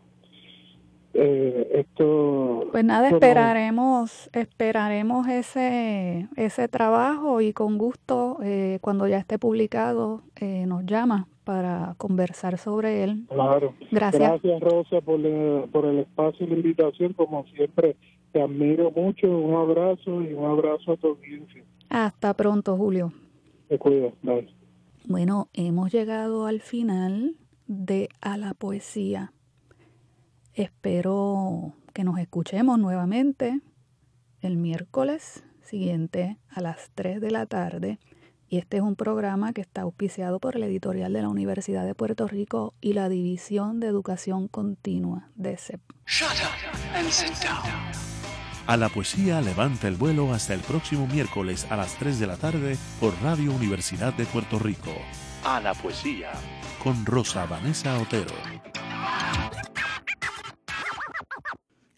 Eh, 1.15 1.67
esto 1.73 2.67
pues 2.71 2.83
nada 2.83 3.09
esperaremos 3.09 4.31
esperaremos 4.33 5.27
ese 5.27 6.27
ese 6.35 6.67
trabajo 6.67 7.39
y 7.39 7.53
con 7.53 7.77
gusto 7.77 8.39
eh, 8.41 8.79
cuando 8.81 9.07
ya 9.07 9.19
esté 9.19 9.37
publicado 9.37 10.23
eh, 10.41 10.65
nos 10.65 10.83
llama 10.87 11.27
para 11.43 11.93
conversar 11.97 12.57
sobre 12.57 13.03
él. 13.03 13.25
Claro. 13.29 13.73
Gracias. 13.91 14.41
Gracias 14.41 14.59
Rosa 14.61 15.01
por, 15.01 15.19
por 15.69 15.85
el 15.85 15.99
espacio 15.99 16.45
y 16.45 16.49
la 16.49 16.55
invitación. 16.55 17.13
Como 17.13 17.45
siempre 17.55 17.95
te 18.31 18.41
admiro 18.41 18.91
mucho. 18.91 19.27
Un 19.27 19.55
abrazo 19.55 20.21
y 20.21 20.33
un 20.33 20.45
abrazo 20.45 20.93
a 20.93 20.97
tu 20.97 21.07
audiencia. 21.07 21.63
Hasta 21.89 22.33
pronto, 22.33 22.75
Julio. 22.75 23.11
Te 23.67 23.77
cuido. 23.77 24.13
Bueno, 25.05 25.49
hemos 25.53 25.91
llegado 25.91 26.45
al 26.45 26.61
final 26.61 27.35
de 27.67 28.09
A 28.21 28.37
la 28.37 28.53
Poesía. 28.53 29.33
Espero 30.53 31.73
que 31.93 32.03
nos 32.03 32.19
escuchemos 32.19 32.77
nuevamente 32.77 33.59
el 34.41 34.57
miércoles 34.57 35.43
siguiente 35.63 36.37
a 36.49 36.61
las 36.61 36.91
3 36.93 37.21
de 37.21 37.31
la 37.31 37.47
tarde. 37.47 37.99
Y 38.47 38.59
este 38.59 38.77
es 38.77 38.83
un 38.83 38.95
programa 38.95 39.51
que 39.53 39.61
está 39.61 39.81
auspiciado 39.81 40.39
por 40.39 40.55
el 40.55 40.63
editorial 40.63 41.11
de 41.11 41.23
la 41.23 41.29
Universidad 41.29 41.87
de 41.87 41.95
Puerto 41.95 42.27
Rico 42.27 42.75
y 42.81 42.93
la 42.93 43.09
División 43.09 43.79
de 43.79 43.87
Educación 43.87 44.47
Continua 44.47 45.29
de 45.33 45.57
CEP. 45.57 45.81
A 48.67 48.77
la 48.77 48.89
poesía 48.89 49.41
levanta 49.41 49.87
el 49.87 49.95
vuelo 49.95 50.33
hasta 50.33 50.53
el 50.53 50.59
próximo 50.59 51.07
miércoles 51.07 51.65
a 51.71 51.77
las 51.77 51.95
3 51.95 52.19
de 52.19 52.27
la 52.27 52.37
tarde 52.37 52.77
por 52.99 53.13
Radio 53.23 53.51
Universidad 53.53 54.13
de 54.13 54.25
Puerto 54.25 54.59
Rico. 54.59 54.91
A 55.43 55.59
la 55.59 55.73
poesía. 55.73 56.31
Con 56.83 57.05
Rosa 57.07 57.47
Vanessa 57.47 57.97
Otero. 57.99 58.35